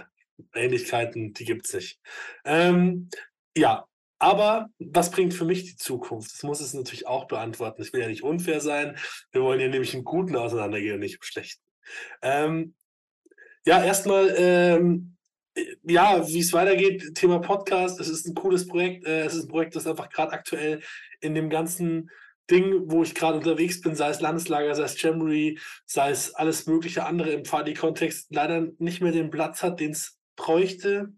Ähnlichkeiten, 0.56 1.34
die 1.34 1.46
gibt 1.46 1.66
es 1.68 1.74
nicht. 1.74 2.00
Ähm, 2.46 3.10
ja, 3.56 3.86
aber 4.18 4.70
was 4.80 5.12
bringt 5.12 5.34
für 5.34 5.46
mich 5.46 5.64
die 5.66 5.76
Zukunft? 5.76 6.34
Das 6.34 6.44
muss 6.44 6.62
es 6.62 6.74
natürlich 6.74 7.08
auch 7.08 7.26
beantworten. 7.28 7.82
Ich 7.82 7.94
will 7.94 8.02
ja 8.02 8.08
nicht 8.08 8.24
unfair 8.24 8.60
sein. 8.62 8.98
Wir 9.32 9.42
wollen 9.42 9.60
hier 9.60 9.70
nämlich 9.70 9.94
im 9.94 10.04
Guten 10.04 10.36
auseinandergehen 10.36 10.96
und 10.96 11.02
nicht 11.02 11.16
im 11.16 11.22
Schlechten. 11.22 11.64
Ähm, 12.22 12.76
ja, 13.66 13.84
erstmal 13.84 14.34
ähm, 14.38 15.16
ja, 15.84 16.28
wie 16.28 16.40
es 16.40 16.54
weitergeht, 16.54 17.16
Thema 17.16 17.40
Podcast, 17.40 18.00
es 18.00 18.10
ist 18.10 18.28
ein 18.28 18.36
cooles 18.36 18.68
Projekt. 18.68 19.06
Äh, 19.06 19.26
es 19.26 19.34
ist 19.34 19.46
ein 19.46 19.50
Projekt, 19.50 19.76
das 19.76 19.88
einfach 19.88 20.10
gerade 20.10 20.32
aktuell 20.32 20.82
in 21.22 21.36
dem 21.36 21.50
ganzen 21.50 22.10
Ding, 22.50 22.90
wo 22.90 23.04
ich 23.04 23.16
gerade 23.16 23.38
unterwegs 23.38 23.82
bin, 23.82 23.96
sei 23.96 24.10
es 24.10 24.22
Landeslager, 24.22 24.74
sei 24.74 24.84
es 24.84 25.02
Jamboree, 25.02 25.58
sei 25.86 26.12
es 26.12 26.34
alles 26.34 26.66
mögliche 26.66 27.06
andere 27.06 27.32
im 27.32 27.44
Party-Kontext, 27.44 28.28
leider 28.32 28.68
nicht 28.80 29.02
mehr 29.02 29.12
den 29.12 29.30
Platz 29.30 29.62
hat, 29.62 29.80
den 29.80 29.92
es 29.92 30.18
bräuchte. 30.36 31.10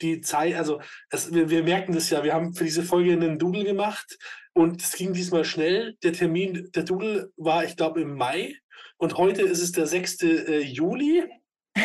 Die 0.00 0.20
Zeit, 0.20 0.56
also 0.56 0.80
es, 1.10 1.32
wir, 1.32 1.50
wir 1.50 1.62
merken 1.62 1.92
das 1.92 2.10
ja, 2.10 2.24
wir 2.24 2.34
haben 2.34 2.54
für 2.54 2.64
diese 2.64 2.82
Folge 2.82 3.12
einen 3.12 3.38
Doodle 3.38 3.64
gemacht 3.64 4.18
und 4.52 4.82
es 4.82 4.92
ging 4.92 5.12
diesmal 5.12 5.44
schnell. 5.44 5.96
Der 6.02 6.12
Termin, 6.12 6.70
der 6.74 6.82
Doodle 6.82 7.30
war, 7.36 7.64
ich 7.64 7.76
glaube, 7.76 8.00
im 8.00 8.16
Mai 8.16 8.56
und 8.96 9.16
heute 9.16 9.42
ist 9.42 9.60
es 9.60 9.72
der 9.72 9.86
6. 9.86 10.22
Äh, 10.22 10.60
Juli. 10.60 11.24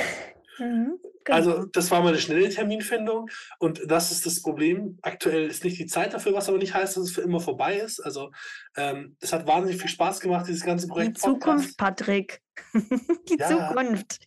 Mhm. 0.60 0.98
Also 1.36 1.54
genau. 1.54 1.66
das 1.72 1.92
war 1.92 2.02
mal 2.02 2.10
eine 2.10 2.20
schnelle 2.20 2.50
Terminfindung 2.50 3.30
und 3.60 3.82
das 3.88 4.12
ist 4.12 4.26
das 4.26 4.42
Problem. 4.42 4.98
Aktuell 5.02 5.48
ist 5.48 5.64
nicht 5.64 5.80
die 5.80 5.86
Zeit 5.86 6.14
dafür, 6.14 6.34
was 6.34 6.50
aber 6.50 6.58
nicht 6.58 6.74
heißt, 6.74 6.98
dass 6.98 7.04
es 7.06 7.12
für 7.12 7.22
immer 7.22 7.40
vorbei 7.40 7.78
ist. 7.78 8.00
Also 8.00 8.32
ähm, 8.76 9.16
es 9.20 9.34
hat 9.34 9.48
wahnsinnig 9.48 9.82
viel 9.82 9.90
Spaß 9.90 10.20
gemacht, 10.20 10.48
dieses 10.48 10.64
ganze 10.64 10.88
Projekt. 10.88 11.18
Die 11.18 11.22
Zukunft, 11.22 11.78
Patrick. 11.78 12.42
die 12.74 13.38
ja. 13.40 13.48
Zukunft. 13.48 14.20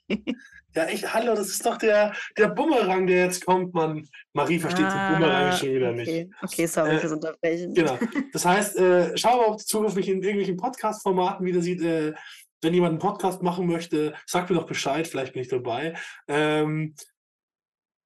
Ja, 0.77 0.85
echt, 0.85 1.13
hallo, 1.13 1.35
das 1.35 1.49
ist 1.49 1.67
doch 1.67 1.79
der, 1.79 2.15
der 2.39 2.49
Bumerang, 2.49 3.07
der 3.07 3.25
jetzt 3.25 3.45
kommt, 3.45 3.75
Mann. 3.75 4.09
Marie 4.33 4.61
versteht 4.61 4.87
ah, 4.87 5.11
den 5.11 5.19
Bumerang 5.19 5.53
schon 5.57 5.69
wieder 5.71 5.91
okay. 5.91 6.25
nicht. 6.25 6.35
Okay, 6.43 6.67
sorry 6.67 6.95
äh, 6.95 6.99
fürs 6.99 7.13
Unterbrechen. 7.13 7.75
Genau. 7.75 7.99
Das 8.33 8.45
heißt, 8.45 8.79
äh, 8.79 9.17
schau 9.17 9.37
mal, 9.37 9.47
ob 9.47 9.59
die 9.59 9.65
Zukunft 9.65 9.97
mich 9.97 10.09
in 10.09 10.23
irgendwelchen 10.23 10.57
Podcast-Formaten 10.57 11.45
wieder 11.45 11.61
sieht. 11.61 11.83
Äh, 11.83 12.15
wenn 12.63 12.75
jemand 12.75 12.93
einen 12.93 12.99
Podcast 12.99 13.43
machen 13.43 13.67
möchte, 13.67 14.15
sagt 14.27 14.51
mir 14.51 14.57
doch 14.57 14.67
Bescheid, 14.67 15.07
vielleicht 15.07 15.33
bin 15.33 15.43
ich 15.43 15.49
dabei. 15.49 15.95
Ähm, 16.29 16.95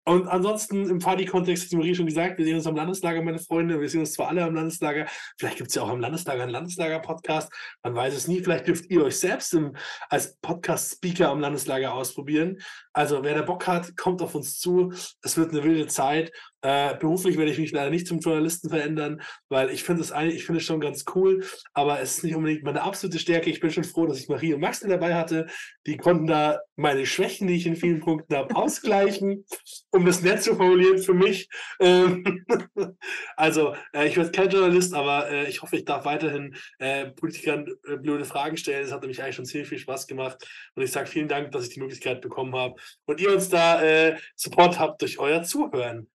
und 0.07 0.29
ansonsten 0.29 0.91
im 0.91 0.99
Party-Kontext, 0.99 1.73
wie 1.73 1.77
Marie 1.77 1.95
schon 1.95 2.05
gesagt, 2.05 2.37
wir 2.37 2.45
sehen 2.45 2.57
uns 2.57 2.67
am 2.67 2.77
Landeslager, 2.77 3.23
meine 3.23 3.39
Freunde. 3.39 3.81
Wir 3.81 3.89
sehen 3.89 4.01
uns 4.01 4.13
zwar 4.13 4.29
alle 4.29 4.45
am 4.45 4.55
Landeslager. 4.55 5.07
Vielleicht 5.39 5.57
gibt 5.57 5.71
es 5.71 5.77
ja 5.77 5.83
auch 5.83 5.89
am 5.89 6.01
Landeslager 6.01 6.43
einen 6.43 6.53
Landeslager-Podcast. 6.53 7.51
Man 7.83 7.95
weiß 7.95 8.15
es 8.15 8.29
nie. 8.29 8.43
Vielleicht 8.43 8.67
dürft 8.67 8.91
ihr 8.91 9.03
euch 9.03 9.19
selbst 9.19 9.55
im, 9.55 9.75
als 10.11 10.37
Podcast-Speaker 10.43 11.31
am 11.31 11.41
Landeslager 11.41 11.95
ausprobieren. 11.95 12.61
Also, 12.93 13.25
wer 13.25 13.35
da 13.35 13.43
Bock 13.43 13.67
hat, 13.67 13.97
kommt 13.97 14.21
auf 14.21 14.35
uns 14.35 14.59
zu. 14.59 14.93
Es 15.23 15.39
wird 15.39 15.53
eine 15.53 15.65
wilde 15.65 15.87
Zeit. 15.87 16.33
Äh, 16.65 16.97
beruflich 16.99 17.37
werde 17.37 17.51
ich 17.51 17.59
mich 17.59 17.73
leider 17.73 17.91
nicht 17.91 18.07
zum 18.07 18.21
Journalisten 18.21 18.71
verändern, 18.71 19.21
weil 19.51 19.69
ich 19.69 19.85
finde 19.85 20.01
es 20.01 20.11
ich 20.11 20.47
finde 20.47 20.61
es 20.61 20.65
schon 20.65 20.81
ganz 20.81 21.05
cool, 21.15 21.45
aber 21.75 22.01
es 22.01 22.17
ist 22.17 22.25
nicht 22.25 22.35
unbedingt 22.35 22.63
meine 22.63 22.81
absolute 22.81 23.19
Stärke. 23.19 23.51
Ich 23.51 23.61
bin 23.61 23.71
schon 23.71 23.85
froh, 23.85 24.07
dass 24.07 24.19
ich 24.19 24.31
Marie 24.31 24.55
und 24.55 24.61
Max 24.61 24.81
dabei 24.81 25.15
hatte. 25.15 25.47
Die 25.87 25.99
konnten 25.99 26.27
da 26.27 26.61
meine 26.77 27.05
Schwächen, 27.05 27.49
die 27.49 27.57
ich 27.57 27.67
in 27.67 27.77
vielen 27.77 28.01
Punkten 28.01 28.35
habe, 28.35 28.57
ausgleichen, 28.57 29.45
um 29.91 30.07
das 30.07 30.23
nett 30.23 30.43
zu 30.43 30.57
formulieren 30.57 31.03
für 31.03 31.13
mich. 31.13 31.51
Ähm 31.81 32.47
also, 33.37 33.75
äh, 33.93 34.09
ich 34.09 34.17
werde 34.17 34.31
kein 34.31 34.49
Journalist, 34.49 34.95
aber 34.95 35.31
äh, 35.31 35.51
ich 35.51 35.61
hoffe, 35.61 35.77
ich 35.77 35.85
darf 35.85 36.07
weiterhin 36.07 36.57
äh, 36.79 37.11
Politikern 37.11 37.67
äh, 37.87 37.99
blöde 37.99 38.25
Fragen 38.25 38.57
stellen. 38.57 38.87
Es 38.87 38.93
hat 38.93 39.03
nämlich 39.03 39.23
eigentlich 39.23 39.37
schon 39.37 39.45
ziemlich 39.45 39.69
viel 39.69 39.79
Spaß 39.79 40.07
gemacht. 40.07 40.43
Und 40.75 40.83
ich 40.83 40.93
sage 40.93 41.09
vielen 41.09 41.29
Dank, 41.29 41.53
dass 41.53 41.65
ich 41.65 41.75
die 41.75 41.81
Möglichkeit 41.81 42.23
bekommen 42.23 42.55
habe 42.57 42.77
und 43.05 43.21
ihr 43.21 43.35
uns 43.35 43.51
da 43.51 43.83
äh, 43.83 44.17
Support 44.35 44.79
habt 44.79 45.03
durch 45.03 45.19
euer 45.19 45.43
Zuhören 45.43 46.09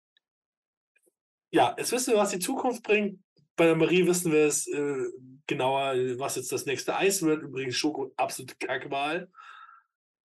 ja, 1.52 1.76
jetzt 1.78 1.91
wissen 1.91 2.14
wir, 2.14 2.20
was 2.20 2.32
die 2.32 2.39
Zukunft 2.39 2.84
bringt. 2.84 3.20
Bei 3.56 3.66
der 3.66 3.76
Marie 3.76 4.06
wissen 4.06 4.32
wir 4.32 4.45
es 4.45 4.68
äh, 4.68 5.06
genauer, 5.47 5.93
was 6.18 6.36
jetzt 6.36 6.52
das 6.52 6.66
nächste 6.66 6.95
Eis 6.95 7.22
wird. 7.22 7.43
Übrigens 7.43 7.76
Schoko, 7.76 8.14
absolute 8.16 8.56
Kackwahl. 8.56 9.30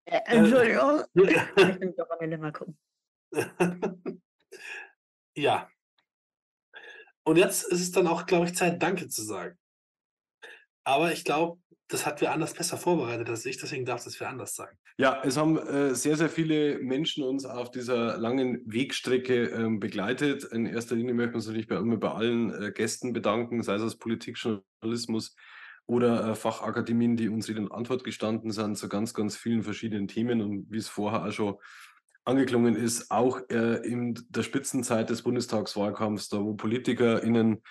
Äh, 0.05 0.20
Entschuldigung. 0.27 1.05
ich 1.14 1.81
will 1.81 1.95
doch 1.97 2.09
mal 2.39 2.53
gucken. 2.53 2.79
ja. 5.37 5.68
Und 7.25 7.37
jetzt 7.37 7.64
ist 7.64 7.81
es 7.81 7.93
dann 7.93 8.09
auch, 8.09 8.27
glaube 8.27 8.47
ich, 8.47 8.55
Zeit, 8.55 8.83
Danke 8.83 9.09
zu 9.09 9.23
sagen. 9.23 9.57
Aber 10.85 11.12
ich 11.12 11.24
glaube, 11.24 11.59
das 11.89 12.07
hat 12.07 12.20
wir 12.20 12.33
anders 12.33 12.55
besser 12.55 12.76
vorbereitet 12.76 13.28
als 13.28 13.45
ich, 13.45 13.59
deswegen 13.59 13.85
darf 13.85 14.03
das 14.05 14.18
wir 14.18 14.28
anders 14.28 14.55
sagen. 14.55 14.76
Ja, 14.97 15.22
es 15.24 15.37
haben 15.37 15.59
äh, 15.59 15.95
sehr, 15.95 16.16
sehr 16.16 16.28
viele 16.28 16.78
Menschen 16.78 17.22
uns 17.22 17.45
auf 17.45 17.70
dieser 17.70 18.18
langen 18.18 18.62
Wegstrecke 18.66 19.47
ähm, 19.49 19.78
begleitet. 19.78 20.45
In 20.45 20.66
erster 20.66 20.97
Linie 20.97 21.14
möchten 21.14 21.33
wir 21.33 21.37
uns 21.37 21.47
natürlich 21.47 21.68
bei, 21.68 21.76
immer 21.76 21.99
bei 21.99 22.11
allen 22.11 22.51
äh, 22.51 22.72
Gästen 22.72 23.12
bedanken, 23.12 23.62
sei 23.62 23.74
es 23.74 23.83
aus 23.83 23.99
Politik, 23.99 24.39
Journalismus 24.39 25.37
oder 25.87 26.30
äh, 26.30 26.35
Fachakademien, 26.35 27.16
die 27.16 27.28
uns 27.28 27.49
und 27.49 27.72
Antwort 27.72 28.05
gestanden 28.05 28.53
sind 28.53 28.76
zu 28.76 28.89
ganz, 28.89 29.12
ganz 29.12 29.37
vielen 29.37 29.62
verschiedenen 29.62 30.09
Themen 30.09 30.41
und 30.41 30.66
wie 30.70 30.78
es 30.78 30.89
vorher 30.89 31.26
auch 31.26 31.33
schon 31.33 31.57
angeklungen 32.24 32.76
ist, 32.76 33.11
auch 33.11 33.41
äh, 33.51 33.87
in 33.87 34.14
der 34.28 34.43
Spitzenzeit 34.43 35.11
des 35.11 35.22
Bundestagswahlkampfs, 35.22 36.28
da 36.28 36.39
wo 36.39 36.55
PolitikerInnen 36.55 37.62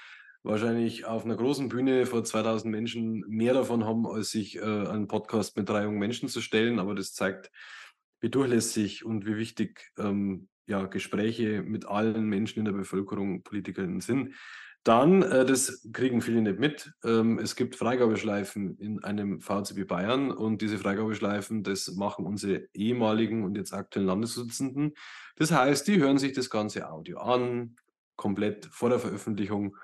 wahrscheinlich 0.44 1.06
auf 1.06 1.26
einer 1.26 1.36
großen 1.36 1.70
Bühne 1.70 2.06
vor 2.06 2.24
2000 2.24 2.72
Menschen 2.72 3.24
mehr 3.28 3.54
davon 3.54 3.86
haben, 3.86 4.08
als 4.08 4.32
sich 4.32 4.58
äh, 4.58 4.62
einen 4.62 5.08
Podcast 5.08 5.56
mit 5.58 5.70
drei 5.70 5.84
jungen 5.84 6.00
Menschen 6.00 6.30
zu 6.30 6.42
stellen. 6.42 6.80
Aber 6.80 6.96
das 6.96 7.14
zeigt, 7.14 7.52
wie 8.20 8.30
durchlässig 8.30 9.06
und 9.06 9.26
wie 9.26 9.38
wichtig 9.38 9.92
ähm, 9.98 10.48
ja, 10.66 10.86
Gespräche 10.86 11.62
mit 11.64 11.86
allen 11.86 12.26
Menschen 12.26 12.60
in 12.60 12.66
der 12.66 12.72
Bevölkerung, 12.72 13.44
Politikerinnen 13.44 14.02
sind. 14.02 14.36
Dann, 14.84 15.22
äh, 15.22 15.46
das 15.46 15.88
kriegen 15.94 16.22
viele 16.22 16.42
nicht 16.42 16.60
mit, 16.60 16.92
ähm, 17.04 17.38
es 17.38 17.56
gibt 17.56 17.76
Freigabeschleifen 17.76 18.78
in 18.80 19.04
einem 19.04 19.40
VCB 19.40 19.86
Bayern 19.88 20.32
und 20.32 20.62
diese 20.62 20.80
Freigabeschleifen, 20.80 21.62
das 21.62 21.94
machen 21.96 22.26
unsere 22.26 22.68
ehemaligen 22.74 23.44
und 23.44 23.58
jetzt 23.58 23.74
aktuellen 23.74 24.08
Landesvorsitzenden. 24.08 24.94
Das 25.36 25.52
heißt, 25.52 25.88
die 25.88 26.00
hören 26.00 26.18
sich 26.18 26.34
das 26.34 26.50
ganze 26.50 26.90
Audio 26.90 27.20
an, 27.20 27.76
komplett 28.16 28.66
vor 28.72 28.90
der 28.90 29.00
Veröffentlichung 29.00 29.78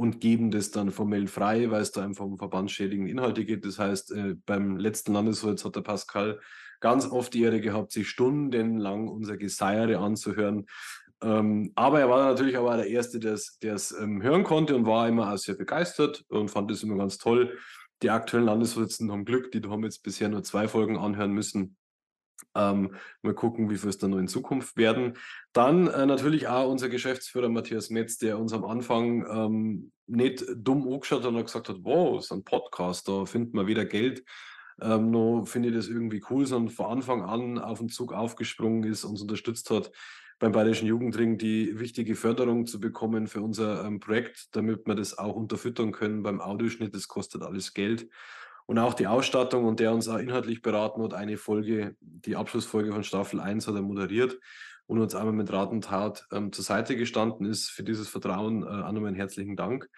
und 0.00 0.18
geben 0.18 0.50
das 0.50 0.70
dann 0.70 0.92
formell 0.92 1.26
frei, 1.26 1.70
weil 1.70 1.82
es 1.82 1.92
da 1.92 2.02
einfach 2.02 2.24
um 2.24 2.38
verbandsschädigende 2.38 3.10
Inhalte 3.10 3.44
geht. 3.44 3.66
Das 3.66 3.78
heißt, 3.78 4.12
äh, 4.12 4.34
beim 4.46 4.78
letzten 4.78 5.12
Landesholz 5.12 5.62
hat 5.62 5.76
der 5.76 5.82
Pascal 5.82 6.40
ganz 6.80 7.04
oft 7.04 7.34
die 7.34 7.42
Ehre 7.42 7.60
gehabt, 7.60 7.92
sich 7.92 8.08
stundenlang 8.08 9.08
unser 9.08 9.36
Geseiere 9.36 9.98
anzuhören. 9.98 10.64
Ähm, 11.20 11.72
aber 11.74 12.00
er 12.00 12.08
war 12.08 12.30
natürlich 12.30 12.56
aber 12.56 12.78
der 12.78 12.86
Erste, 12.86 13.18
der 13.18 13.34
es 13.34 13.94
ähm, 14.00 14.22
hören 14.22 14.42
konnte 14.42 14.74
und 14.74 14.86
war 14.86 15.06
immer 15.06 15.34
auch 15.34 15.36
sehr 15.36 15.54
begeistert 15.54 16.24
und 16.30 16.50
fand 16.50 16.70
es 16.70 16.82
immer 16.82 16.96
ganz 16.96 17.18
toll. 17.18 17.58
Die 18.02 18.08
aktuellen 18.08 18.46
Landesvorsitzenden 18.46 19.12
haben 19.12 19.26
Glück, 19.26 19.52
die 19.52 19.60
haben 19.68 19.84
jetzt 19.84 20.02
bisher 20.02 20.30
nur 20.30 20.42
zwei 20.42 20.66
Folgen 20.66 20.96
anhören 20.96 21.32
müssen. 21.32 21.76
Ähm, 22.54 22.94
mal 23.22 23.34
gucken, 23.34 23.70
wie 23.70 23.76
viel 23.76 23.90
es 23.90 23.98
dann 23.98 24.10
noch 24.10 24.18
in 24.18 24.28
Zukunft 24.28 24.76
werden. 24.76 25.16
Dann 25.52 25.86
äh, 25.86 26.06
natürlich 26.06 26.48
auch 26.48 26.68
unser 26.68 26.88
Geschäftsführer 26.88 27.48
Matthias 27.48 27.90
Metz, 27.90 28.18
der 28.18 28.38
uns 28.38 28.52
am 28.52 28.64
Anfang 28.64 29.26
ähm, 29.30 29.92
nicht 30.06 30.44
dumm 30.56 30.86
angeschaut 30.92 31.24
hat 31.24 31.32
und 31.32 31.44
gesagt 31.44 31.68
hat, 31.68 31.78
wow, 31.82 32.18
ist 32.18 32.32
ein 32.32 32.44
Podcast, 32.44 33.08
da 33.08 33.24
findet 33.26 33.54
man 33.54 33.66
wieder 33.66 33.84
Geld. 33.84 34.24
Ähm, 34.80 35.10
noch 35.10 35.44
finde 35.46 35.68
ich 35.68 35.74
das 35.74 35.88
irgendwie 35.88 36.22
cool, 36.30 36.46
sondern 36.46 36.74
von 36.74 36.86
Anfang 36.86 37.22
an 37.22 37.58
auf 37.58 37.78
den 37.78 37.88
Zug 37.88 38.12
aufgesprungen 38.12 38.84
ist, 38.84 39.04
uns 39.04 39.20
unterstützt 39.20 39.70
hat, 39.70 39.92
beim 40.38 40.52
Bayerischen 40.52 40.88
Jugendring 40.88 41.36
die 41.36 41.78
wichtige 41.78 42.14
Förderung 42.16 42.66
zu 42.66 42.80
bekommen 42.80 43.26
für 43.26 43.42
unser 43.42 43.84
ähm, 43.84 44.00
Projekt, 44.00 44.48
damit 44.56 44.86
wir 44.86 44.94
das 44.94 45.18
auch 45.18 45.36
unterfüttern 45.36 45.92
können 45.92 46.22
beim 46.22 46.40
Audioschnitt. 46.40 46.94
Das 46.94 47.08
kostet 47.08 47.42
alles 47.42 47.74
Geld. 47.74 48.08
Und 48.70 48.78
auch 48.78 48.94
die 48.94 49.08
Ausstattung 49.08 49.64
und 49.64 49.80
der 49.80 49.92
uns 49.92 50.06
auch 50.06 50.18
inhaltlich 50.18 50.62
beraten 50.62 51.02
hat, 51.02 51.12
eine 51.12 51.38
Folge, 51.38 51.96
die 51.98 52.36
Abschlussfolge 52.36 52.92
von 52.92 53.02
Staffel 53.02 53.40
1 53.40 53.66
hat 53.66 53.74
er 53.74 53.82
moderiert 53.82 54.38
und 54.86 55.00
uns 55.00 55.16
einmal 55.16 55.32
mit 55.32 55.52
Rat 55.52 55.72
und 55.72 55.82
Tat 55.82 56.24
ähm, 56.30 56.52
zur 56.52 56.62
Seite 56.62 56.94
gestanden 56.94 57.46
ist. 57.46 57.68
Für 57.68 57.82
dieses 57.82 58.08
Vertrauen 58.08 58.62
äh, 58.62 58.66
auch 58.66 58.92
nochmal 58.92 59.08
einen 59.08 59.16
herzlichen 59.16 59.56
Dank. 59.56 59.88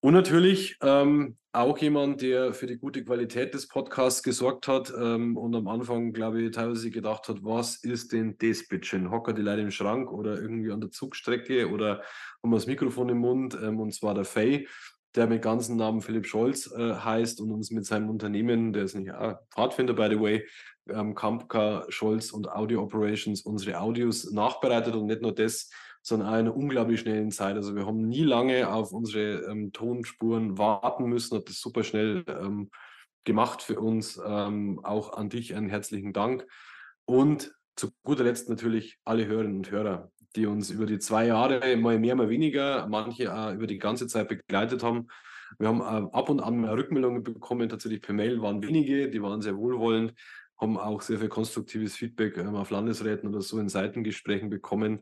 Und 0.00 0.12
natürlich 0.12 0.76
ähm, 0.82 1.36
auch 1.52 1.78
jemand, 1.78 2.20
der 2.20 2.52
für 2.52 2.66
die 2.66 2.78
gute 2.78 3.04
Qualität 3.04 3.54
des 3.54 3.68
Podcasts 3.68 4.24
gesorgt 4.24 4.66
hat 4.66 4.92
ähm, 4.98 5.36
und 5.36 5.54
am 5.54 5.68
Anfang, 5.68 6.12
glaube 6.12 6.42
ich, 6.42 6.50
teilweise 6.50 6.90
gedacht 6.90 7.28
hat, 7.28 7.44
was 7.44 7.76
ist 7.76 8.12
denn 8.12 8.36
das 8.38 8.66
bitteschön? 8.66 9.12
Hocker 9.12 9.34
die 9.34 9.42
Leute 9.42 9.62
im 9.62 9.70
Schrank 9.70 10.10
oder 10.10 10.34
irgendwie 10.42 10.72
an 10.72 10.80
der 10.80 10.90
Zugstrecke 10.90 11.70
oder 11.70 12.02
haben 12.42 12.50
wir 12.50 12.56
das 12.56 12.66
Mikrofon 12.66 13.08
im 13.10 13.18
Mund? 13.18 13.56
Ähm, 13.62 13.78
und 13.78 13.94
zwar 13.94 14.14
der 14.14 14.24
Fay, 14.24 14.66
der 15.14 15.26
mit 15.26 15.42
ganzen 15.42 15.76
Namen 15.76 16.00
Philipp 16.00 16.26
Scholz 16.26 16.70
äh, 16.72 16.94
heißt 16.94 17.40
und 17.40 17.52
uns 17.52 17.70
mit 17.70 17.86
seinem 17.86 18.10
Unternehmen, 18.10 18.72
der 18.72 18.84
ist 18.84 18.94
nicht 18.94 19.10
ah, 19.10 19.40
Pfadfinder, 19.50 19.94
by 19.94 20.08
the 20.10 20.20
way, 20.20 20.46
ähm, 20.88 21.14
Kampka, 21.14 21.86
Scholz 21.88 22.32
und 22.32 22.50
Audio 22.50 22.82
Operations 22.82 23.42
unsere 23.42 23.80
Audios 23.80 24.30
nachbereitet 24.30 24.94
und 24.94 25.06
nicht 25.06 25.22
nur 25.22 25.34
das, 25.34 25.70
sondern 26.02 26.28
auch 26.28 26.32
in 26.32 26.38
einer 26.40 26.56
unglaublich 26.56 27.00
schnellen 27.00 27.30
Zeit. 27.30 27.56
Also 27.56 27.74
wir 27.74 27.86
haben 27.86 28.08
nie 28.08 28.24
lange 28.24 28.70
auf 28.70 28.92
unsere 28.92 29.50
ähm, 29.50 29.72
Tonspuren 29.72 30.58
warten 30.58 31.04
müssen, 31.04 31.38
hat 31.38 31.48
das 31.48 31.60
super 31.60 31.84
schnell 31.84 32.24
ähm, 32.28 32.70
gemacht 33.24 33.62
für 33.62 33.80
uns. 33.80 34.20
Ähm, 34.24 34.80
auch 34.82 35.14
an 35.14 35.30
dich 35.30 35.54
einen 35.54 35.70
herzlichen 35.70 36.12
Dank. 36.12 36.46
Und 37.06 37.54
zu 37.76 37.90
guter 38.02 38.24
Letzt 38.24 38.48
natürlich 38.48 38.98
alle 39.04 39.26
Hörerinnen 39.26 39.56
und 39.56 39.70
Hörer, 39.70 40.10
die 40.36 40.46
uns 40.46 40.70
über 40.70 40.86
die 40.86 40.98
zwei 40.98 41.26
Jahre 41.26 41.76
mal 41.76 41.98
mehr, 41.98 42.14
mal 42.16 42.28
weniger, 42.28 42.86
manche 42.88 43.34
auch 43.34 43.52
über 43.52 43.66
die 43.66 43.78
ganze 43.78 44.06
Zeit 44.06 44.28
begleitet 44.28 44.82
haben. 44.82 45.08
Wir 45.58 45.68
haben 45.68 45.80
äh, 45.80 46.08
ab 46.12 46.28
und 46.28 46.40
an 46.40 46.64
Rückmeldungen 46.64 47.22
bekommen, 47.22 47.68
tatsächlich 47.68 48.02
per 48.02 48.14
Mail 48.14 48.40
waren 48.42 48.62
wenige, 48.62 49.10
die 49.10 49.22
waren 49.22 49.42
sehr 49.42 49.56
wohlwollend, 49.56 50.14
haben 50.58 50.78
auch 50.78 51.02
sehr 51.02 51.18
viel 51.18 51.28
konstruktives 51.28 51.94
Feedback 51.96 52.36
ähm, 52.38 52.56
auf 52.56 52.70
Landesräten 52.70 53.28
oder 53.28 53.40
so 53.40 53.58
in 53.58 53.68
Seitengesprächen 53.68 54.50
bekommen. 54.50 55.00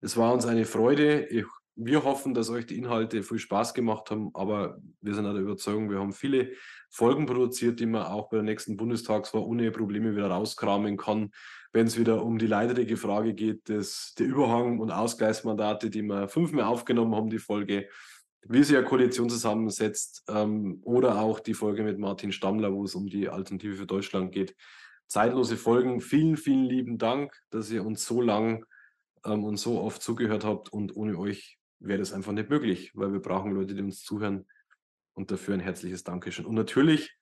Es 0.00 0.16
war 0.16 0.32
uns 0.32 0.46
eine 0.46 0.64
Freude. 0.64 1.26
Ich, 1.26 1.46
wir 1.74 2.04
hoffen, 2.04 2.34
dass 2.34 2.50
euch 2.50 2.66
die 2.66 2.78
Inhalte 2.78 3.22
viel 3.22 3.38
Spaß 3.38 3.74
gemacht 3.74 4.10
haben, 4.10 4.30
aber 4.34 4.78
wir 5.00 5.14
sind 5.14 5.26
auch 5.26 5.32
der 5.32 5.42
Überzeugung, 5.42 5.90
wir 5.90 6.00
haben 6.00 6.12
viele 6.12 6.52
Folgen 6.90 7.26
produziert, 7.26 7.80
die 7.80 7.86
man 7.86 8.02
auch 8.02 8.28
bei 8.28 8.36
der 8.38 8.44
nächsten 8.44 8.76
Bundestagswahl 8.76 9.42
ohne 9.42 9.70
Probleme 9.70 10.14
wieder 10.14 10.28
rauskramen 10.28 10.96
kann, 10.96 11.30
wenn 11.72 11.86
es 11.86 11.98
wieder 11.98 12.22
um 12.24 12.38
die 12.38 12.46
leidige 12.46 12.96
Frage 12.96 13.34
geht, 13.34 13.68
des, 13.68 14.14
der 14.18 14.26
Überhang- 14.26 14.78
und 14.78 14.90
Ausgleichsmandate, 14.90 15.90
die 15.90 16.02
wir 16.02 16.28
fünfmal 16.28 16.64
aufgenommen 16.64 17.14
haben, 17.14 17.30
die 17.30 17.38
Folge, 17.38 17.88
wie 18.46 18.62
sich 18.62 18.76
eine 18.76 18.86
Koalition 18.86 19.30
zusammensetzt, 19.30 20.24
ähm, 20.28 20.80
oder 20.82 21.20
auch 21.20 21.40
die 21.40 21.54
Folge 21.54 21.82
mit 21.82 21.98
Martin 21.98 22.32
Stammler, 22.32 22.72
wo 22.72 22.84
es 22.84 22.94
um 22.94 23.06
die 23.06 23.28
Alternative 23.28 23.76
für 23.76 23.86
Deutschland 23.86 24.32
geht. 24.32 24.54
Zeitlose 25.06 25.56
Folgen. 25.56 26.00
Vielen, 26.00 26.36
vielen 26.36 26.64
lieben 26.64 26.98
Dank, 26.98 27.34
dass 27.50 27.70
ihr 27.70 27.84
uns 27.84 28.04
so 28.04 28.20
lang 28.20 28.64
ähm, 29.24 29.44
und 29.44 29.56
so 29.56 29.80
oft 29.80 30.02
zugehört 30.02 30.44
habt. 30.44 30.72
Und 30.72 30.96
ohne 30.96 31.18
euch 31.18 31.58
wäre 31.78 31.98
das 31.98 32.12
einfach 32.12 32.32
nicht 32.32 32.50
möglich, 32.50 32.92
weil 32.94 33.12
wir 33.12 33.20
brauchen 33.20 33.52
Leute, 33.52 33.74
die 33.74 33.82
uns 33.82 34.02
zuhören. 34.02 34.46
Und 35.14 35.30
dafür 35.30 35.54
ein 35.54 35.60
herzliches 35.60 36.04
Dankeschön. 36.04 36.46
Und 36.46 36.54
natürlich 36.54 37.14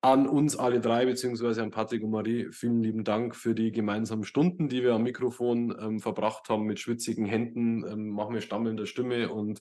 an 0.00 0.28
uns 0.28 0.56
alle 0.56 0.80
drei, 0.80 1.06
beziehungsweise 1.06 1.62
an 1.62 1.70
Patrick 1.70 2.02
und 2.04 2.10
Marie, 2.10 2.48
vielen 2.52 2.82
lieben 2.82 3.02
Dank 3.02 3.34
für 3.34 3.54
die 3.54 3.72
gemeinsamen 3.72 4.24
Stunden, 4.24 4.68
die 4.68 4.82
wir 4.82 4.94
am 4.94 5.02
Mikrofon 5.02 5.76
ähm, 5.80 6.00
verbracht 6.00 6.48
haben, 6.48 6.64
mit 6.64 6.78
schwitzigen 6.78 7.24
Händen, 7.24 7.84
ähm, 7.84 8.10
machen 8.10 8.34
wir 8.34 8.40
stammelnder 8.40 8.86
Stimme 8.86 9.32
und 9.32 9.60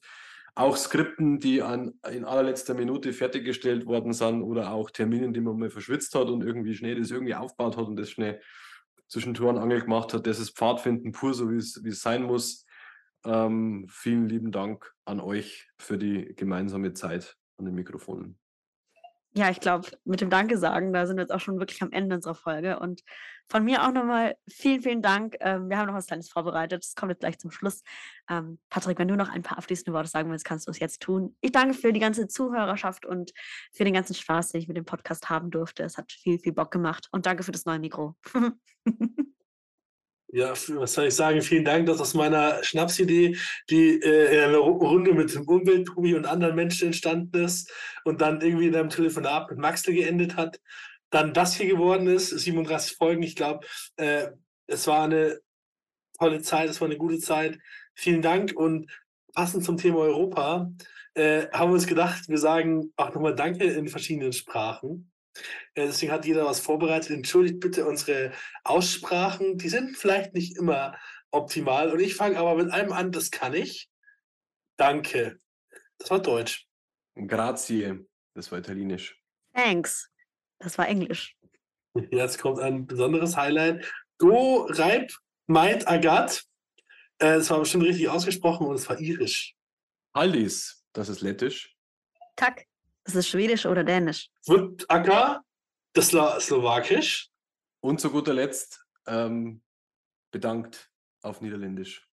auch 0.54 0.76
Skripten, 0.76 1.40
die 1.40 1.62
an, 1.62 1.94
in 2.12 2.26
allerletzter 2.26 2.74
Minute 2.74 3.14
fertiggestellt 3.14 3.86
worden 3.86 4.14
sind 4.14 4.42
oder 4.42 4.72
auch 4.72 4.90
Terminen, 4.90 5.34
die 5.34 5.42
man 5.42 5.58
mal 5.58 5.70
verschwitzt 5.70 6.16
hat 6.16 6.30
und 6.30 6.44
irgendwie 6.44 6.74
schnell 6.74 7.00
das 7.00 7.12
irgendwie 7.12 7.36
aufgebaut 7.36 7.78
hat 7.78 7.88
und 7.88 7.96
das 7.96 8.10
schnell 8.10 8.42
zwischen 9.08 9.36
Tor 9.36 9.50
und 9.50 9.60
Angel 9.60 9.82
gemacht 9.82 10.14
hat. 10.14 10.26
Das 10.26 10.40
ist 10.40 10.58
Pfadfinden 10.58 11.12
pur, 11.12 11.34
so 11.34 11.52
wie 11.52 11.58
es, 11.58 11.84
wie 11.84 11.90
es 11.90 12.02
sein 12.02 12.24
muss. 12.24 12.66
Ähm, 13.24 13.86
vielen 13.90 14.28
lieben 14.30 14.52
Dank 14.52 14.92
an 15.06 15.20
euch 15.20 15.70
für 15.78 15.98
die 15.98 16.34
gemeinsame 16.36 16.94
Zeit 16.94 17.38
an 17.58 17.66
den 17.66 17.76
Mikrofonen. 17.76 18.40
Ja, 19.38 19.52
ich 19.52 19.60
glaube, 19.60 19.88
mit 20.04 20.20
dem 20.20 20.32
Danke 20.32 20.58
sagen, 20.58 20.94
da 20.94 21.06
sind 21.06 21.18
wir 21.18 21.22
jetzt 21.22 21.32
auch 21.32 21.40
schon 21.40 21.60
wirklich 21.60 21.84
am 21.84 21.92
Ende 21.92 22.16
unserer 22.16 22.34
Folge. 22.34 22.80
Und 22.80 23.04
von 23.48 23.64
mir 23.64 23.84
auch 23.84 23.92
nochmal 23.92 24.36
vielen, 24.50 24.82
vielen 24.82 25.04
Dank. 25.04 25.36
Ähm, 25.42 25.70
wir 25.70 25.78
haben 25.78 25.86
noch 25.86 25.94
was 25.94 26.08
Kleines 26.08 26.28
vorbereitet. 26.28 26.84
Das 26.84 26.96
kommt 26.96 27.12
jetzt 27.12 27.20
gleich 27.20 27.38
zum 27.38 27.52
Schluss. 27.52 27.84
Ähm, 28.32 28.58
Patrick, 28.72 28.98
wenn 28.98 29.08
du 29.08 29.16
noch 29.16 29.30
ein 29.30 29.44
paar 29.44 29.60
abschließende 29.60 29.94
Worte 29.94 30.10
sagen 30.10 30.32
willst, 30.32 30.44
kannst 30.44 30.66
du 30.66 30.72
es 30.72 30.80
jetzt 30.80 31.04
tun. 31.04 31.38
Ich 31.42 31.52
danke 31.52 31.76
für 31.76 31.94
die 31.94 32.00
ganze 32.00 32.28
Zuhörerschaft 32.28 33.06
und 33.06 33.32
für 33.72 33.84
den 33.84 33.94
ganzen 33.94 34.16
Spaß, 34.16 34.54
den 34.54 34.62
ich 34.62 34.68
mit 34.68 34.76
dem 34.76 34.86
Podcast 34.86 35.30
haben 35.30 35.52
durfte. 35.52 35.84
Es 35.84 36.00
hat 36.00 36.12
viel, 36.12 36.40
viel 36.40 36.54
Bock 36.54 36.72
gemacht. 36.72 37.08
Und 37.12 37.28
danke 37.28 37.44
für 37.44 37.52
das 37.52 37.66
neue 37.66 37.78
Mikro. 37.78 38.16
Ja, 40.30 40.50
was 40.52 40.94
soll 40.94 41.08
ich 41.08 41.16
sagen? 41.16 41.42
Vielen 41.42 41.64
Dank, 41.64 41.86
dass 41.86 42.02
aus 42.02 42.14
meiner 42.14 42.62
Schnapsidee, 42.62 43.38
die 43.70 44.02
äh, 44.02 44.36
in 44.36 44.40
einer 44.42 44.58
Runde 44.58 45.14
mit 45.14 45.34
dem 45.34 45.48
Umweltprobi 45.48 46.16
und 46.16 46.26
anderen 46.26 46.56
Menschen 46.56 46.88
entstanden 46.88 47.46
ist 47.46 47.72
und 48.04 48.20
dann 48.20 48.42
irgendwie 48.42 48.68
in 48.68 48.76
einem 48.76 48.90
Telefonat 48.90 49.50
mit 49.50 49.60
Maxel 49.60 49.94
geendet 49.94 50.36
hat, 50.36 50.60
dann 51.12 51.34
das 51.34 51.56
hier 51.56 51.68
geworden 51.68 52.08
ist, 52.08 52.30
37 52.30 52.98
Folgen. 52.98 53.24
Ich 53.24 53.38
glaube, 53.38 53.66
äh, 53.96 54.28
es 54.68 54.86
war 54.88 55.06
eine 55.06 55.40
tolle 56.20 56.42
Zeit, 56.42 56.70
es 56.70 56.82
war 56.82 56.88
eine 56.88 56.98
gute 56.98 57.20
Zeit. 57.20 57.58
Vielen 57.96 58.22
Dank 58.22 58.54
und 58.54 58.92
passend 59.34 59.64
zum 59.64 59.78
Thema 59.78 60.00
Europa 60.00 60.72
äh, 61.14 61.48
haben 61.52 61.72
wir 61.72 61.76
uns 61.76 61.88
gedacht, 61.88 62.28
wir 62.28 62.38
sagen 62.38 62.92
auch 62.98 63.14
nochmal 63.14 63.36
Danke 63.36 63.64
in 63.64 63.88
verschiedenen 63.88 64.34
Sprachen. 64.34 65.10
Äh, 65.74 65.88
deswegen 65.88 66.12
hat 66.12 66.26
jeder 66.26 66.46
was 66.46 66.60
vorbereitet. 66.60 67.12
Entschuldigt 67.12 67.60
bitte 67.60 67.86
unsere 67.86 68.32
Aussprachen. 68.64 69.58
Die 69.58 69.70
sind 69.70 69.98
vielleicht 69.98 70.34
nicht 70.34 70.58
immer 70.58 70.98
optimal. 71.32 71.92
Und 71.92 72.00
ich 72.00 72.16
fange 72.16 72.38
aber 72.38 72.56
mit 72.56 72.72
einem 72.72 72.92
an, 72.92 73.12
das 73.12 73.32
kann 73.32 73.54
ich. 73.54 73.90
Danke. 74.78 75.40
Das 75.98 76.10
war 76.12 76.22
Deutsch. 76.22 76.68
Grazie. 77.16 78.06
Das 78.34 78.52
war 78.52 78.60
Italienisch. 78.60 79.20
Thanks. 79.54 80.10
Das 80.60 80.78
war 80.78 80.88
Englisch. 80.88 81.36
Jetzt 82.12 82.40
kommt 82.40 82.60
ein 82.60 82.86
besonderes 82.86 83.36
Highlight. 83.36 83.92
Do 84.20 84.68
Reib 84.70 85.12
Meit 85.48 85.88
Agat. 85.88 86.44
Es 87.20 87.50
war 87.50 87.60
bestimmt 87.60 87.86
richtig 87.86 88.10
ausgesprochen 88.10 88.68
und 88.68 88.76
es 88.76 88.88
war 88.90 89.00
irisch. 89.00 89.56
Haldis, 90.14 90.84
das 90.94 91.10
ist 91.10 91.22
lettisch. 91.22 91.76
Tak, 92.36 92.66
das 93.08 93.16
ist 93.16 93.30
schwedisch 93.30 93.66
oder 93.66 93.86
dänisch. 93.86 94.30
Vutaka, 94.46 95.42
das 95.94 96.14
ist 96.14 96.46
slowakisch. 96.46 97.30
Und 97.80 98.02
zu 98.02 98.12
guter 98.12 98.34
Letzt 98.34 98.84
ähm, 99.08 99.62
bedankt 100.32 100.92
auf 101.22 101.40
Niederländisch. 101.40 102.06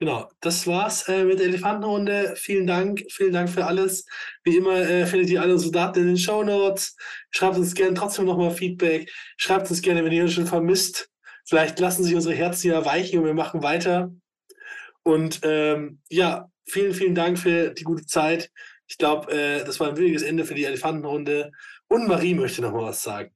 Genau, 0.00 0.30
das 0.40 0.66
war's 0.66 1.06
äh, 1.08 1.24
mit 1.24 1.40
der 1.40 1.46
Elefantenrunde. 1.46 2.34
Vielen 2.36 2.66
Dank, 2.66 3.04
vielen 3.10 3.34
Dank 3.34 3.50
für 3.50 3.66
alles. 3.66 4.06
Wie 4.44 4.56
immer 4.56 4.76
äh, 4.76 5.06
findet 5.06 5.28
ihr 5.28 5.42
alle 5.42 5.52
unsere 5.52 5.72
Daten 5.72 6.00
in 6.00 6.06
den 6.06 6.18
Show 6.18 6.42
Notes. 6.42 6.96
Schreibt 7.30 7.56
uns 7.56 7.74
gerne 7.74 7.94
trotzdem 7.94 8.24
nochmal 8.24 8.50
Feedback. 8.50 9.12
Schreibt 9.36 9.68
uns 9.70 9.82
gerne, 9.82 10.04
wenn 10.04 10.12
ihr 10.12 10.22
uns 10.22 10.32
schon 10.32 10.46
vermisst. 10.46 11.10
Vielleicht 11.46 11.78
lassen 11.80 12.02
sich 12.02 12.14
unsere 12.14 12.34
Herzen 12.34 12.68
ja 12.68 12.84
weichen 12.84 13.18
und 13.18 13.26
wir 13.26 13.34
machen 13.34 13.62
weiter. 13.62 14.10
Und 15.02 15.40
ähm, 15.42 16.00
ja, 16.08 16.50
vielen, 16.66 16.94
vielen 16.94 17.14
Dank 17.14 17.38
für 17.38 17.70
die 17.70 17.84
gute 17.84 18.06
Zeit. 18.06 18.50
Ich 18.94 18.98
glaube, 18.98 19.32
äh, 19.32 19.64
das 19.64 19.80
war 19.80 19.88
ein 19.88 19.96
williges 19.96 20.22
Ende 20.22 20.44
für 20.44 20.54
die 20.54 20.64
Elefantenrunde. 20.64 21.50
Und 21.88 22.06
Marie 22.06 22.32
möchte 22.32 22.62
noch 22.62 22.70
mal 22.70 22.84
was 22.84 23.02
sagen. 23.02 23.32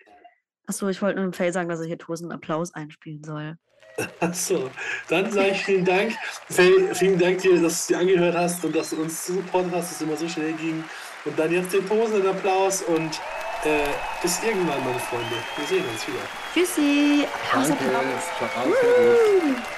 Achso, 0.69 0.87
ich 0.87 1.03
wollte 1.03 1.17
nur 1.17 1.29
dem 1.29 1.33
Faye 1.33 1.51
sagen, 1.51 1.69
dass 1.69 1.81
er 1.81 1.87
hier 1.87 1.99
tosenden 1.99 2.31
Applaus 2.31 2.73
einspielen 2.75 3.25
soll. 3.25 3.57
Achso, 4.21 4.71
dann 5.09 5.33
sage 5.33 5.49
ich 5.49 5.65
vielen 5.65 5.85
Dank. 5.85 6.13
Faye, 6.49 6.95
vielen 6.95 7.19
Dank 7.19 7.39
dir, 7.39 7.61
dass 7.61 7.89
du 7.89 7.95
dir 7.95 7.99
angehört 7.99 8.37
hast 8.37 8.65
und 8.65 8.77
dass 8.77 8.91
du 8.91 9.03
uns 9.03 9.27
supportet 9.27 9.73
hast, 9.73 9.91
dass 9.91 9.97
es 9.97 10.03
immer 10.03 10.17
so 10.17 10.29
schnell 10.29 10.53
ging. 10.53 10.85
Und 11.25 11.37
dann 11.37 11.51
jetzt 11.51 11.73
den 11.73 11.85
tosenden 11.89 12.29
Applaus 12.29 12.83
und 12.83 13.21
äh, 13.65 13.89
bis 14.23 14.41
irgendwann, 14.45 14.79
meine 14.85 15.01
Freunde. 15.01 15.35
Wir 15.57 15.67
sehen 15.67 15.85
uns 15.89 16.07
wieder. 16.07 16.19
Tschüssi. 16.55 17.27
Applaus, 17.35 17.69
Danke. 17.69 17.85
Applaus. 17.85 18.55
Applaus. 18.55 19.78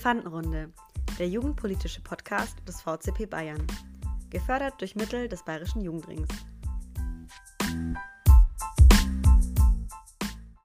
Elefantenrunde, 0.00 0.72
der 1.18 1.28
jugendpolitische 1.28 2.00
Podcast 2.00 2.56
des 2.66 2.80
VCP 2.80 3.26
Bayern. 3.26 3.66
Gefördert 4.30 4.80
durch 4.80 4.96
Mittel 4.96 5.28
des 5.28 5.42
Bayerischen 5.42 5.82
Jugendrings. 5.82 6.30